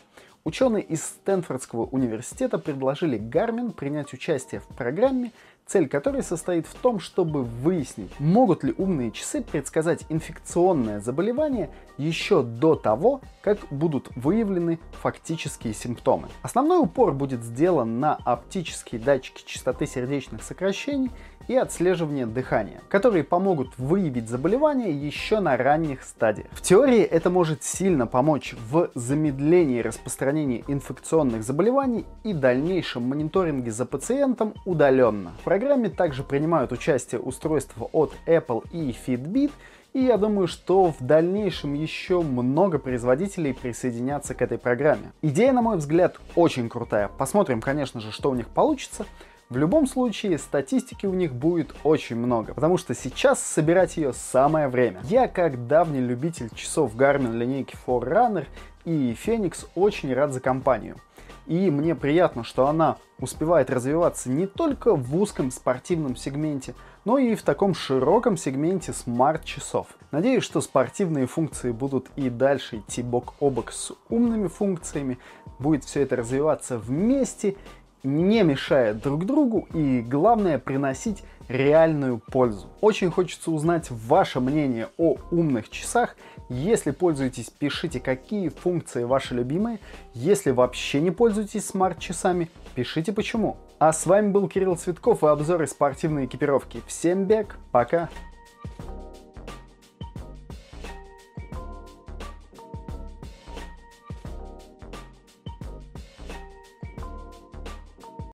Ученые 0.45 0.83
из 0.83 1.03
Стэнфордского 1.03 1.87
университета 1.87 2.57
предложили 2.57 3.19
Garmin 3.19 3.73
принять 3.73 4.13
участие 4.13 4.61
в 4.61 4.67
программе, 4.67 5.33
цель 5.65 5.87
которой 5.87 6.23
состоит 6.23 6.67
в 6.67 6.75
том, 6.75 6.99
чтобы 6.99 7.43
выяснить, 7.43 8.11
могут 8.19 8.63
ли 8.63 8.73
умные 8.77 9.11
часы 9.11 9.41
предсказать 9.41 10.05
инфекционное 10.09 10.99
заболевание 10.99 11.69
еще 11.97 12.43
до 12.43 12.75
того, 12.75 13.21
как 13.41 13.59
будут 13.71 14.09
выявлены 14.15 14.79
фактические 15.01 15.73
симптомы. 15.73 16.27
Основной 16.41 16.79
упор 16.79 17.13
будет 17.13 17.43
сделан 17.43 17.99
на 17.99 18.15
оптические 18.15 19.01
датчики 19.01 19.43
частоты 19.45 19.87
сердечных 19.87 20.43
сокращений 20.43 21.11
и 21.47 21.55
отслеживание 21.55 22.25
дыхания, 22.25 22.81
которые 22.89 23.23
помогут 23.23 23.69
выявить 23.77 24.29
заболевание 24.29 24.91
еще 24.91 25.39
на 25.39 25.57
ранних 25.57 26.03
стадиях. 26.03 26.47
В 26.51 26.61
теории 26.61 27.01
это 27.01 27.29
может 27.29 27.63
сильно 27.63 28.07
помочь 28.07 28.55
в 28.69 28.89
замедлении 28.95 29.81
распространения 29.81 30.63
инфекционных 30.67 31.43
заболеваний 31.43 32.05
и 32.23 32.33
дальнейшем 32.33 33.03
мониторинге 33.03 33.71
за 33.71 33.85
пациентом 33.85 34.53
удаленно. 34.65 35.31
В 35.41 35.43
программе 35.43 35.89
также 35.89 36.23
принимают 36.23 36.71
участие 36.71 37.21
устройства 37.21 37.89
от 37.91 38.13
Apple 38.27 38.63
и 38.71 38.95
Fitbit, 39.05 39.51
и 39.93 40.01
я 40.01 40.17
думаю, 40.17 40.47
что 40.47 40.91
в 40.91 40.97
дальнейшем 40.99 41.73
еще 41.73 42.21
много 42.21 42.79
производителей 42.79 43.53
присоединятся 43.53 44.35
к 44.35 44.41
этой 44.41 44.57
программе. 44.57 45.13
Идея, 45.21 45.53
на 45.53 45.61
мой 45.61 45.77
взгляд, 45.77 46.19
очень 46.35 46.67
крутая. 46.67 47.07
Посмотрим, 47.07 47.61
конечно 47.61 48.01
же, 48.01 48.11
что 48.11 48.29
у 48.29 48.35
них 48.35 48.49
получится. 48.49 49.05
В 49.47 49.57
любом 49.57 49.85
случае, 49.85 50.39
статистики 50.39 51.05
у 51.05 51.13
них 51.13 51.31
будет 51.31 51.75
очень 51.83 52.15
много, 52.15 52.55
потому 52.55 52.79
что 52.79 52.95
сейчас 52.95 53.39
собирать 53.39 53.95
ее 53.95 54.11
самое 54.11 54.67
время. 54.67 55.01
Я, 55.03 55.27
как 55.27 55.67
давний 55.67 55.99
любитель 55.99 56.49
часов 56.55 56.95
Garmin 56.95 57.37
линейки 57.37 57.77
Forerunner 57.85 58.47
и 58.85 59.13
Phoenix, 59.13 59.67
очень 59.75 60.11
рад 60.15 60.33
за 60.33 60.39
компанию. 60.39 60.95
И 61.45 61.69
мне 61.69 61.93
приятно, 61.93 62.43
что 62.43 62.65
она 62.65 62.97
успевает 63.19 63.69
развиваться 63.69 64.31
не 64.31 64.47
только 64.47 64.95
в 64.95 65.15
узком 65.15 65.51
спортивном 65.51 66.15
сегменте, 66.15 66.73
но 67.05 67.19
и 67.19 67.35
в 67.35 67.43
таком 67.43 67.75
широком 67.75 68.37
сегменте 68.37 68.93
смарт-часов. 68.93 69.89
Надеюсь, 70.09 70.43
что 70.43 70.59
спортивные 70.59 71.27
функции 71.27 71.69
будут 71.69 72.07
и 72.15 72.31
дальше 72.31 72.77
идти 72.77 73.03
бок 73.03 73.35
о 73.39 73.51
бок 73.51 73.71
с 73.71 73.91
умными 74.09 74.47
функциями, 74.47 75.19
будет 75.59 75.83
все 75.83 76.01
это 76.01 76.15
развиваться 76.15 76.79
вместе, 76.79 77.57
не 78.05 78.43
мешая 78.43 78.93
друг 78.93 79.25
другу 79.25 79.67
и, 79.73 80.01
главное, 80.01 80.59
приносить 80.59 81.23
реальную 81.47 82.19
пользу. 82.19 82.67
Очень 82.81 83.11
хочется 83.11 83.51
узнать 83.51 83.87
ваше 83.89 84.39
мнение 84.39 84.89
о 84.97 85.15
умных 85.31 85.69
часах. 85.69 86.15
Если 86.49 86.91
пользуетесь, 86.91 87.49
пишите, 87.49 87.99
какие 87.99 88.49
функции 88.49 89.03
ваши 89.03 89.35
любимые. 89.35 89.79
Если 90.13 90.51
вообще 90.51 91.01
не 91.01 91.11
пользуетесь 91.11 91.65
смарт-часами, 91.65 92.49
пишите 92.75 93.13
почему. 93.13 93.57
А 93.79 93.91
с 93.91 94.05
вами 94.05 94.29
был 94.29 94.47
Кирилл 94.47 94.75
Цветков 94.75 95.23
и 95.23 95.27
обзоры 95.27 95.67
спортивной 95.67 96.25
экипировки. 96.25 96.81
Всем 96.87 97.25
бег, 97.25 97.57
пока! 97.71 98.09